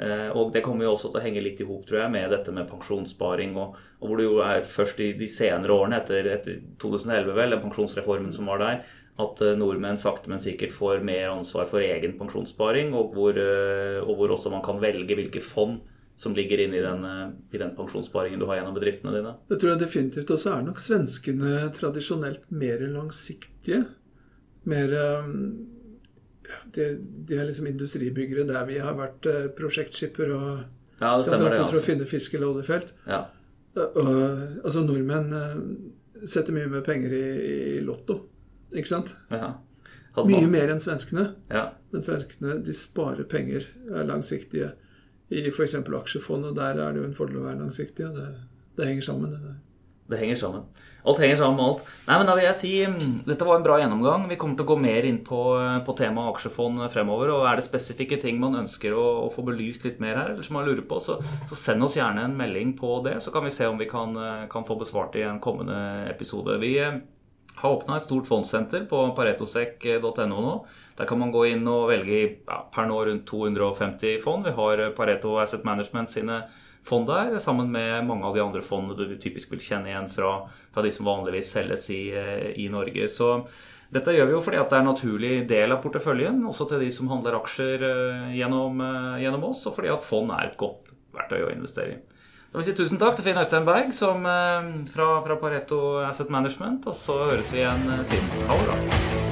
Eh, 0.00 0.30
og 0.32 0.54
det 0.54 0.62
kommer 0.64 0.86
jo 0.86 0.94
også 0.94 1.10
til 1.10 1.20
å 1.20 1.24
henge 1.26 1.42
litt 1.44 1.60
i 1.60 1.66
hop, 1.68 1.82
tror 1.88 2.04
jeg, 2.04 2.12
med 2.14 2.32
dette 2.32 2.54
med 2.56 2.68
pensjonssparing. 2.70 3.52
Og, 3.60 3.76
og, 3.98 4.06
hvor 4.06 4.20
det 4.20 4.26
jo 4.26 4.40
er 4.46 4.64
først 4.64 5.02
i 5.04 5.10
de 5.18 5.28
senere 5.28 5.76
årene, 5.76 6.00
etter, 6.00 6.28
etter 6.38 6.62
2011, 6.80 7.34
vel, 7.36 7.52
den 7.52 7.62
pensjonsreformen 7.66 8.32
som 8.32 8.48
var 8.48 8.62
der, 8.64 8.80
at 9.20 9.42
eh, 9.44 9.56
nordmenn 9.60 10.00
sakte, 10.00 10.32
men 10.32 10.40
sikkert 10.40 10.72
får 10.72 11.04
mer 11.04 11.34
ansvar 11.34 11.68
for 11.68 11.84
egen 11.84 12.16
pensjonssparing, 12.20 12.94
og 12.96 13.12
hvor, 13.16 13.36
eh, 13.36 13.98
og 14.00 14.14
hvor 14.16 14.32
også 14.36 14.52
man 14.54 14.64
kan 14.64 14.80
velge 14.80 15.18
hvilke 15.18 15.42
fond 15.44 15.82
som 16.20 16.34
ligger 16.36 16.60
inne 16.60 16.76
i 16.76 16.84
den, 16.84 17.04
i 17.48 17.60
den 17.60 17.70
pensjonssparingen 17.76 18.40
du 18.40 18.44
har 18.48 18.58
gjennom 18.58 18.74
bedriftene 18.76 19.14
dine. 19.14 19.30
Det 19.48 19.56
tror 19.56 19.70
jeg 19.72 19.80
definitivt. 19.80 20.32
Og 20.34 20.40
så 20.42 20.50
er 20.52 20.66
nok 20.66 20.82
svenskene 20.84 21.62
tradisjonelt 21.72 22.50
mer 22.52 22.82
langsiktige. 22.92 23.86
Mer 24.68 24.92
de, 26.74 26.90
de, 27.00 27.36
er 27.36 27.48
liksom 27.48 27.68
industribyggere 27.70 28.46
der 28.48 28.66
vi 28.68 28.78
har 28.82 28.96
vært 28.98 29.28
eh, 29.30 29.48
prosjektskipper 29.56 30.34
og 30.36 30.50
ja, 31.00 31.14
det 31.16 31.24
stemmer 31.24 31.48
det, 31.48 31.62
altså. 31.62 31.72
for 31.72 31.80
å 31.80 31.86
finne 31.86 32.08
fisk 32.08 32.34
eller 32.36 32.52
oljefelt. 32.52 32.92
Ja. 33.08 33.22
Og, 33.78 34.10
altså, 34.66 34.82
nordmenn 34.84 35.30
uh, 35.32 36.26
setter 36.28 36.52
mye 36.52 36.68
mer 36.68 36.82
penger 36.84 37.14
i, 37.16 37.24
i 37.78 37.80
Lotto, 37.86 38.18
ikke 38.74 38.90
sant? 38.90 39.14
Ja. 39.32 39.54
Mye 40.26 40.48
mer 40.50 40.72
enn 40.74 40.82
svenskene. 40.82 41.30
Ja. 41.48 41.70
Men 41.94 42.04
svenskene 42.04 42.58
de 42.66 42.74
sparer 42.76 43.24
penger, 43.30 43.70
er 43.88 44.08
langsiktige, 44.08 44.74
i 45.30 45.46
f.eks. 45.48 45.78
aksjefond. 45.80 46.50
Og 46.50 46.58
der 46.58 46.82
er 46.82 46.92
det 46.92 47.00
jo 47.00 47.08
en 47.08 47.16
fordel 47.16 47.40
å 47.40 47.46
være 47.46 47.62
langsiktig. 47.62 48.10
og 48.10 48.18
det, 48.18 48.28
det 48.76 48.90
henger 48.90 49.06
sammen. 49.06 49.32
Det, 49.32 49.54
det 50.10 50.18
henger 50.20 50.38
sammen. 50.38 50.64
Alt 51.04 51.20
henger 51.22 51.36
sammen 51.36 51.56
med 51.56 51.64
alt. 51.64 51.84
Nei, 52.06 52.16
men 52.20 52.28
da 52.28 52.34
vil 52.36 52.44
jeg 52.44 52.56
si 52.58 52.72
mm, 52.84 53.12
Dette 53.28 53.46
var 53.48 53.56
en 53.56 53.64
bra 53.64 53.78
gjennomgang. 53.80 54.26
Vi 54.28 54.36
kommer 54.40 54.58
til 54.58 54.66
å 54.66 54.70
gå 54.72 54.76
mer 54.82 55.06
inn 55.08 55.20
på, 55.24 55.40
på 55.86 55.94
temaet 55.96 56.34
aksjefond 56.34 56.82
fremover. 56.92 57.32
og 57.36 57.46
Er 57.48 57.60
det 57.60 57.66
spesifikke 57.66 58.20
ting 58.20 58.40
man 58.42 58.58
ønsker 58.60 58.96
å, 58.96 59.06
å, 59.24 59.30
få 59.32 59.44
belyst 59.46 59.86
litt 59.88 60.02
mer 60.02 60.18
her, 60.18 60.34
eller 60.34 60.46
som 60.46 60.58
man 60.58 60.68
lurer 60.68 60.84
på, 60.88 61.00
så, 61.00 61.16
så, 61.48 61.56
send 61.56 61.86
oss 61.86 61.96
gjerne 61.96 62.26
en 62.26 62.36
melding 62.36 62.74
på 62.78 62.98
det. 63.06 63.16
Så 63.24 63.32
kan 63.32 63.46
vi 63.46 63.54
se 63.54 63.68
om 63.70 63.80
vi 63.80 63.88
kan, 63.90 64.12
kan 64.52 64.66
få 64.66 64.76
besvart 64.80 65.16
i 65.16 65.24
en 65.24 65.40
kommende 65.42 65.78
episode. 66.10 66.58
Vi 66.60 66.74
eh, 66.82 67.00
har 67.62 67.76
åpna 67.76 67.96
et 67.96 68.04
stort 68.04 68.28
fondssenter 68.28 68.84
på 68.90 69.04
paretosek.no 69.16 70.28
nå. 70.28 70.56
Der 71.00 71.08
kan 71.08 71.20
man 71.20 71.32
gå 71.32 71.46
inn 71.48 71.64
og 71.70 71.88
velge 71.94 72.24
ja, 72.26 72.64
per 72.74 72.90
nå 72.90 73.00
rundt 73.08 73.24
250 73.30 74.20
fond. 74.20 74.44
Vi 74.44 74.52
har 74.58 74.90
Pareto 74.96 75.38
Asset 75.40 75.64
Management 75.64 76.12
sine 76.12 76.42
fond 76.44 76.66
der, 76.88 77.38
sammen 77.38 77.70
med 77.70 78.06
mange 78.06 78.26
av 78.26 78.34
de 78.34 78.42
andre 78.42 78.62
fondene 78.62 79.08
du 79.08 79.16
typisk 79.20 79.52
vil 79.52 79.60
kjenne 79.60 79.90
igjen 79.90 80.08
fra, 80.08 80.48
fra 80.72 80.82
de 80.82 80.90
som 80.90 81.06
vanligvis 81.06 81.52
selges 81.52 81.90
i, 81.90 82.10
eh, 82.10 82.52
i, 82.56 82.68
Norge. 82.68 83.08
Så 83.08 83.44
dette 83.90 84.14
gjør 84.14 84.26
vi 84.26 84.36
jo 84.36 84.40
fordi 84.40 84.60
at 84.60 84.70
det 84.70 84.78
er 84.78 84.84
en 84.84 84.92
naturlig 84.92 85.34
del 85.48 85.72
av 85.72 85.82
porteføljen, 85.82 86.44
også 86.46 86.68
til 86.70 86.84
de 86.84 86.90
som 86.90 87.10
handler 87.10 87.38
aksjer 87.40 87.84
eh, 87.86 88.30
gjennom, 88.38 88.80
eh, 88.80 89.20
gjennom 89.24 89.50
oss, 89.50 89.66
og 89.66 89.76
fordi 89.76 89.92
at 89.92 90.04
fond 90.06 90.32
er 90.34 90.48
et 90.48 90.58
godt 90.60 90.94
verktøy 91.14 91.44
å 91.44 91.52
investere 91.54 91.96
i. 91.96 92.00
Da 92.50 92.58
vil 92.58 92.66
jeg 92.66 92.72
si 92.72 92.78
tusen 92.82 92.98
takk 92.98 93.14
til 93.14 93.28
Finn 93.28 93.38
Øystein 93.38 93.66
Berg 93.68 93.92
som, 93.94 94.24
fra, 94.90 95.10
fra 95.22 95.38
Pareto 95.38 96.00
Asset 96.02 96.34
Management, 96.34 96.90
og 96.90 96.98
så 96.98 97.20
høres 97.30 97.54
vi 97.54 97.62
igjen 97.62 97.86
siden. 98.02 98.32
Ha 98.50 98.58
det 98.58 98.70
bra. 98.72 99.29